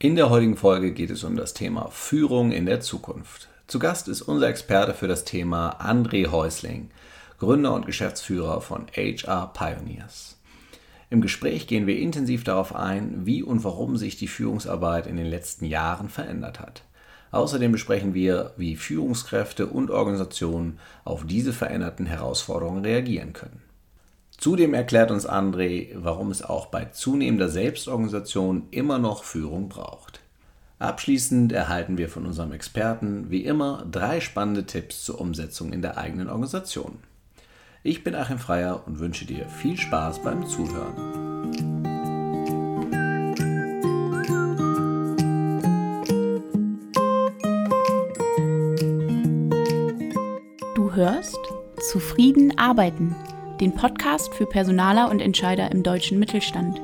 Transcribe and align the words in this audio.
In 0.00 0.14
der 0.14 0.30
heutigen 0.30 0.56
Folge 0.56 0.92
geht 0.92 1.10
es 1.10 1.24
um 1.24 1.34
das 1.34 1.54
Thema 1.54 1.88
Führung 1.90 2.52
in 2.52 2.66
der 2.66 2.80
Zukunft. 2.80 3.48
Zu 3.66 3.80
Gast 3.80 4.06
ist 4.06 4.22
unser 4.22 4.46
Experte 4.46 4.94
für 4.94 5.08
das 5.08 5.24
Thema 5.24 5.76
André 5.80 6.30
Häusling, 6.30 6.90
Gründer 7.40 7.74
und 7.74 7.84
Geschäftsführer 7.84 8.60
von 8.60 8.86
HR 8.94 9.52
Pioneers. 9.52 10.36
Im 11.10 11.20
Gespräch 11.20 11.66
gehen 11.66 11.88
wir 11.88 11.98
intensiv 11.98 12.44
darauf 12.44 12.76
ein, 12.76 13.26
wie 13.26 13.42
und 13.42 13.64
warum 13.64 13.96
sich 13.96 14.16
die 14.16 14.28
Führungsarbeit 14.28 15.08
in 15.08 15.16
den 15.16 15.26
letzten 15.26 15.64
Jahren 15.64 16.10
verändert 16.10 16.60
hat. 16.60 16.84
Außerdem 17.32 17.72
besprechen 17.72 18.14
wir, 18.14 18.52
wie 18.56 18.76
Führungskräfte 18.76 19.66
und 19.66 19.90
Organisationen 19.90 20.78
auf 21.04 21.26
diese 21.26 21.52
veränderten 21.52 22.06
Herausforderungen 22.06 22.84
reagieren 22.84 23.32
können. 23.32 23.67
Zudem 24.38 24.72
erklärt 24.72 25.10
uns 25.10 25.28
André, 25.28 25.88
warum 25.94 26.30
es 26.30 26.44
auch 26.44 26.66
bei 26.66 26.84
zunehmender 26.84 27.48
Selbstorganisation 27.48 28.68
immer 28.70 29.00
noch 29.00 29.24
Führung 29.24 29.68
braucht. 29.68 30.20
Abschließend 30.78 31.50
erhalten 31.50 31.98
wir 31.98 32.08
von 32.08 32.24
unserem 32.24 32.52
Experten 32.52 33.30
wie 33.30 33.44
immer 33.44 33.84
drei 33.90 34.20
spannende 34.20 34.64
Tipps 34.64 35.04
zur 35.04 35.20
Umsetzung 35.20 35.72
in 35.72 35.82
der 35.82 35.98
eigenen 35.98 36.28
Organisation. 36.30 36.98
Ich 37.82 38.04
bin 38.04 38.14
Achim 38.14 38.38
Freier 38.38 38.84
und 38.86 39.00
wünsche 39.00 39.26
dir 39.26 39.48
viel 39.48 39.76
Spaß 39.76 40.22
beim 40.22 40.46
Zuhören. 40.46 40.94
Du 50.76 50.94
hörst 50.94 51.40
Zufrieden 51.90 52.56
arbeiten 52.56 53.16
den 53.60 53.74
Podcast 53.74 54.32
für 54.34 54.46
Personaler 54.46 55.10
und 55.10 55.20
Entscheider 55.20 55.72
im 55.72 55.82
deutschen 55.82 56.18
Mittelstand. 56.18 56.80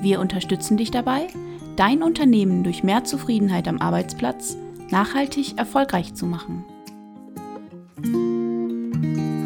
Wir 0.00 0.18
unterstützen 0.18 0.76
dich 0.76 0.90
dabei, 0.90 1.28
dein 1.76 2.02
Unternehmen 2.02 2.64
durch 2.64 2.82
mehr 2.82 3.04
Zufriedenheit 3.04 3.68
am 3.68 3.80
Arbeitsplatz 3.80 4.56
nachhaltig 4.90 5.56
erfolgreich 5.58 6.14
zu 6.14 6.26
machen. 6.26 6.64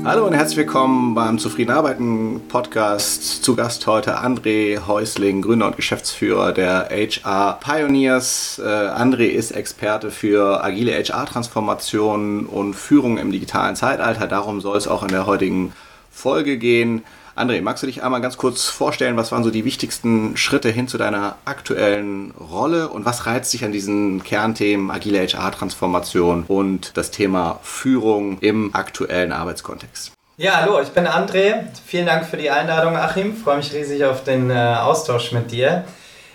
Hallo 0.04 0.26
und 0.26 0.32
herzlich 0.32 0.56
willkommen 0.56 1.14
beim 1.14 1.38
Zufrieden 1.38 1.70
Arbeiten 1.70 2.40
Podcast. 2.48 3.44
Zu 3.44 3.54
Gast 3.54 3.86
heute 3.86 4.18
André 4.18 4.86
Häusling, 4.86 5.42
Gründer 5.42 5.66
und 5.66 5.76
Geschäftsführer 5.76 6.52
der 6.52 6.88
HR 6.90 7.60
Pioneers. 7.60 8.60
Äh, 8.64 8.66
André 8.66 9.26
ist 9.26 9.52
Experte 9.52 10.10
für 10.10 10.64
agile 10.64 10.92
HR-Transformation 10.92 12.46
und 12.46 12.74
Führung 12.74 13.18
im 13.18 13.30
digitalen 13.30 13.76
Zeitalter. 13.76 14.26
Darum 14.26 14.60
soll 14.60 14.76
es 14.76 14.88
auch 14.88 15.02
in 15.02 15.10
der 15.10 15.26
heutigen 15.26 15.72
Folge 16.12 16.58
gehen. 16.58 17.02
André, 17.34 17.62
magst 17.62 17.82
du 17.82 17.86
dich 17.86 18.02
einmal 18.02 18.20
ganz 18.20 18.36
kurz 18.36 18.64
vorstellen, 18.66 19.16
was 19.16 19.32
waren 19.32 19.42
so 19.42 19.50
die 19.50 19.64
wichtigsten 19.64 20.36
Schritte 20.36 20.68
hin 20.68 20.86
zu 20.86 20.98
deiner 20.98 21.36
aktuellen 21.46 22.32
Rolle 22.32 22.88
und 22.90 23.06
was 23.06 23.24
reizt 23.24 23.52
dich 23.54 23.64
an 23.64 23.72
diesen 23.72 24.22
Kernthemen 24.22 24.90
agile 24.90 25.26
HR-Transformation 25.26 26.44
und 26.46 26.94
das 26.96 27.10
Thema 27.10 27.58
Führung 27.62 28.38
im 28.40 28.74
aktuellen 28.74 29.32
Arbeitskontext? 29.32 30.12
Ja, 30.36 30.60
hallo, 30.60 30.80
ich 30.80 30.88
bin 30.90 31.06
André. 31.06 31.66
Vielen 31.86 32.06
Dank 32.06 32.26
für 32.26 32.36
die 32.36 32.50
Einladung, 32.50 32.96
Achim. 32.96 33.32
Ich 33.34 33.42
freue 33.42 33.56
mich 33.56 33.72
riesig 33.72 34.04
auf 34.04 34.24
den 34.24 34.50
äh, 34.50 34.54
Austausch 34.54 35.32
mit 35.32 35.52
dir. 35.52 35.84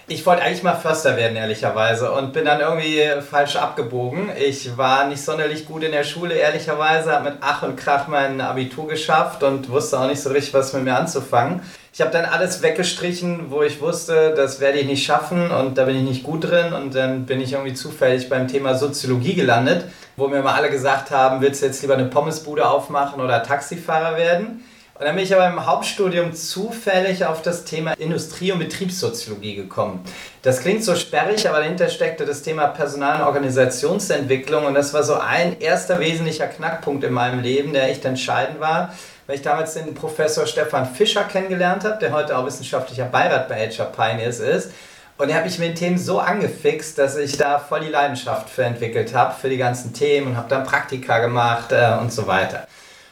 Ich 0.09 0.25
wollte 0.25 0.41
eigentlich 0.41 0.63
mal 0.63 0.75
Förster 0.75 1.17
werden, 1.17 1.35
ehrlicherweise, 1.35 2.13
und 2.13 2.31
bin 2.31 2.45
dann 2.45 2.61
irgendwie 2.61 3.03
falsch 3.29 3.57
abgebogen. 3.57 4.29
Ich 4.39 4.77
war 4.77 5.05
nicht 5.05 5.21
sonderlich 5.21 5.65
gut 5.65 5.83
in 5.83 5.91
der 5.91 6.05
Schule, 6.05 6.33
ehrlicherweise, 6.33 7.11
habe 7.11 7.31
mit 7.31 7.39
Ach 7.41 7.63
und 7.63 7.75
Krach 7.75 8.07
mein 8.07 8.39
Abitur 8.39 8.87
geschafft 8.87 9.43
und 9.43 9.69
wusste 9.69 9.99
auch 9.99 10.07
nicht 10.07 10.21
so 10.21 10.29
richtig, 10.29 10.53
was 10.53 10.71
mit 10.71 10.85
mir 10.85 10.95
anzufangen. 10.95 11.61
Ich 11.91 11.99
habe 11.99 12.11
dann 12.11 12.23
alles 12.23 12.61
weggestrichen, 12.61 13.51
wo 13.51 13.63
ich 13.63 13.81
wusste, 13.81 14.33
das 14.33 14.61
werde 14.61 14.79
ich 14.79 14.85
nicht 14.85 15.05
schaffen 15.05 15.51
und 15.51 15.77
da 15.77 15.83
bin 15.83 15.97
ich 15.97 16.03
nicht 16.03 16.23
gut 16.23 16.45
drin. 16.45 16.71
Und 16.71 16.95
dann 16.95 17.25
bin 17.25 17.41
ich 17.41 17.51
irgendwie 17.51 17.73
zufällig 17.73 18.29
beim 18.29 18.47
Thema 18.47 18.75
Soziologie 18.75 19.33
gelandet, 19.33 19.83
wo 20.15 20.29
mir 20.29 20.41
mal 20.41 20.53
alle 20.53 20.69
gesagt 20.69 21.11
haben, 21.11 21.41
willst 21.41 21.61
du 21.61 21.65
jetzt 21.65 21.81
lieber 21.81 21.95
eine 21.95 22.05
Pommesbude 22.05 22.65
aufmachen 22.65 23.19
oder 23.19 23.43
Taxifahrer 23.43 24.15
werden? 24.15 24.63
Und 24.99 25.05
dann 25.05 25.15
bin 25.15 25.25
ich 25.25 25.35
aber 25.35 25.45
im 25.45 25.63
Hauptstudium 25.63 26.33
zufällig 26.33 27.23
auf 27.23 27.43
das 27.43 27.65
Thema 27.65 27.93
Industrie- 27.99 28.51
und 28.51 28.57
Betriebssoziologie 28.57 29.53
gekommen. 29.53 30.03
Das 30.41 30.61
klingt 30.61 30.83
so 30.83 30.95
sperrig, 30.95 31.47
aber 31.47 31.59
dahinter 31.59 31.87
steckte 31.89 32.25
das 32.25 32.41
Thema 32.41 32.65
Personal- 32.69 33.21
und 33.21 33.27
Organisationsentwicklung 33.27 34.65
und 34.65 34.73
das 34.73 34.95
war 34.95 35.03
so 35.03 35.13
ein 35.13 35.59
erster 35.59 35.99
wesentlicher 35.99 36.47
Knackpunkt 36.47 37.03
in 37.03 37.13
meinem 37.13 37.43
Leben, 37.43 37.73
der 37.73 37.91
echt 37.91 38.05
entscheidend 38.05 38.59
war, 38.59 38.91
weil 39.27 39.35
ich 39.35 39.43
damals 39.43 39.75
den 39.75 39.93
Professor 39.93 40.47
Stefan 40.47 40.91
Fischer 40.91 41.25
kennengelernt 41.25 41.83
habe, 41.83 41.99
der 41.99 42.11
heute 42.11 42.35
auch 42.35 42.47
wissenschaftlicher 42.47 43.05
Beirat 43.05 43.47
bei 43.49 43.69
HR 43.69 43.91
Pioneers 43.91 44.39
ist. 44.39 44.71
Und 45.19 45.29
er 45.29 45.35
hat 45.35 45.45
mich 45.45 45.59
mit 45.59 45.69
den 45.69 45.75
Themen 45.75 45.97
so 45.99 46.19
angefixt, 46.19 46.97
dass 46.97 47.17
ich 47.17 47.37
da 47.37 47.59
voll 47.59 47.81
die 47.81 47.89
Leidenschaft 47.89 48.49
für 48.49 48.63
entwickelt 48.63 49.13
habe, 49.13 49.35
für 49.39 49.49
die 49.49 49.57
ganzen 49.57 49.93
Themen 49.93 50.29
und 50.29 50.37
habe 50.37 50.49
dann 50.49 50.63
Praktika 50.63 51.19
gemacht 51.19 51.71
äh, 51.71 51.97
und 52.01 52.11
so 52.11 52.25
weiter. 52.25 52.67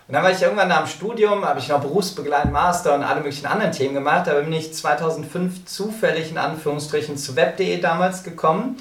Und 0.07 0.13
dann 0.13 0.23
war 0.23 0.31
ich 0.31 0.41
irgendwann 0.41 0.67
nach 0.67 0.83
dem 0.83 0.87
Studium, 0.87 1.43
habe 1.45 1.59
ich 1.59 1.67
noch 1.67 1.81
berufsbegleitend 1.81 2.53
Master 2.53 2.93
und 2.93 3.03
alle 3.03 3.21
möglichen 3.21 3.47
anderen 3.47 3.71
Themen 3.71 3.95
gemacht. 3.95 4.27
Da 4.27 4.35
bin 4.35 4.53
ich 4.53 4.71
2005 4.71 5.65
zufällig 5.65 6.29
in 6.29 6.37
Anführungsstrichen 6.37 7.17
zu 7.17 7.35
web.de 7.35 7.79
damals 7.81 8.23
gekommen, 8.23 8.77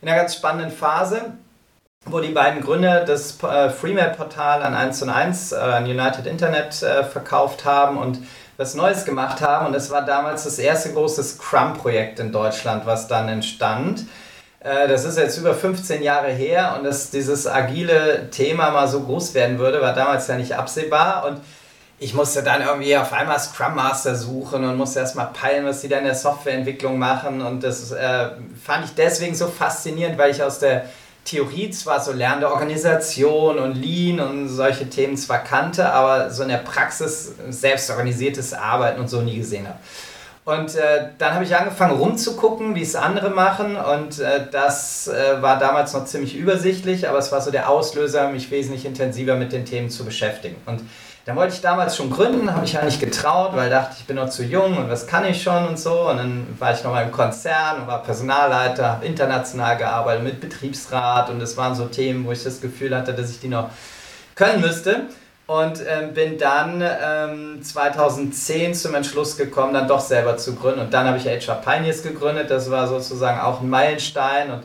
in 0.00 0.08
einer 0.08 0.16
ganz 0.16 0.36
spannenden 0.36 0.70
Phase, 0.70 1.32
wo 2.06 2.20
die 2.20 2.30
beiden 2.30 2.60
Gründer 2.62 3.04
das 3.04 3.42
äh, 3.42 3.70
Freemail-Portal 3.70 4.62
an 4.62 4.74
1 4.74 5.02
und 5.02 5.10
1, 5.10 5.50
äh, 5.50 5.56
an 5.56 5.84
United 5.84 6.26
Internet 6.26 6.80
äh, 6.84 7.02
verkauft 7.02 7.64
haben 7.64 7.98
und 7.98 8.20
was 8.56 8.76
Neues 8.76 9.04
gemacht 9.04 9.40
haben. 9.40 9.66
Und 9.66 9.72
das 9.72 9.90
war 9.90 10.02
damals 10.02 10.44
das 10.44 10.60
erste 10.60 10.92
große 10.92 11.24
Scrum-Projekt 11.24 12.20
in 12.20 12.30
Deutschland, 12.30 12.86
was 12.86 13.08
dann 13.08 13.28
entstand. 13.28 14.06
Äh, 14.60 14.88
das 14.88 15.04
ist 15.04 15.18
jetzt 15.18 15.38
über 15.38 15.54
15 15.54 16.02
Jahre 16.02 16.28
her 16.28 16.74
und 16.76 16.84
dass 16.84 17.10
dieses 17.10 17.46
agile 17.46 18.30
Thema 18.30 18.70
mal 18.70 18.88
so 18.88 19.00
groß 19.00 19.34
werden 19.34 19.58
würde, 19.58 19.80
war 19.80 19.94
damals 19.94 20.26
ja 20.26 20.36
nicht 20.36 20.56
absehbar. 20.56 21.26
Und 21.26 21.40
ich 22.00 22.14
musste 22.14 22.42
dann 22.42 22.62
irgendwie 22.62 22.96
auf 22.96 23.12
einmal 23.12 23.38
Scrum 23.38 23.74
Master 23.74 24.14
suchen 24.14 24.64
und 24.64 24.76
musste 24.76 25.00
erstmal 25.00 25.28
peilen, 25.32 25.64
was 25.64 25.80
die 25.80 25.88
da 25.88 25.98
in 25.98 26.04
der 26.04 26.14
Softwareentwicklung 26.14 26.98
machen. 26.98 27.42
Und 27.42 27.64
das 27.64 27.90
äh, 27.92 28.30
fand 28.62 28.84
ich 28.84 28.94
deswegen 28.94 29.34
so 29.34 29.48
faszinierend, 29.48 30.16
weil 30.18 30.30
ich 30.30 30.42
aus 30.42 30.58
der 30.58 30.86
Theorie 31.24 31.70
zwar 31.70 32.00
so 32.00 32.12
lernende 32.12 32.50
Organisation 32.50 33.58
und 33.58 33.74
Lean 33.74 34.20
und 34.20 34.48
solche 34.48 34.88
Themen 34.88 35.16
zwar 35.16 35.44
kannte, 35.44 35.92
aber 35.92 36.30
so 36.30 36.42
in 36.42 36.48
der 36.48 36.58
Praxis 36.58 37.32
selbstorganisiertes 37.50 38.54
Arbeiten 38.54 39.00
und 39.00 39.08
so 39.08 39.20
nie 39.20 39.36
gesehen 39.36 39.68
habe. 39.68 39.78
Und 40.48 40.76
äh, 40.76 41.10
dann 41.18 41.34
habe 41.34 41.44
ich 41.44 41.54
angefangen 41.54 41.98
rumzugucken, 41.98 42.74
wie 42.74 42.80
es 42.80 42.96
andere 42.96 43.28
machen. 43.28 43.76
Und 43.76 44.18
äh, 44.18 44.46
das 44.50 45.06
äh, 45.06 45.42
war 45.42 45.58
damals 45.58 45.92
noch 45.92 46.06
ziemlich 46.06 46.34
übersichtlich, 46.34 47.06
aber 47.06 47.18
es 47.18 47.30
war 47.30 47.42
so 47.42 47.50
der 47.50 47.68
Auslöser, 47.68 48.30
mich 48.30 48.50
wesentlich 48.50 48.86
intensiver 48.86 49.34
mit 49.34 49.52
den 49.52 49.66
Themen 49.66 49.90
zu 49.90 50.06
beschäftigen. 50.06 50.56
Und 50.64 50.80
dann 51.26 51.36
wollte 51.36 51.52
ich 51.52 51.60
damals 51.60 51.98
schon 51.98 52.08
gründen, 52.08 52.54
habe 52.54 52.64
ich 52.64 52.72
ja 52.72 52.82
nicht 52.82 52.98
getraut, 52.98 53.54
weil 53.54 53.66
ich 53.66 53.74
dachte, 53.74 53.96
ich 53.98 54.06
bin 54.06 54.16
noch 54.16 54.30
zu 54.30 54.42
jung 54.42 54.78
und 54.78 54.88
was 54.88 55.06
kann 55.06 55.26
ich 55.26 55.42
schon 55.42 55.68
und 55.68 55.78
so. 55.78 56.08
Und 56.08 56.16
dann 56.16 56.46
war 56.58 56.72
ich 56.72 56.82
noch 56.82 56.92
mal 56.92 57.04
im 57.04 57.12
Konzern 57.12 57.82
und 57.82 57.86
war 57.86 58.02
Personalleiter, 58.02 58.92
habe 58.92 59.04
international 59.04 59.76
gearbeitet 59.76 60.24
mit 60.24 60.40
Betriebsrat 60.40 61.28
und 61.28 61.40
das 61.40 61.58
waren 61.58 61.74
so 61.74 61.84
Themen, 61.84 62.24
wo 62.24 62.32
ich 62.32 62.42
das 62.42 62.62
Gefühl 62.62 62.96
hatte, 62.96 63.12
dass 63.12 63.28
ich 63.28 63.40
die 63.40 63.48
noch 63.48 63.68
können 64.34 64.62
müsste 64.62 65.08
und 65.48 65.82
ähm, 65.88 66.12
bin 66.12 66.36
dann 66.36 66.82
ähm, 66.82 67.62
2010 67.62 68.74
zum 68.74 68.94
Entschluss 68.94 69.38
gekommen, 69.38 69.72
dann 69.72 69.88
doch 69.88 70.00
selber 70.00 70.36
zu 70.36 70.54
gründen. 70.54 70.80
Und 70.80 70.92
dann 70.92 71.06
habe 71.06 71.16
ich 71.16 71.24
HR 71.24 71.54
Pioneers 71.54 72.02
gegründet. 72.02 72.50
Das 72.50 72.70
war 72.70 72.86
sozusagen 72.86 73.40
auch 73.40 73.62
ein 73.62 73.70
Meilenstein. 73.70 74.50
Und 74.50 74.64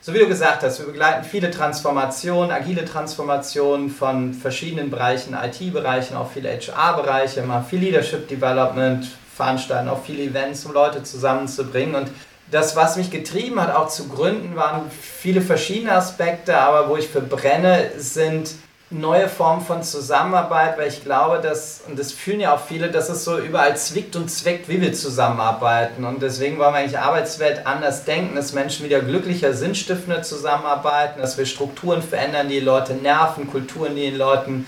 so 0.00 0.12
wie 0.12 0.18
du 0.18 0.26
gesagt 0.26 0.64
hast, 0.64 0.80
wir 0.80 0.86
begleiten 0.86 1.24
viele 1.24 1.52
Transformationen, 1.52 2.50
agile 2.50 2.84
Transformationen 2.84 3.88
von 3.90 4.34
verschiedenen 4.34 4.90
Bereichen, 4.90 5.34
IT-Bereichen, 5.40 6.16
auch 6.16 6.32
viele 6.32 6.50
HR-Bereiche, 6.50 7.42
mal 7.42 7.62
viel 7.62 7.78
Leadership 7.78 8.26
Development, 8.26 9.06
veranstalten 9.36 9.88
auch 9.88 10.04
viele 10.04 10.24
Events, 10.24 10.64
um 10.64 10.72
Leute 10.72 11.04
zusammenzubringen. 11.04 11.94
Und 11.94 12.10
das, 12.50 12.74
was 12.74 12.96
mich 12.96 13.12
getrieben 13.12 13.60
hat, 13.60 13.72
auch 13.72 13.88
zu 13.88 14.08
gründen, 14.08 14.56
waren 14.56 14.90
viele 14.90 15.40
verschiedene 15.40 15.92
Aspekte, 15.92 16.58
aber 16.58 16.88
wo 16.88 16.96
ich 16.96 17.06
für 17.06 17.20
brenne, 17.20 17.92
sind 17.98 18.50
neue 18.90 19.28
Form 19.28 19.60
von 19.60 19.82
Zusammenarbeit, 19.82 20.78
weil 20.78 20.88
ich 20.88 21.02
glaube, 21.02 21.40
dass, 21.40 21.82
und 21.88 21.98
das 21.98 22.12
fühlen 22.12 22.40
ja 22.40 22.54
auch 22.54 22.60
viele, 22.60 22.90
dass 22.90 23.08
es 23.08 23.24
so 23.24 23.38
überall 23.38 23.76
zwickt 23.76 24.14
und 24.14 24.30
zweckt, 24.30 24.68
wie 24.68 24.80
wir 24.80 24.92
zusammenarbeiten. 24.92 26.04
Und 26.04 26.22
deswegen 26.22 26.58
wollen 26.58 26.74
wir 26.74 26.80
eigentlich 26.80 26.98
Arbeitswelt 26.98 27.66
anders 27.66 28.04
denken, 28.04 28.36
dass 28.36 28.52
Menschen 28.52 28.84
wieder 28.84 29.00
glücklicher, 29.00 29.54
sinnstiftender 29.54 30.22
zusammenarbeiten, 30.22 31.20
dass 31.20 31.38
wir 31.38 31.46
Strukturen 31.46 32.02
verändern, 32.02 32.48
die 32.48 32.60
Leute 32.60 32.94
nerven, 32.94 33.50
Kulturen, 33.50 33.96
die 33.96 34.10
den 34.10 34.18
Leuten 34.18 34.66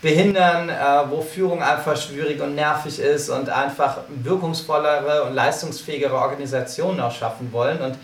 behindern, 0.00 0.68
äh, 0.68 1.10
wo 1.10 1.20
Führung 1.20 1.62
einfach 1.62 1.96
schwierig 1.96 2.40
und 2.40 2.54
nervig 2.54 3.00
ist 3.00 3.28
und 3.28 3.48
einfach 3.48 3.98
wirkungsvollere 4.08 5.24
und 5.24 5.34
leistungsfähigere 5.34 6.14
Organisationen 6.14 7.00
auch 7.00 7.12
schaffen 7.12 7.52
wollen. 7.52 7.80
Und 7.80 7.96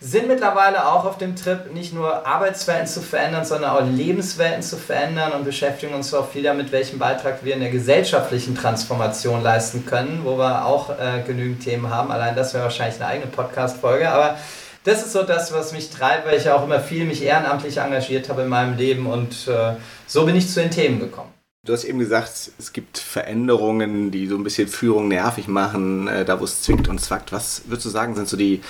sind 0.00 0.28
mittlerweile 0.28 0.86
auch 0.86 1.04
auf 1.04 1.18
dem 1.18 1.34
Trip, 1.34 1.72
nicht 1.74 1.92
nur 1.92 2.24
Arbeitswelten 2.24 2.86
zu 2.86 3.00
verändern, 3.00 3.44
sondern 3.44 3.70
auch 3.70 3.84
Lebenswelten 3.84 4.62
zu 4.62 4.76
verändern 4.76 5.32
und 5.32 5.44
beschäftigen 5.44 5.92
uns 5.92 6.14
auch 6.14 6.30
viel 6.30 6.44
damit, 6.44 6.70
welchen 6.70 7.00
Beitrag 7.00 7.44
wir 7.44 7.54
in 7.54 7.60
der 7.60 7.70
gesellschaftlichen 7.70 8.54
Transformation 8.54 9.42
leisten 9.42 9.86
können, 9.86 10.20
wo 10.22 10.38
wir 10.38 10.64
auch 10.64 10.90
äh, 10.90 11.22
genügend 11.26 11.64
Themen 11.64 11.90
haben. 11.90 12.12
Allein 12.12 12.36
das 12.36 12.54
wäre 12.54 12.64
wahrscheinlich 12.64 13.00
eine 13.00 13.10
eigene 13.10 13.26
Podcast-Folge. 13.26 14.08
Aber 14.08 14.38
das 14.84 15.04
ist 15.04 15.12
so 15.12 15.24
das, 15.24 15.52
was 15.52 15.72
mich 15.72 15.90
treibt, 15.90 16.26
weil 16.26 16.38
ich 16.38 16.48
auch 16.48 16.62
immer 16.62 16.78
viel 16.78 17.04
mich 17.04 17.24
ehrenamtlich 17.24 17.78
engagiert 17.78 18.28
habe 18.28 18.42
in 18.42 18.48
meinem 18.48 18.76
Leben 18.76 19.06
und 19.06 19.48
äh, 19.48 19.74
so 20.06 20.24
bin 20.24 20.36
ich 20.36 20.48
zu 20.48 20.60
den 20.60 20.70
Themen 20.70 21.00
gekommen. 21.00 21.30
Du 21.66 21.72
hast 21.72 21.84
eben 21.84 21.98
gesagt, 21.98 22.52
es 22.56 22.72
gibt 22.72 22.98
Veränderungen, 22.98 24.10
die 24.10 24.26
so 24.28 24.36
ein 24.36 24.44
bisschen 24.44 24.68
Führung 24.68 25.08
nervig 25.08 25.48
machen, 25.48 26.06
äh, 26.06 26.24
da 26.24 26.40
wo 26.40 26.44
es 26.44 26.62
zwickt 26.62 26.88
und 26.88 27.00
zwackt. 27.00 27.32
Was 27.32 27.62
würdest 27.66 27.84
du 27.86 27.90
sagen, 27.90 28.14
sind 28.14 28.28
so 28.28 28.36
die 28.36 28.62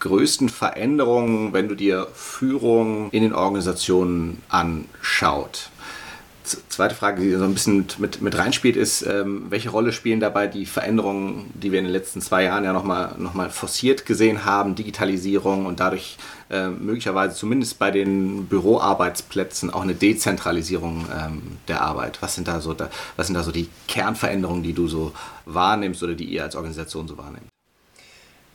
größten 0.00 0.48
Veränderungen, 0.48 1.52
wenn 1.52 1.68
du 1.68 1.74
dir 1.74 2.08
Führung 2.14 3.10
in 3.10 3.22
den 3.22 3.34
Organisationen 3.34 4.42
anschaut? 4.48 5.70
Zweite 6.68 6.94
Frage, 6.94 7.22
die 7.22 7.30
so 7.36 7.44
ein 7.44 7.52
bisschen 7.52 7.86
mit, 7.98 8.22
mit 8.22 8.36
reinspielt, 8.36 8.74
ist, 8.74 9.02
ähm, 9.02 9.46
welche 9.50 9.70
Rolle 9.70 9.92
spielen 9.92 10.18
dabei 10.18 10.48
die 10.48 10.66
Veränderungen, 10.66 11.50
die 11.54 11.70
wir 11.70 11.78
in 11.78 11.84
den 11.84 11.92
letzten 11.92 12.20
zwei 12.20 12.44
Jahren 12.44 12.64
ja 12.64 12.72
nochmal 12.72 13.14
noch 13.18 13.34
mal 13.34 13.50
forciert 13.50 14.04
gesehen 14.04 14.44
haben, 14.44 14.74
Digitalisierung 14.74 15.66
und 15.66 15.78
dadurch 15.78 16.16
äh, 16.50 16.68
möglicherweise 16.68 17.36
zumindest 17.36 17.78
bei 17.78 17.90
den 17.92 18.46
Büroarbeitsplätzen 18.46 19.70
auch 19.70 19.82
eine 19.82 19.94
Dezentralisierung 19.94 21.06
ähm, 21.14 21.42
der 21.68 21.82
Arbeit? 21.82 22.20
Was 22.20 22.34
sind, 22.34 22.48
da 22.48 22.60
so 22.60 22.74
da, 22.74 22.90
was 23.16 23.28
sind 23.28 23.34
da 23.34 23.44
so 23.44 23.52
die 23.52 23.68
Kernveränderungen, 23.86 24.62
die 24.62 24.72
du 24.72 24.88
so 24.88 25.12
wahrnimmst 25.44 26.02
oder 26.02 26.14
die 26.14 26.24
ihr 26.24 26.42
als 26.42 26.56
Organisation 26.56 27.06
so 27.06 27.16
wahrnehmt? 27.16 27.49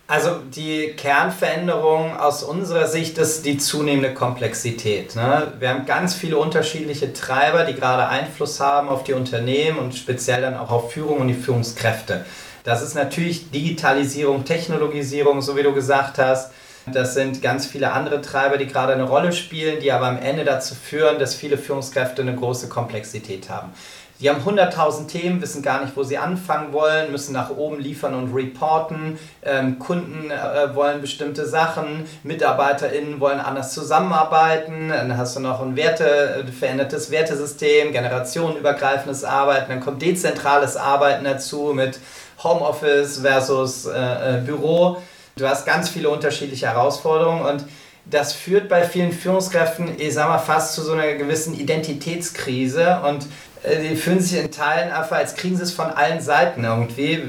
Also 0.07 0.35
die 0.55 0.93
Kernveränderung 0.95 2.15
aus 2.15 2.43
unserer 2.43 2.85
Sicht 2.85 3.17
ist 3.17 3.43
die 3.43 3.57
zunehmende 3.57 4.13
Komplexität. 4.13 5.15
Ne? 5.15 5.53
Wir 5.57 5.69
haben 5.69 5.87
ganz 5.87 6.13
viele 6.13 6.37
unterschiedliche 6.37 7.11
Treiber, 7.11 7.63
die 7.63 7.73
gerade 7.73 8.07
Einfluss 8.07 8.59
haben 8.59 8.89
auf 8.89 9.03
die 9.03 9.13
Unternehmen 9.13 9.79
und 9.79 9.95
speziell 9.95 10.41
dann 10.41 10.57
auch 10.57 10.69
auf 10.69 10.93
Führung 10.93 11.21
und 11.21 11.27
die 11.27 11.33
Führungskräfte. 11.33 12.23
Das 12.63 12.83
ist 12.83 12.93
natürlich 12.93 13.49
Digitalisierung, 13.49 14.45
Technologisierung, 14.45 15.41
so 15.41 15.57
wie 15.57 15.63
du 15.63 15.73
gesagt 15.73 16.19
hast. 16.19 16.51
Das 16.93 17.15
sind 17.15 17.41
ganz 17.41 17.65
viele 17.65 17.91
andere 17.91 18.21
Treiber, 18.21 18.57
die 18.57 18.67
gerade 18.67 18.93
eine 18.93 19.05
Rolle 19.05 19.31
spielen, 19.31 19.79
die 19.79 19.91
aber 19.91 20.05
am 20.05 20.19
Ende 20.19 20.45
dazu 20.45 20.75
führen, 20.75 21.17
dass 21.17 21.33
viele 21.33 21.57
Führungskräfte 21.57 22.21
eine 22.21 22.35
große 22.35 22.69
Komplexität 22.69 23.49
haben. 23.49 23.71
Die 24.21 24.29
haben 24.29 24.41
100.000 24.41 25.07
Themen, 25.07 25.41
wissen 25.41 25.61
gar 25.61 25.83
nicht, 25.83 25.97
wo 25.97 26.03
sie 26.03 26.17
anfangen 26.17 26.71
wollen, 26.71 27.11
müssen 27.11 27.33
nach 27.33 27.49
oben 27.49 27.81
liefern 27.81 28.13
und 28.13 28.33
reporten. 28.33 29.19
Ähm, 29.43 29.77
Kunden 29.77 30.31
äh, 30.31 30.73
wollen 30.73 31.01
bestimmte 31.01 31.45
Sachen, 31.45 32.05
MitarbeiterInnen 32.23 33.19
wollen 33.19 33.41
anders 33.41 33.73
zusammenarbeiten. 33.73 34.87
Dann 34.89 35.17
hast 35.17 35.35
du 35.35 35.41
noch 35.41 35.61
ein 35.61 35.75
Werte, 35.75 36.45
äh, 36.47 36.51
verändertes 36.51 37.11
Wertesystem, 37.11 37.91
generationenübergreifendes 37.91 39.25
Arbeiten. 39.25 39.69
Dann 39.69 39.81
kommt 39.81 40.01
dezentrales 40.01 40.77
Arbeiten 40.77 41.25
dazu 41.25 41.73
mit 41.75 41.99
Homeoffice 42.41 43.19
versus 43.19 43.85
äh, 43.85 44.37
äh, 44.37 44.41
Büro. 44.41 44.97
Du 45.35 45.45
hast 45.45 45.65
ganz 45.65 45.89
viele 45.89 46.09
unterschiedliche 46.09 46.67
Herausforderungen 46.67 47.45
und 47.45 47.65
das 48.05 48.33
führt 48.33 48.69
bei 48.69 48.83
vielen 48.83 49.11
Führungskräften, 49.11 49.99
ich 49.99 50.13
sag 50.13 50.29
mal, 50.29 50.37
fast 50.37 50.75
zu 50.75 50.83
so 50.83 50.93
einer 50.93 51.13
gewissen 51.15 51.59
Identitätskrise 51.59 53.01
und 53.03 53.25
die 53.65 53.95
fühlen 53.95 54.19
sich 54.19 54.39
in 54.39 54.51
Teilen 54.51 54.91
einfach, 54.91 55.17
als 55.17 55.35
kriegen 55.35 55.55
sie 55.57 55.63
es 55.63 55.71
von 55.71 55.87
allen 55.87 56.21
Seiten 56.21 56.63
irgendwie. 56.63 57.23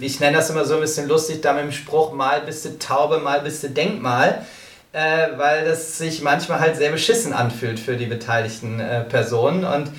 Ich 0.00 0.18
nenne 0.20 0.36
das 0.36 0.50
immer 0.50 0.64
so 0.64 0.74
ein 0.74 0.80
bisschen 0.80 1.08
lustig, 1.08 1.42
da 1.42 1.52
mit 1.52 1.64
dem 1.64 1.72
Spruch, 1.72 2.12
mal 2.12 2.40
bist 2.40 2.64
du 2.64 2.78
Taube, 2.78 3.18
mal 3.18 3.40
bist 3.40 3.62
du 3.62 3.70
Denkmal, 3.70 4.44
äh, 4.92 5.28
weil 5.36 5.64
das 5.64 5.98
sich 5.98 6.22
manchmal 6.22 6.60
halt 6.60 6.76
sehr 6.76 6.90
beschissen 6.90 7.32
anfühlt 7.32 7.78
für 7.78 7.96
die 7.96 8.06
beteiligten 8.06 8.80
äh, 8.80 9.02
Personen. 9.02 9.64
Und 9.64 9.92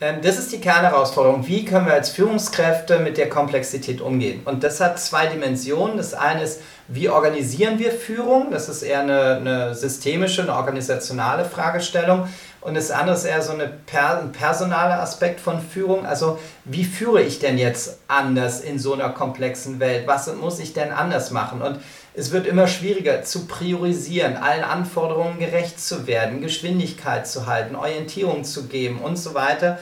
ähm, 0.00 0.16
das 0.22 0.38
ist 0.38 0.52
die 0.52 0.60
Kernherausforderung. 0.60 1.46
Wie 1.46 1.64
können 1.64 1.86
wir 1.86 1.94
als 1.94 2.10
Führungskräfte 2.10 2.98
mit 2.98 3.16
der 3.16 3.28
Komplexität 3.28 4.00
umgehen? 4.00 4.42
Und 4.44 4.64
das 4.64 4.80
hat 4.80 4.98
zwei 4.98 5.26
Dimensionen. 5.26 5.96
Das 5.96 6.14
eine 6.14 6.42
ist, 6.42 6.60
wie 6.88 7.08
organisieren 7.08 7.78
wir 7.78 7.92
Führung? 7.92 8.50
Das 8.50 8.68
ist 8.68 8.82
eher 8.82 9.00
eine, 9.00 9.36
eine 9.36 9.74
systemische, 9.74 10.42
eine 10.42 10.54
organisationale 10.54 11.44
Fragestellung. 11.44 12.28
Und 12.64 12.72
das 12.72 12.90
andere 12.90 13.14
ist 13.14 13.24
eher 13.24 13.42
so 13.42 13.52
eine 13.52 13.68
per, 13.68 14.20
ein 14.20 14.32
personaler 14.32 15.02
Aspekt 15.02 15.38
von 15.38 15.60
Führung. 15.60 16.06
Also 16.06 16.38
wie 16.64 16.84
führe 16.84 17.22
ich 17.22 17.38
denn 17.38 17.58
jetzt 17.58 17.98
anders 18.08 18.60
in 18.62 18.78
so 18.78 18.94
einer 18.94 19.10
komplexen 19.10 19.80
Welt? 19.80 20.06
Was 20.06 20.34
muss 20.34 20.58
ich 20.60 20.72
denn 20.72 20.90
anders 20.90 21.30
machen? 21.30 21.60
Und 21.60 21.78
es 22.14 22.32
wird 22.32 22.46
immer 22.46 22.66
schwieriger 22.66 23.22
zu 23.22 23.46
priorisieren, 23.46 24.38
allen 24.38 24.64
Anforderungen 24.64 25.38
gerecht 25.38 25.78
zu 25.78 26.06
werden, 26.06 26.40
Geschwindigkeit 26.40 27.28
zu 27.28 27.46
halten, 27.46 27.76
Orientierung 27.76 28.44
zu 28.44 28.66
geben 28.66 29.00
und 29.00 29.16
so 29.16 29.34
weiter. 29.34 29.78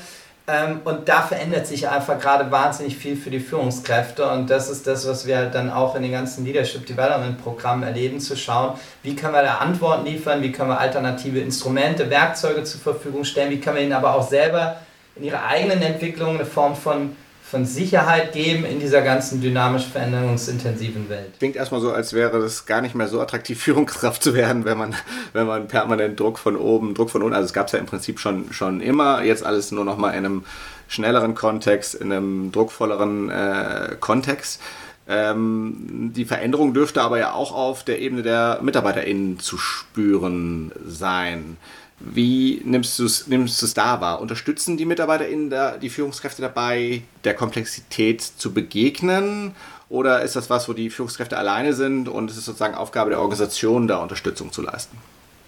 Ähm, 0.48 0.80
und 0.84 1.08
da 1.08 1.22
verändert 1.22 1.66
sich 1.66 1.88
einfach 1.88 2.18
gerade 2.18 2.50
wahnsinnig 2.50 2.96
viel 2.96 3.16
für 3.16 3.30
die 3.30 3.38
Führungskräfte. 3.38 4.28
Und 4.28 4.50
das 4.50 4.68
ist 4.68 4.86
das, 4.86 5.06
was 5.06 5.26
wir 5.26 5.46
dann 5.46 5.70
auch 5.70 5.94
in 5.94 6.02
den 6.02 6.10
ganzen 6.10 6.44
Leadership 6.44 6.84
Development 6.86 7.40
Programmen 7.42 7.84
erleben, 7.84 8.18
zu 8.18 8.36
schauen, 8.36 8.78
wie 9.02 9.14
können 9.14 9.34
wir 9.34 9.42
da 9.42 9.56
Antworten 9.56 10.04
liefern, 10.04 10.42
wie 10.42 10.50
können 10.50 10.70
wir 10.70 10.80
alternative 10.80 11.38
Instrumente, 11.38 12.10
Werkzeuge 12.10 12.64
zur 12.64 12.80
Verfügung 12.80 13.24
stellen, 13.24 13.50
wie 13.50 13.60
können 13.60 13.76
wir 13.76 13.84
ihnen 13.84 13.92
aber 13.92 14.14
auch 14.14 14.28
selber 14.28 14.78
in 15.14 15.24
ihrer 15.24 15.44
eigenen 15.44 15.82
Entwicklung 15.82 16.36
eine 16.36 16.46
Form 16.46 16.74
von 16.74 17.16
von 17.52 17.66
Sicherheit 17.66 18.32
geben 18.32 18.64
in 18.64 18.80
dieser 18.80 19.02
ganzen 19.02 19.42
dynamisch 19.42 19.84
veränderungsintensiven 19.84 21.10
Welt. 21.10 21.34
Klingt 21.38 21.54
erstmal 21.54 21.82
so, 21.82 21.92
als 21.92 22.14
wäre 22.14 22.38
es 22.38 22.64
gar 22.64 22.80
nicht 22.80 22.94
mehr 22.94 23.08
so 23.08 23.20
attraktiv, 23.20 23.60
Führungskraft 23.62 24.22
zu 24.22 24.32
werden, 24.32 24.64
wenn 24.64 24.78
man, 24.78 24.94
wenn 25.34 25.46
man 25.46 25.68
permanent 25.68 26.18
Druck 26.18 26.38
von 26.38 26.56
oben, 26.56 26.94
Druck 26.94 27.10
von 27.10 27.20
unten, 27.20 27.34
also 27.34 27.44
es 27.44 27.52
gab 27.52 27.66
es 27.66 27.72
ja 27.74 27.78
im 27.78 27.84
Prinzip 27.84 28.20
schon, 28.20 28.50
schon 28.54 28.80
immer, 28.80 29.22
jetzt 29.22 29.44
alles 29.44 29.70
nur 29.70 29.84
noch 29.84 29.98
mal 29.98 30.12
in 30.12 30.24
einem 30.24 30.44
schnelleren 30.88 31.34
Kontext, 31.34 31.94
in 31.94 32.10
einem 32.10 32.52
druckvolleren 32.52 33.28
äh, 33.28 33.96
Kontext. 34.00 34.58
Ähm, 35.06 36.10
die 36.16 36.24
Veränderung 36.24 36.72
dürfte 36.72 37.02
aber 37.02 37.18
ja 37.18 37.32
auch 37.32 37.52
auf 37.52 37.84
der 37.84 37.98
Ebene 37.98 38.22
der 38.22 38.60
MitarbeiterInnen 38.62 39.38
zu 39.40 39.58
spüren 39.58 40.72
sein. 40.86 41.58
Wie 42.04 42.60
nimmst 42.64 42.98
du 42.98 43.04
es 43.04 43.26
nimmst 43.28 43.76
da 43.76 44.00
wahr? 44.00 44.20
Unterstützen 44.20 44.76
die 44.76 44.84
MitarbeiterInnen 44.84 45.50
da, 45.50 45.76
die 45.76 45.88
Führungskräfte 45.88 46.42
dabei, 46.42 47.02
der 47.24 47.34
Komplexität 47.34 48.22
zu 48.22 48.52
begegnen? 48.52 49.54
Oder 49.88 50.22
ist 50.22 50.36
das 50.36 50.50
was, 50.50 50.68
wo 50.68 50.72
die 50.72 50.90
Führungskräfte 50.90 51.36
alleine 51.36 51.74
sind 51.74 52.08
und 52.08 52.30
es 52.30 52.36
ist 52.36 52.46
sozusagen 52.46 52.74
Aufgabe 52.74 53.10
der 53.10 53.20
Organisation, 53.20 53.86
da 53.86 53.98
Unterstützung 53.98 54.50
zu 54.50 54.62
leisten? 54.62 54.96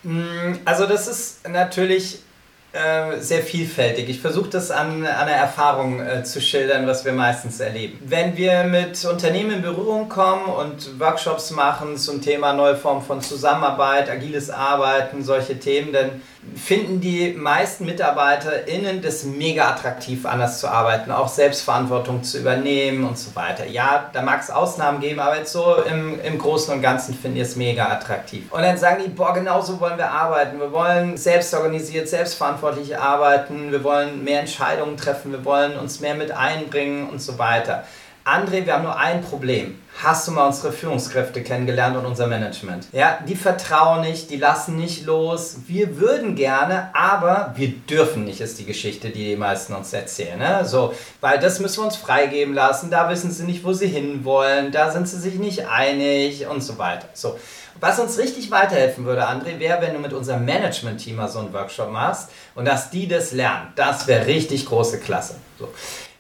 Mm, 0.03 0.59
also 0.65 0.87
das 0.87 1.09
ist 1.09 1.49
natürlich 1.49 2.21
äh, 2.75 3.21
sehr 3.21 3.41
vielfältig. 3.41 4.09
Ich 4.09 4.21
versuche 4.21 4.51
das 4.51 4.73
an, 4.73 5.07
an 5.07 5.27
der 5.29 5.37
Erfahrung 5.37 6.01
äh, 6.01 6.25
zu 6.25 6.41
schildern, 6.41 6.87
was 6.89 7.05
wir 7.05 7.13
meistens 7.13 7.61
erleben. 7.61 7.99
Wenn 8.05 8.37
wir 8.37 8.65
mit 8.65 9.05
Unternehmen 9.05 9.53
in 9.53 9.63
Berührung 9.63 10.09
kommen 10.09 10.47
und 10.47 10.99
Workshops 10.99 11.53
machen 11.53 11.97
zum 11.97 12.21
Thema 12.21 12.53
neue 12.53 12.77
Formen 12.77 13.03
von 13.03 13.21
Zusammenarbeit, 13.21 14.11
agiles 14.11 14.51
Arbeiten, 14.51 15.23
solche 15.23 15.59
Themen, 15.59 15.93
dann 15.93 16.21
finden 16.57 17.01
die 17.01 17.33
meisten 17.33 17.85
MitarbeiterInnen 17.85 19.03
das 19.03 19.25
mega 19.25 19.71
attraktiv, 19.71 20.25
anders 20.27 20.61
zu 20.61 20.69
arbeiten, 20.69 21.11
auch 21.11 21.29
Selbstverantwortung 21.29 22.23
zu 22.23 22.39
übernehmen 22.39 23.05
und 23.05 23.19
so 23.19 23.35
weiter. 23.35 23.67
Ja, 23.67 24.11
da 24.13 24.23
mag 24.23 24.41
es 24.41 24.51
Ausnahmen 24.51 25.01
geben, 25.01 25.21
aber 25.21 25.39
jetzt 25.39 25.53
so 25.53 25.77
im, 25.77 26.21
im 26.21 26.39
Großen 26.39 26.73
und 26.75 26.83
Ganzen 26.83 27.15
finden 27.15 27.37
die 27.37 27.43
es 27.43 27.57
mega 27.57 27.87
attraktiv. 27.87 28.53
Und 28.53 28.63
dann 28.63 28.77
sagen 28.77 29.03
die, 29.05 29.11
boah, 29.11 29.35
genau 29.35 29.61
so 29.61 29.81
wollen 29.81 29.99
wir 29.99 30.11
arbeiten. 30.11 30.61
Wir 30.61 30.73
wollen 30.73 31.17
selbstorganisiert, 31.17 32.09
selbstverantwortlich 32.09 32.97
arbeiten, 32.97 33.73
wir 33.73 33.83
wollen 33.83 34.23
mehr 34.23 34.41
Entscheidungen 34.41 34.97
treffen, 34.97 35.33
wir 35.33 35.45
wollen 35.45 35.77
uns 35.77 36.01
mehr 36.01 36.15
mit 36.15 36.31
einbringen 36.31 37.09
und 37.09 37.21
so 37.21 37.39
weiter. 37.39 37.85
André, 38.25 38.65
wir 38.65 38.73
haben 38.73 38.85
nur 38.85 38.97
ein 38.97 39.23
Problem. 39.23 39.79
Hast 40.03 40.27
du 40.27 40.33
mal 40.33 40.47
unsere 40.47 40.73
Führungskräfte 40.73 41.43
kennengelernt 41.43 41.95
und 41.99 42.07
unser 42.07 42.27
Management? 42.27 42.87
Ja, 42.91 43.19
die 43.29 43.37
vertrauen 43.37 44.01
nicht, 44.01 44.31
die 44.31 44.39
lassen 44.39 44.79
nicht 44.79 45.05
los. 45.05 45.57
Wir 45.67 46.01
würden 46.01 46.35
gerne, 46.35 46.89
aber 46.95 47.53
wir 47.55 47.69
dürfen 47.69 48.25
nicht, 48.25 48.41
ist 48.41 48.59
die 48.59 48.65
Geschichte, 48.65 49.11
die 49.11 49.27
die 49.27 49.37
meisten 49.37 49.75
uns 49.75 49.93
erzählen. 49.93 50.39
Ne? 50.39 50.65
So, 50.65 50.95
weil 51.21 51.39
das 51.39 51.61
müssen 51.61 51.81
wir 51.81 51.85
uns 51.85 51.97
freigeben 51.97 52.55
lassen. 52.55 52.91
Da 52.91 53.11
wissen 53.11 53.31
sie 53.31 53.45
nicht, 53.45 53.63
wo 53.63 53.75
sie 53.75 53.89
hinwollen. 53.89 54.73
Da 54.73 54.91
sind 54.91 55.07
sie 55.07 55.19
sich 55.19 55.35
nicht 55.35 55.69
einig 55.69 56.47
und 56.47 56.63
so 56.63 56.79
weiter. 56.79 57.09
So. 57.13 57.39
Was 57.79 57.99
uns 57.99 58.19
richtig 58.19 58.51
weiterhelfen 58.51 59.05
würde, 59.05 59.29
André, 59.29 59.59
wäre, 59.59 59.83
wenn 59.83 59.93
du 59.93 59.99
mit 59.99 60.15
unserem 60.15 60.47
Management-Team 60.47 61.17
mal 61.17 61.29
so 61.29 61.41
einen 61.41 61.53
Workshop 61.53 61.91
machst 61.91 62.31
und 62.55 62.65
dass 62.65 62.89
die 62.89 63.07
das 63.07 63.33
lernen. 63.33 63.73
Das 63.77 64.07
wäre 64.07 64.27
richtig 64.27 64.65
große 64.65 65.01
Klasse. 65.01 65.35
So. 65.59 65.69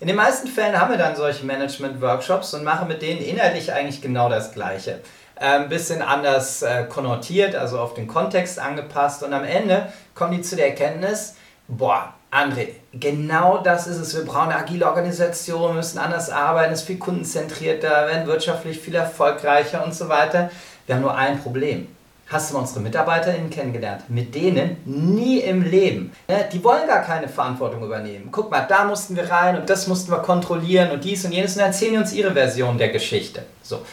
In 0.04 0.08
den 0.08 0.16
meisten 0.16 0.48
Fällen 0.48 0.78
haben 0.78 0.90
wir 0.90 0.98
dann 0.98 1.16
solche 1.16 1.46
Management-Workshops 1.46 2.52
und 2.52 2.62
machen 2.62 2.88
mit 2.88 3.00
denen 3.00 3.22
inhaltlich 3.22 3.72
eigentlich 3.72 4.02
genau 4.02 4.28
das 4.28 4.52
Gleiche. 4.52 5.00
Ein 5.34 5.62
ähm, 5.62 5.68
bisschen 5.70 6.02
anders 6.02 6.60
äh, 6.60 6.84
konnotiert, 6.90 7.56
also 7.56 7.78
auf 7.78 7.94
den 7.94 8.06
Kontext 8.06 8.58
angepasst 8.58 9.22
und 9.22 9.32
am 9.32 9.44
Ende 9.44 9.90
kommen 10.14 10.32
die 10.32 10.42
zu 10.42 10.56
der 10.56 10.68
Erkenntnis, 10.68 11.36
boah, 11.68 12.12
André, 12.30 12.72
genau 12.92 13.56
das 13.62 13.86
ist 13.86 13.96
es. 13.96 14.14
Wir 14.14 14.26
brauchen 14.26 14.50
eine 14.52 14.56
agile 14.56 14.86
Organisation, 14.86 15.74
müssen 15.74 15.98
anders 15.98 16.28
arbeiten, 16.28 16.74
es 16.74 16.80
ist 16.80 16.86
viel 16.86 16.98
kundenzentrierter, 16.98 18.06
werden 18.06 18.26
wirtschaftlich 18.26 18.78
viel 18.78 18.96
erfolgreicher 18.96 19.82
und 19.82 19.94
so 19.94 20.10
weiter. 20.10 20.50
Wir 20.84 20.96
haben 20.96 21.02
nur 21.02 21.16
ein 21.16 21.40
Problem. 21.40 21.88
Hast 22.34 22.52
du 22.52 22.58
unsere 22.58 22.80
MitarbeiterInnen 22.80 23.48
kennengelernt? 23.48 24.10
Mit 24.10 24.34
denen 24.34 24.78
nie 24.86 25.38
im 25.38 25.62
Leben. 25.62 26.10
Ne, 26.26 26.48
die 26.52 26.64
wollen 26.64 26.88
gar 26.88 27.02
keine 27.02 27.28
Verantwortung 27.28 27.84
übernehmen. 27.84 28.30
Guck 28.32 28.50
mal, 28.50 28.66
da 28.68 28.82
mussten 28.82 29.14
wir 29.14 29.30
rein 29.30 29.56
und 29.56 29.70
das 29.70 29.86
mussten 29.86 30.10
wir 30.10 30.18
kontrollieren 30.18 30.90
und 30.90 31.04
dies 31.04 31.24
und 31.24 31.30
jenes 31.30 31.54
und 31.54 31.62
erzählen 31.62 31.92
die 31.92 31.98
uns 31.98 32.12
ihre 32.12 32.32
Version 32.32 32.76
der 32.76 32.88
Geschichte. 32.88 33.44
So. 33.62 33.86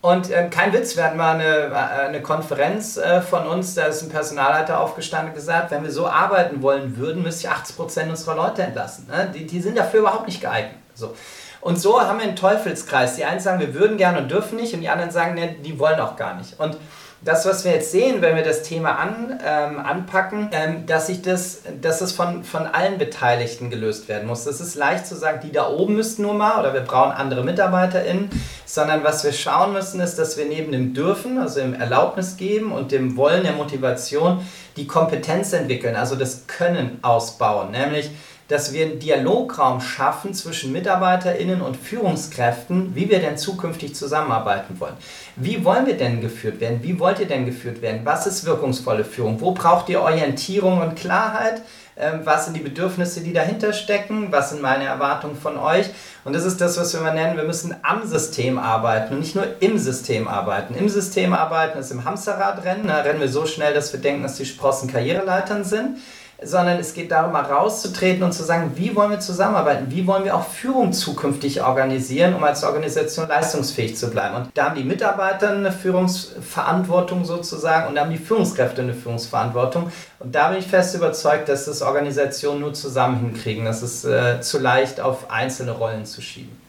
Und 0.00 0.28
äh, 0.28 0.48
kein 0.48 0.72
Witz, 0.72 0.96
wir 0.96 1.04
hatten 1.04 1.16
mal 1.16 1.34
eine, 1.34 1.44
äh, 1.44 2.08
eine 2.08 2.20
Konferenz 2.20 2.96
äh, 2.96 3.20
von 3.20 3.46
uns, 3.46 3.76
da 3.76 3.84
ist 3.84 4.02
ein 4.02 4.08
Personalleiter 4.08 4.80
aufgestanden 4.80 5.28
und 5.28 5.36
gesagt, 5.36 5.70
wenn 5.70 5.84
wir 5.84 5.92
so 5.92 6.08
arbeiten 6.08 6.62
wollen 6.62 6.96
würden, 6.96 7.22
müsste 7.22 7.46
ich 7.46 7.52
80% 7.52 8.08
unserer 8.08 8.34
Leute 8.34 8.64
entlassen. 8.64 9.06
Ne? 9.06 9.30
Die, 9.32 9.46
die 9.46 9.60
sind 9.60 9.78
dafür 9.78 10.00
überhaupt 10.00 10.26
nicht 10.26 10.40
geeignet. 10.40 10.74
So. 10.94 11.14
Und 11.60 11.80
so 11.80 12.00
haben 12.00 12.18
wir 12.18 12.26
einen 12.26 12.34
Teufelskreis. 12.34 13.14
Die 13.14 13.24
einen 13.24 13.38
sagen, 13.38 13.60
wir 13.60 13.72
würden 13.72 13.98
gerne 13.98 14.18
und 14.18 14.32
dürfen 14.32 14.56
nicht 14.56 14.74
und 14.74 14.80
die 14.80 14.88
anderen 14.88 15.12
sagen, 15.12 15.34
ne, 15.34 15.54
die 15.64 15.78
wollen 15.78 16.00
auch 16.00 16.16
gar 16.16 16.34
nicht. 16.34 16.58
Und 16.58 16.76
das, 17.24 17.46
was 17.46 17.64
wir 17.64 17.72
jetzt 17.72 17.90
sehen, 17.90 18.20
wenn 18.20 18.36
wir 18.36 18.42
das 18.42 18.62
Thema 18.62 18.98
an, 18.98 19.40
ähm, 19.44 19.78
anpacken, 19.78 20.50
ähm, 20.52 20.84
dass, 20.86 21.06
sich 21.06 21.22
das, 21.22 21.62
dass 21.80 22.00
das 22.00 22.12
von, 22.12 22.44
von 22.44 22.66
allen 22.66 22.98
Beteiligten 22.98 23.70
gelöst 23.70 24.08
werden 24.08 24.28
muss. 24.28 24.44
Das 24.44 24.60
ist 24.60 24.74
leicht 24.74 25.06
zu 25.06 25.14
sagen, 25.14 25.40
die 25.42 25.50
da 25.50 25.68
oben 25.70 25.94
müssten 25.94 26.22
nur 26.22 26.34
mal 26.34 26.60
oder 26.60 26.74
wir 26.74 26.82
brauchen 26.82 27.12
andere 27.12 27.42
MitarbeiterInnen, 27.42 28.28
sondern 28.66 29.04
was 29.04 29.24
wir 29.24 29.32
schauen 29.32 29.72
müssen, 29.72 30.00
ist, 30.00 30.16
dass 30.16 30.36
wir 30.36 30.44
neben 30.44 30.70
dem 30.70 30.92
Dürfen, 30.92 31.38
also 31.38 31.60
dem 31.60 31.72
Erlaubnis 31.72 32.36
geben 32.36 32.72
und 32.72 32.92
dem 32.92 33.16
Wollen 33.16 33.42
der 33.42 33.52
Motivation, 33.52 34.44
die 34.76 34.86
Kompetenz 34.86 35.52
entwickeln, 35.54 35.96
also 35.96 36.16
das 36.16 36.46
Können 36.46 36.98
ausbauen, 37.00 37.70
nämlich 37.70 38.10
dass 38.48 38.72
wir 38.72 38.84
einen 38.84 38.98
Dialograum 38.98 39.80
schaffen 39.80 40.34
zwischen 40.34 40.72
MitarbeiterInnen 40.72 41.62
und 41.62 41.76
Führungskräften, 41.76 42.94
wie 42.94 43.08
wir 43.08 43.20
denn 43.20 43.38
zukünftig 43.38 43.94
zusammenarbeiten 43.94 44.78
wollen. 44.80 44.96
Wie 45.36 45.64
wollen 45.64 45.86
wir 45.86 45.96
denn 45.96 46.20
geführt 46.20 46.60
werden? 46.60 46.80
Wie 46.82 46.98
wollt 47.00 47.20
ihr 47.20 47.26
denn 47.26 47.46
geführt 47.46 47.80
werden? 47.80 48.00
Was 48.04 48.26
ist 48.26 48.44
wirkungsvolle 48.44 49.04
Führung? 49.04 49.40
Wo 49.40 49.52
braucht 49.52 49.88
ihr 49.88 50.02
Orientierung 50.02 50.80
und 50.82 50.96
Klarheit? 50.96 51.62
Ähm, 51.96 52.20
was 52.24 52.44
sind 52.44 52.56
die 52.56 52.62
Bedürfnisse, 52.62 53.20
die 53.20 53.32
dahinter 53.32 53.72
stecken? 53.72 54.28
Was 54.30 54.50
sind 54.50 54.60
meine 54.60 54.84
Erwartungen 54.84 55.36
von 55.36 55.56
euch? 55.56 55.86
Und 56.24 56.34
das 56.34 56.44
ist 56.44 56.60
das, 56.60 56.76
was 56.76 56.92
wir 56.92 57.00
mal 57.00 57.14
nennen, 57.14 57.36
wir 57.36 57.44
müssen 57.44 57.76
am 57.82 58.06
System 58.06 58.58
arbeiten 58.58 59.14
und 59.14 59.20
nicht 59.20 59.36
nur 59.36 59.46
im 59.60 59.78
System 59.78 60.26
arbeiten. 60.26 60.74
Im 60.74 60.88
System 60.88 61.32
arbeiten 61.32 61.78
ist 61.78 61.92
im 61.92 62.04
Hamsterradrennen. 62.04 62.88
Da 62.88 63.00
rennen 63.00 63.20
wir 63.20 63.28
so 63.28 63.46
schnell, 63.46 63.72
dass 63.74 63.92
wir 63.92 64.00
denken, 64.00 64.22
dass 64.22 64.36
die 64.36 64.44
Sprossen 64.44 64.90
Karriereleitern 64.90 65.64
sind 65.64 65.98
sondern 66.44 66.78
es 66.78 66.94
geht 66.94 67.10
darum, 67.10 67.32
mal 67.32 67.42
rauszutreten 67.42 68.22
und 68.22 68.32
zu 68.32 68.42
sagen, 68.42 68.72
wie 68.74 68.94
wollen 68.94 69.10
wir 69.10 69.20
zusammenarbeiten, 69.20 69.86
wie 69.90 70.06
wollen 70.06 70.24
wir 70.24 70.36
auch 70.36 70.46
Führung 70.46 70.92
zukünftig 70.92 71.62
organisieren, 71.62 72.34
um 72.34 72.44
als 72.44 72.64
Organisation 72.64 73.28
leistungsfähig 73.28 73.96
zu 73.96 74.10
bleiben. 74.10 74.36
Und 74.36 74.50
da 74.54 74.66
haben 74.66 74.76
die 74.76 74.84
Mitarbeiter 74.84 75.50
eine 75.50 75.72
Führungsverantwortung 75.72 77.24
sozusagen 77.24 77.88
und 77.88 77.94
da 77.94 78.02
haben 78.02 78.10
die 78.10 78.18
Führungskräfte 78.18 78.82
eine 78.82 78.94
Führungsverantwortung. 78.94 79.90
Und 80.18 80.34
da 80.34 80.48
bin 80.48 80.58
ich 80.58 80.66
fest 80.66 80.94
überzeugt, 80.94 81.48
dass 81.48 81.66
das 81.66 81.82
Organisationen 81.82 82.60
nur 82.60 82.74
zusammen 82.74 83.18
hinkriegen. 83.18 83.64
Das 83.64 83.82
ist 83.82 84.04
äh, 84.04 84.40
zu 84.40 84.58
leicht 84.58 85.00
auf 85.00 85.30
einzelne 85.30 85.72
Rollen 85.72 86.06
zu 86.06 86.20
schieben. 86.20 86.63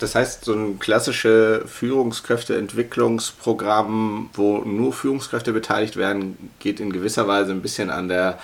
Das 0.00 0.14
heißt, 0.14 0.44
so 0.44 0.52
ein 0.52 0.78
klassisches 0.78 1.62
Führungskräfteentwicklungsprogramm, 1.70 4.30
wo 4.34 4.58
nur 4.58 4.92
Führungskräfte 4.92 5.52
beteiligt 5.52 5.96
werden, 5.96 6.50
geht 6.58 6.80
in 6.80 6.92
gewisser 6.92 7.26
Weise 7.28 7.52
ein 7.52 7.62
bisschen 7.62 7.88
an 7.90 8.08
der, 8.08 8.38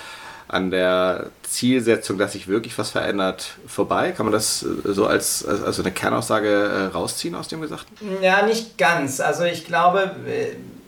an 0.49 0.71
der 0.71 1.31
Zielsetzung, 1.43 2.17
dass 2.19 2.33
sich 2.33 2.49
wirklich 2.49 2.79
was 2.79 2.91
verändert, 2.91 3.57
vorbei. 3.67 4.13
Kann 4.13 4.25
man 4.27 4.33
das 4.33 4.61
so 4.61 5.07
als 5.07 5.45
also 5.47 5.83
eine 5.83 5.93
Kernaussage 5.93 6.49
äh, 6.49 6.87
rausziehen 6.87 7.35
aus 7.35 7.49
dem 7.49 7.61
Gesagten? 7.61 7.95
Ja, 8.23 8.47
nicht 8.47 8.79
ganz. 8.79 9.21
Also 9.21 9.45
ich 9.45 9.67
glaube, 9.67 10.13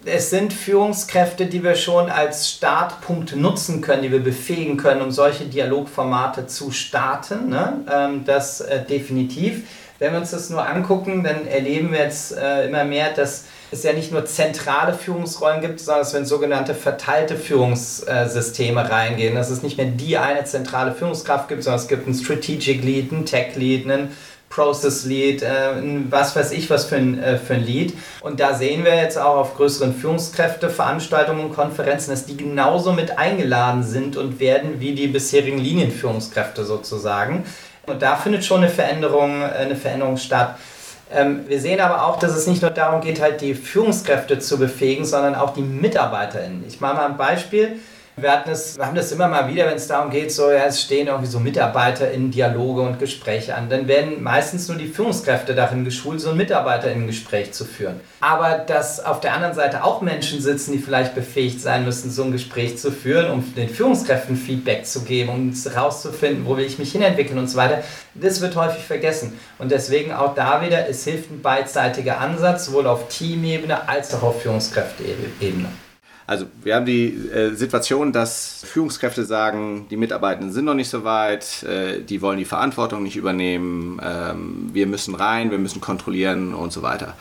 es 0.07 0.31
sind 0.31 0.53
Führungskräfte, 0.53 1.47
die 1.47 1.65
wir 1.65 1.75
schon 1.75 2.11
als 2.11 2.51
Startpunkt 2.51 3.35
nutzen 3.35 3.81
können, 3.81 4.03
die 4.03 4.13
wir 4.13 4.23
befähigen 4.23 4.77
können, 4.77 5.03
um 5.03 5.11
solche 5.11 5.45
Dialogformate 5.45 6.47
zu 6.47 6.71
starten. 6.71 7.49
Ne? 7.49 7.85
Ähm, 7.91 8.25
das 8.25 8.61
äh, 8.61 8.85
definitiv. 8.85 9.65
Wenn 9.99 10.13
wir 10.13 10.21
uns 10.21 10.31
das 10.31 10.51
nur 10.51 10.67
angucken, 10.67 11.25
dann 11.25 11.47
erleben 11.47 11.93
wir 11.93 12.01
jetzt 12.01 12.37
äh, 12.37 12.67
immer 12.67 12.85
mehr, 12.85 13.13
dass 13.15 13.45
es 13.71 13.83
ja 13.83 13.93
nicht 13.93 14.13
nur 14.13 14.27
zentrale 14.27 14.93
Führungsrollen 14.93 15.61
gibt, 15.61 15.81
sondern 15.81 16.13
wir 16.13 16.19
in 16.21 16.27
sogenannte 16.27 16.75
verteilte 16.75 17.37
Führungssysteme 17.37 18.91
reingehen. 18.91 19.35
Dass 19.35 19.51
es 19.51 19.63
nicht 19.63 19.77
mehr 19.79 19.87
die 19.87 20.19
eine 20.19 20.45
zentrale 20.45 20.93
Führungskraft 20.93 21.49
gibt, 21.49 21.63
sondern 21.63 21.81
es 21.81 21.89
gibt 21.89 22.07
einen 22.07 22.15
Strategic 22.15 22.85
Lead, 22.85 23.13
einen 23.13 23.27
Tech 23.27 23.57
Lead, 23.57 23.91
einen 23.91 24.17
Process 24.49 25.05
Lead, 25.05 25.43
äh, 25.43 25.73
was 26.09 26.37
weiß 26.37 26.53
ich 26.53 26.71
was 26.71 26.87
für 26.87 26.97
ein, 26.97 27.23
äh, 27.23 27.37
für 27.37 27.55
ein 27.55 27.65
Lead. 27.65 27.95
Und 28.21 28.41
da 28.41 28.55
sehen 28.55 28.85
wir 28.85 28.95
jetzt 28.95 29.19
auch 29.19 29.37
auf 29.37 29.57
größeren 29.57 29.95
Führungskräfteveranstaltungen 29.95 31.47
und 31.47 31.55
Konferenzen, 31.55 32.11
dass 32.11 32.27
die 32.27 32.37
genauso 32.37 32.93
mit 32.93 33.19
eingeladen 33.19 33.83
sind 33.83 34.17
und 34.17 34.41
werden 34.41 34.81
wie 34.81 34.95
die 34.95 35.09
bisherigen 35.09 35.59
Linienführungskräfte 35.59 36.65
sozusagen. 36.65 37.45
Und 37.87 38.03
da 38.03 38.17
findet 38.17 38.45
schon 38.45 38.59
eine 38.59 38.69
Veränderung, 38.69 39.43
äh, 39.43 39.47
eine 39.47 39.77
Veränderung 39.77 40.17
statt. 40.17 40.57
Ähm, 41.13 41.45
wir 41.47 41.61
sehen 41.61 41.81
aber 41.81 42.05
auch, 42.07 42.19
dass 42.19 42.35
es 42.35 42.47
nicht 42.47 42.63
nur 42.63 42.73
darum 42.73 43.01
geht, 43.01 43.21
halt 43.21 43.41
die 43.41 43.55
Führungskräfte 43.55 44.39
zu 44.41 44.59
befähigen, 44.59 45.05
sondern 45.05 45.37
auch 45.37 45.55
die 45.55 45.63
MitarbeiterInnen. 45.63 46.65
Ich 46.67 46.81
mache 46.81 46.97
mal 46.97 47.07
ein 47.07 47.17
Beispiel. 47.17 47.79
Wir, 48.19 48.33
hatten 48.33 48.49
das, 48.49 48.79
wir 48.79 48.87
haben 48.87 48.95
das 48.95 49.13
immer 49.13 49.29
mal 49.29 49.47
wieder, 49.47 49.67
wenn 49.67 49.77
es 49.77 49.89
darum 49.89 50.11
geht, 50.11 50.33
so, 50.33 50.51
ja, 50.51 50.65
es 50.65 50.81
stehen 50.81 51.09
irgendwie 51.09 51.27
so 51.27 51.39
Mitarbeiter 51.39 52.11
in 52.11 52.31
Dialoge 52.31 52.81
und 52.81 52.99
Gespräche 52.99 53.55
an. 53.55 53.69
Dann 53.69 53.89
werden 53.89 54.23
meistens 54.23 54.69
nur 54.69 54.79
die 54.79 54.87
Führungskräfte 54.87 55.55
darin 55.55 55.85
geschult, 55.85 56.23
so 56.23 56.31
ein 56.31 56.37
Mitarbeiter 56.39 56.91
in 56.91 57.03
ein 57.03 57.07
Gespräch 57.07 57.53
zu 57.53 57.67
führen. 57.67 58.01
Aber 58.21 58.57
dass 58.57 59.05
auf 59.05 59.21
der 59.21 59.35
anderen 59.35 59.53
Seite 59.53 59.85
auch 59.85 60.01
Menschen 60.01 60.41
sitzen, 60.41 60.73
die 60.73 60.79
vielleicht 60.79 61.15
befähigt 61.15 61.61
sein 61.61 61.85
müssen, 61.85 62.11
so 62.11 62.23
ein 62.23 62.33
Gespräch 62.33 62.79
zu 62.79 62.91
führen, 62.91 63.31
um 63.31 63.55
den 63.55 63.69
Führungskräften 63.69 64.37
Feedback 64.39 64.87
zu 64.87 65.05
geben, 65.05 65.29
um 65.29 65.53
herauszufinden, 65.53 66.47
wo 66.47 66.57
will 66.57 66.65
ich 66.65 66.79
mich 66.79 66.93
hinentwickeln 66.93 67.39
und 67.39 67.49
so 67.49 67.59
weiter, 67.59 67.83
das 68.15 68.41
wird 68.41 68.57
häufig 68.57 68.83
vergessen. 68.83 69.39
Und 69.59 69.71
deswegen 69.71 70.15
auch 70.15 70.35
da 70.35 70.63
wieder, 70.63 70.89
es 70.89 71.05
hilft 71.05 71.31
ein 71.31 71.43
beidseitiger 71.43 72.19
Ansatz, 72.19 72.65
sowohl 72.65 72.87
auf 72.87 73.09
Teamebene 73.09 73.91
als 73.91 74.15
auch 74.15 74.23
auf 74.23 74.41
Führungskräfteebene. 74.41 75.69
Also 76.27 76.47
wir 76.63 76.75
haben 76.75 76.87
die 76.87 77.07
äh, 77.07 77.55
Situation, 77.55 78.13
dass 78.13 78.65
Führungskräfte 78.67 79.25
sagen, 79.25 79.87
die 79.91 79.97
Mitarbeitenden 79.97 80.53
sind 80.53 80.65
noch 80.65 80.75
nicht 80.75 80.89
so 80.89 81.05
weit, 81.05 81.63
äh, 81.63 82.01
die 82.01 82.21
wollen 82.21 82.39
die 82.39 82.45
Verantwortung 82.45 83.05
nicht 83.05 83.17
übernehmen, 83.17 84.01
ähm, 84.03 84.71
wir 84.73 84.89
müssen 84.89 85.15
rein, 85.15 85.53
wir 85.53 85.59
müssen 85.59 85.81
kontrollieren 85.81 86.53
und 86.53 86.73
so 86.73 86.83
weiter. 86.83 87.17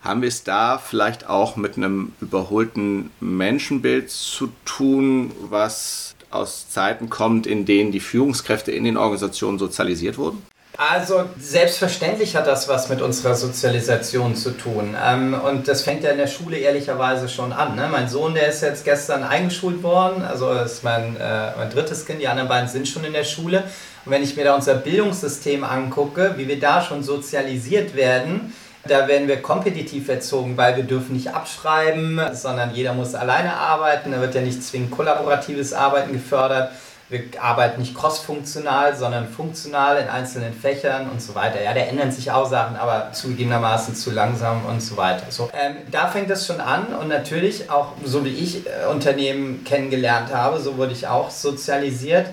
Haben 0.00 0.22
wir 0.22 0.28
es 0.28 0.42
da 0.42 0.78
vielleicht 0.78 1.28
auch 1.28 1.54
mit 1.54 1.76
einem 1.76 2.12
überholten 2.20 3.10
Menschenbild 3.20 4.10
zu 4.10 4.48
tun, 4.64 5.30
was 5.48 6.16
aus 6.30 6.68
Zeiten 6.68 7.08
kommt, 7.08 7.46
in 7.46 7.64
denen 7.64 7.92
die 7.92 8.00
Führungskräfte 8.00 8.72
in 8.72 8.82
den 8.82 8.96
Organisationen 8.96 9.60
sozialisiert 9.60 10.18
wurden? 10.18 10.42
Also 10.90 11.26
selbstverständlich 11.38 12.34
hat 12.34 12.48
das 12.48 12.66
was 12.66 12.88
mit 12.88 13.00
unserer 13.02 13.36
Sozialisation 13.36 14.34
zu 14.34 14.50
tun. 14.50 14.96
Ähm, 15.00 15.32
und 15.32 15.68
das 15.68 15.82
fängt 15.82 16.02
ja 16.02 16.10
in 16.10 16.18
der 16.18 16.26
Schule 16.26 16.56
ehrlicherweise 16.56 17.28
schon 17.28 17.52
an. 17.52 17.76
Ne? 17.76 17.88
Mein 17.88 18.08
Sohn, 18.08 18.34
der 18.34 18.48
ist 18.48 18.62
jetzt 18.62 18.84
gestern 18.84 19.22
eingeschult 19.22 19.84
worden, 19.84 20.24
also 20.24 20.50
ist 20.50 20.82
mein, 20.82 21.16
äh, 21.16 21.56
mein 21.56 21.70
drittes 21.70 22.04
Kind, 22.04 22.20
die 22.20 22.26
anderen 22.26 22.48
beiden 22.48 22.68
sind 22.68 22.88
schon 22.88 23.04
in 23.04 23.12
der 23.12 23.22
Schule. 23.22 23.62
Und 24.04 24.10
wenn 24.10 24.24
ich 24.24 24.34
mir 24.34 24.42
da 24.42 24.56
unser 24.56 24.74
Bildungssystem 24.74 25.62
angucke, 25.62 26.34
wie 26.36 26.48
wir 26.48 26.58
da 26.58 26.82
schon 26.82 27.04
sozialisiert 27.04 27.94
werden, 27.94 28.52
da 28.84 29.06
werden 29.06 29.28
wir 29.28 29.40
kompetitiv 29.40 30.08
erzogen, 30.08 30.56
weil 30.56 30.74
wir 30.74 30.82
dürfen 30.82 31.12
nicht 31.12 31.32
abschreiben, 31.32 32.20
sondern 32.32 32.74
jeder 32.74 32.92
muss 32.92 33.14
alleine 33.14 33.54
arbeiten. 33.56 34.10
Da 34.10 34.20
wird 34.20 34.34
ja 34.34 34.40
nicht 34.40 34.64
zwingend 34.64 34.90
kollaboratives 34.90 35.74
Arbeiten 35.74 36.12
gefördert 36.12 36.72
wir 37.12 37.24
arbeiten 37.40 37.80
nicht 37.80 37.94
crossfunktional, 37.94 38.96
sondern 38.96 39.28
funktional 39.28 39.98
in 39.98 40.08
einzelnen 40.08 40.54
Fächern 40.54 41.10
und 41.10 41.20
so 41.20 41.34
weiter. 41.34 41.62
Ja, 41.62 41.74
da 41.74 41.80
ändern 41.80 42.10
sich 42.10 42.30
auch 42.30 42.48
Sachen, 42.48 42.76
aber 42.76 43.12
zugegebenermaßen 43.12 43.94
zu 43.94 44.10
langsam 44.10 44.64
und 44.64 44.80
so 44.80 44.96
weiter. 44.96 45.26
So, 45.28 45.50
ähm, 45.52 45.76
da 45.90 46.08
fängt 46.08 46.30
es 46.30 46.46
schon 46.46 46.60
an 46.60 46.86
und 46.94 47.08
natürlich 47.08 47.70
auch, 47.70 47.88
so 48.02 48.24
wie 48.24 48.30
ich 48.30 48.66
äh, 48.66 48.90
Unternehmen 48.90 49.62
kennengelernt 49.64 50.34
habe, 50.34 50.58
so 50.58 50.78
wurde 50.78 50.92
ich 50.92 51.06
auch 51.06 51.30
sozialisiert. 51.30 52.30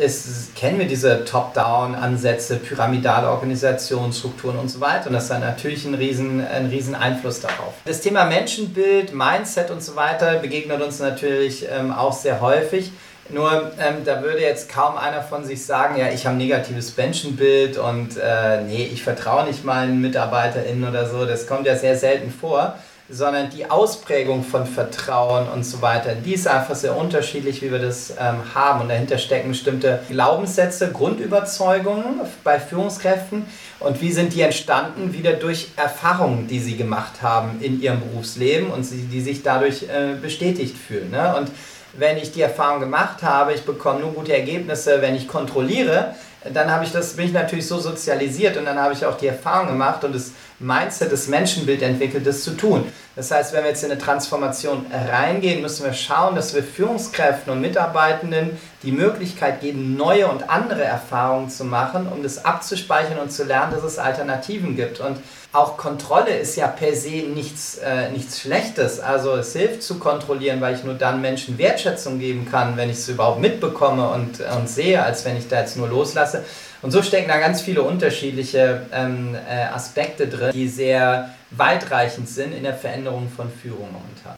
Es, 0.00 0.50
kennen 0.54 0.78
wir 0.78 0.86
diese 0.86 1.24
Top-Down-Ansätze, 1.24 2.56
pyramidale 2.56 3.28
Organisationsstrukturen 3.28 4.56
und 4.56 4.68
so 4.68 4.80
weiter. 4.80 5.08
Und 5.08 5.12
das 5.14 5.28
hat 5.28 5.40
natürlich 5.40 5.84
einen 5.84 5.96
riesen, 5.96 6.46
einen 6.46 6.70
riesen 6.70 6.94
Einfluss 6.94 7.40
darauf. 7.40 7.74
Das 7.84 8.00
Thema 8.00 8.24
Menschenbild, 8.24 9.12
Mindset 9.12 9.72
und 9.72 9.82
so 9.82 9.96
weiter 9.96 10.36
begegnet 10.36 10.80
uns 10.80 11.00
natürlich 11.00 11.66
ähm, 11.68 11.92
auch 11.92 12.12
sehr 12.12 12.40
häufig. 12.40 12.92
Nur 13.28 13.72
ähm, 13.80 14.04
da 14.04 14.22
würde 14.22 14.40
jetzt 14.40 14.68
kaum 14.68 14.96
einer 14.96 15.22
von 15.22 15.44
sich 15.44 15.64
sagen, 15.64 15.96
ja, 15.96 16.08
ich 16.08 16.26
habe 16.26 16.34
ein 16.34 16.38
negatives 16.38 16.96
Menschenbild 16.96 17.78
und 17.78 18.16
äh, 18.16 18.62
nee, 18.62 18.88
ich 18.92 19.02
vertraue 19.02 19.46
nicht 19.46 19.64
meinen 19.64 20.00
MitarbeiterInnen 20.00 20.88
oder 20.88 21.08
so. 21.08 21.24
Das 21.24 21.46
kommt 21.46 21.66
ja 21.66 21.76
sehr 21.76 21.96
selten 21.96 22.30
vor, 22.30 22.76
sondern 23.08 23.50
die 23.50 23.70
Ausprägung 23.70 24.42
von 24.42 24.66
Vertrauen 24.66 25.48
und 25.48 25.64
so 25.64 25.82
weiter, 25.82 26.14
die 26.14 26.34
ist 26.34 26.48
einfach 26.48 26.74
sehr 26.74 26.96
unterschiedlich, 26.96 27.62
wie 27.62 27.70
wir 27.70 27.78
das 27.78 28.10
ähm, 28.10 28.54
haben. 28.54 28.80
Und 28.80 28.88
dahinter 28.88 29.18
stecken 29.18 29.50
bestimmte 29.50 30.00
Glaubenssätze, 30.08 30.90
Grundüberzeugungen 30.90 32.20
bei 32.42 32.58
Führungskräften. 32.58 33.44
Und 33.80 34.00
wie 34.00 34.12
sind 34.12 34.34
die 34.34 34.40
entstanden? 34.40 35.12
Wieder 35.12 35.34
durch 35.34 35.68
Erfahrungen, 35.76 36.48
die 36.48 36.58
sie 36.58 36.76
gemacht 36.76 37.22
haben 37.22 37.60
in 37.60 37.80
ihrem 37.80 38.00
Berufsleben 38.00 38.70
und 38.70 38.84
sie, 38.84 39.02
die 39.02 39.20
sich 39.20 39.42
dadurch 39.42 39.84
äh, 39.84 40.14
bestätigt 40.20 40.76
fühlen. 40.76 41.10
Ne? 41.10 41.36
Und 41.36 41.50
wenn 41.94 42.16
ich 42.16 42.32
die 42.32 42.42
Erfahrung 42.42 42.80
gemacht 42.80 43.22
habe, 43.22 43.52
ich 43.52 43.64
bekomme 43.64 44.00
nur 44.00 44.12
gute 44.12 44.34
Ergebnisse, 44.34 45.02
wenn 45.02 45.14
ich 45.14 45.28
kontrolliere, 45.28 46.14
dann 46.52 46.70
habe 46.70 46.84
ich 46.84 46.92
das, 46.92 47.14
bin 47.14 47.26
ich 47.26 47.32
natürlich 47.32 47.68
so 47.68 47.78
sozialisiert 47.78 48.56
und 48.56 48.64
dann 48.64 48.78
habe 48.78 48.94
ich 48.94 49.04
auch 49.06 49.16
die 49.16 49.28
Erfahrung 49.28 49.68
gemacht 49.68 50.02
und 50.04 50.14
es 50.14 50.32
Mindset, 50.62 51.12
das 51.12 51.28
Menschenbild 51.28 51.82
entwickelt, 51.82 52.26
das 52.26 52.42
zu 52.42 52.52
tun. 52.52 52.84
Das 53.14 53.30
heißt, 53.30 53.52
wenn 53.52 53.62
wir 53.64 53.70
jetzt 53.70 53.84
in 53.84 53.90
eine 53.90 54.00
Transformation 54.00 54.86
reingehen, 54.90 55.60
müssen 55.60 55.84
wir 55.84 55.92
schauen, 55.92 56.34
dass 56.34 56.54
wir 56.54 56.62
Führungskräften 56.62 57.52
und 57.52 57.60
Mitarbeitenden 57.60 58.58
die 58.82 58.92
Möglichkeit 58.92 59.60
geben, 59.60 59.96
neue 59.96 60.28
und 60.28 60.48
andere 60.48 60.82
Erfahrungen 60.82 61.50
zu 61.50 61.64
machen, 61.64 62.08
um 62.10 62.22
das 62.22 62.44
abzuspeichern 62.44 63.18
und 63.18 63.30
zu 63.30 63.44
lernen, 63.44 63.72
dass 63.74 63.84
es 63.84 63.98
Alternativen 63.98 64.76
gibt. 64.76 65.00
Und 65.00 65.18
auch 65.52 65.76
Kontrolle 65.76 66.34
ist 66.34 66.56
ja 66.56 66.66
per 66.66 66.94
se 66.94 67.24
nichts, 67.34 67.76
äh, 67.76 68.10
nichts 68.10 68.40
Schlechtes. 68.40 69.00
Also 69.00 69.34
es 69.34 69.52
hilft 69.52 69.82
zu 69.82 69.98
kontrollieren, 69.98 70.62
weil 70.62 70.74
ich 70.74 70.82
nur 70.82 70.94
dann 70.94 71.20
Menschen 71.20 71.58
Wertschätzung 71.58 72.18
geben 72.18 72.48
kann, 72.50 72.78
wenn 72.78 72.88
ich 72.88 72.96
es 72.96 73.08
überhaupt 73.08 73.40
mitbekomme 73.40 74.08
und, 74.08 74.40
und 74.40 74.68
sehe, 74.70 75.02
als 75.02 75.26
wenn 75.26 75.36
ich 75.36 75.48
da 75.48 75.60
jetzt 75.60 75.76
nur 75.76 75.88
loslasse. 75.88 76.44
Und 76.82 76.90
so 76.90 77.00
stecken 77.00 77.28
da 77.28 77.38
ganz 77.38 77.62
viele 77.62 77.82
unterschiedliche 77.82 78.86
ähm, 78.92 79.34
äh, 79.34 79.64
Aspekte 79.64 80.26
drin, 80.26 80.50
die 80.52 80.68
sehr 80.68 81.32
weitreichend 81.52 82.28
sind 82.28 82.52
in 82.52 82.64
der 82.64 82.74
Veränderung 82.74 83.30
von 83.30 83.50
Führung 83.50 83.88
momentan. 83.92 84.36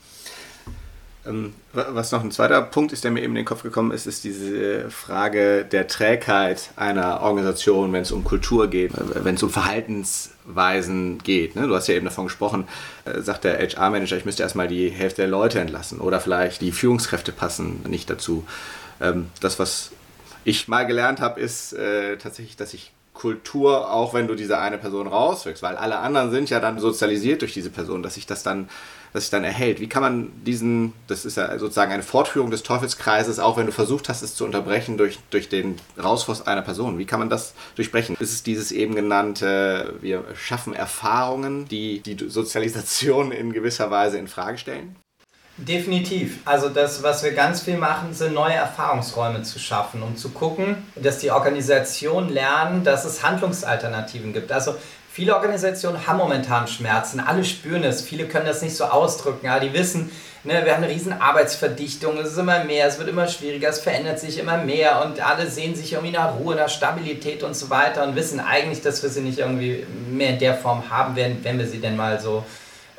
Ähm, 1.27 1.55
was 1.73 2.13
noch 2.13 2.23
ein 2.23 2.31
zweiter 2.31 2.61
Punkt 2.61 2.93
ist, 2.93 3.03
der 3.03 3.11
mir 3.11 3.23
eben 3.23 3.33
in 3.33 3.37
den 3.37 3.45
Kopf 3.47 3.63
gekommen 3.63 3.93
ist, 3.93 4.07
ist 4.07 4.25
diese 4.25 4.91
Frage 4.91 5.65
der 5.65 5.87
Trägheit 5.87 6.71
einer 6.77 7.23
Organisation, 7.23 7.95
wenn 7.95 8.03
es 8.03 8.13
um 8.13 8.25
Kultur 8.25 8.69
geht, 8.69 8.93
wenn 8.95 9.37
es 9.37 9.43
um 9.43 9.49
Verhaltensweisen 9.49 11.19
geht. 11.19 11.57
Ne? 11.57 11.67
Du 11.67 11.75
hast 11.75 11.89
ja 11.89 11.95
eben 11.95 12.05
davon 12.05 12.27
gesprochen, 12.27 12.69
äh, 13.07 13.23
sagt 13.23 13.45
der 13.45 13.59
HR-Manager, 13.59 14.19
ich 14.19 14.27
müsste 14.27 14.43
erstmal 14.43 14.69
die 14.69 14.91
Hälfte 14.91 15.23
der 15.23 15.31
Leute 15.31 15.61
entlassen 15.61 15.99
oder 15.99 16.21
vielleicht 16.21 16.61
die 16.61 16.73
Führungskräfte 16.73 17.33
passen 17.33 17.81
nicht 17.89 18.11
dazu. 18.11 18.45
Ähm, 19.01 19.31
das, 19.41 19.59
was 19.59 19.93
ich 20.45 20.69
mal 20.69 20.87
gelernt 20.87 21.21
habe, 21.21 21.41
ist 21.41 21.73
äh, 21.73 22.17
tatsächlich, 22.17 22.57
dass 22.57 22.75
ich 22.75 22.93
Kultur, 23.15 23.93
auch 23.93 24.13
wenn 24.13 24.27
du 24.27 24.35
diese 24.35 24.59
eine 24.59 24.77
Person 24.77 25.07
rauswirkst, 25.07 25.63
weil 25.63 25.77
alle 25.77 25.99
anderen 25.99 26.31
sind 26.31 26.51
ja 26.51 26.59
dann 26.59 26.81
sozialisiert 26.81 27.41
durch 27.41 27.55
diese 27.55 27.71
Person, 27.71 28.03
dass 28.03 28.15
sich 28.15 28.27
das 28.27 28.43
dann, 28.43 28.69
dass 29.13 29.23
sich 29.23 29.31
dann 29.31 29.45
erhält. 29.45 29.81
Wie 29.81 29.89
kann 29.89 30.03
man 30.03 30.33
diesen, 30.45 30.93
das 31.07 31.25
ist 31.25 31.37
ja 31.37 31.57
sozusagen 31.59 31.93
eine 31.93 32.03
Fortführung 32.03 32.51
des 32.51 32.65
Teufelskreises, 32.65 33.39
auch 33.39 33.57
wenn 33.57 33.67
du 33.67 33.73
versucht 33.73 34.09
hast, 34.09 34.23
es 34.23 34.35
zu 34.35 34.45
unterbrechen 34.45 34.99
durch, 34.99 35.21
durch 35.31 35.49
den 35.49 35.77
Rauswurf 35.97 36.47
einer 36.49 36.63
Person. 36.63 36.99
Wie 36.99 37.07
kann 37.07 37.21
man 37.21 37.31
das 37.31 37.55
durchbrechen? 37.77 38.17
Ist 38.19 38.33
es 38.33 38.43
dieses 38.43 38.73
eben 38.73 38.97
genannte, 38.97 39.95
wir 40.01 40.25
schaffen 40.35 40.75
Erfahrungen, 40.75 41.69
die 41.69 42.01
die 42.01 42.29
Sozialisation 42.29 43.31
in 43.31 43.53
gewisser 43.53 43.93
Weise 43.93 44.19
in 44.19 44.27
Frage 44.27 44.59
stellen? 44.59 44.97
Definitiv. 45.57 46.41
Also 46.45 46.69
das, 46.69 47.05
was 47.05 47.23
wir 47.23 47.33
ganz 47.33 47.63
viel 47.63 47.77
machen, 47.77 48.13
sind 48.13 48.35
neue 48.35 48.55
Erfahrungsräume 48.55 49.43
zu 49.43 49.61
schaffen, 49.61 50.03
um 50.03 50.17
zu 50.17 50.31
gucken, 50.31 50.77
dass 50.97 51.19
die 51.19 51.31
Organisationen 51.31 52.29
lernen, 52.29 52.83
dass 52.83 53.05
es 53.05 53.23
Handlungsalternativen 53.23 54.33
gibt. 54.33 54.51
Also 54.51 54.75
viele 55.13 55.37
Organisationen 55.37 56.09
haben 56.09 56.19
momentan 56.19 56.67
Schmerzen, 56.67 57.21
alle 57.21 57.45
spüren 57.45 57.85
es, 57.85 58.03
viele 58.03 58.27
können 58.27 58.47
das 58.47 58.63
nicht 58.63 58.77
so 58.77 58.85
ausdrücken, 58.87 59.47
aber 59.49 59.61
die 59.61 59.73
wissen, 59.73 60.11
ne, 60.43 60.65
wir 60.65 60.75
haben 60.75 60.83
eine 60.83 60.93
riesen 60.93 61.13
Arbeitsverdichtung, 61.13 62.19
es 62.19 62.33
ist 62.33 62.39
immer 62.39 62.65
mehr, 62.65 62.89
es 62.89 62.99
wird 62.99 63.09
immer 63.09 63.29
schwieriger, 63.29 63.69
es 63.69 63.79
verändert 63.79 64.19
sich 64.19 64.39
immer 64.41 64.59
mehr 64.59 65.05
und 65.05 65.25
alle 65.25 65.49
sehen 65.49 65.77
sich 65.77 65.93
irgendwie 65.93 66.13
nach 66.13 66.35
Ruhe, 66.35 66.57
nach 66.57 66.69
Stabilität 66.69 67.45
und 67.45 67.55
so 67.55 67.71
weiter 67.71 68.03
und 68.03 68.17
wissen 68.17 68.41
eigentlich, 68.41 68.83
dass 68.83 69.05
wir 69.05 69.11
sie 69.11 69.21
nicht 69.21 69.39
irgendwie 69.39 69.87
mehr 70.11 70.31
in 70.31 70.39
der 70.41 70.57
Form 70.57 70.91
haben 70.91 71.15
werden, 71.15 71.39
wenn 71.45 71.61
wir 71.61 71.69
sie 71.69 71.79
denn 71.79 71.95
mal 71.95 72.21
so 72.21 72.45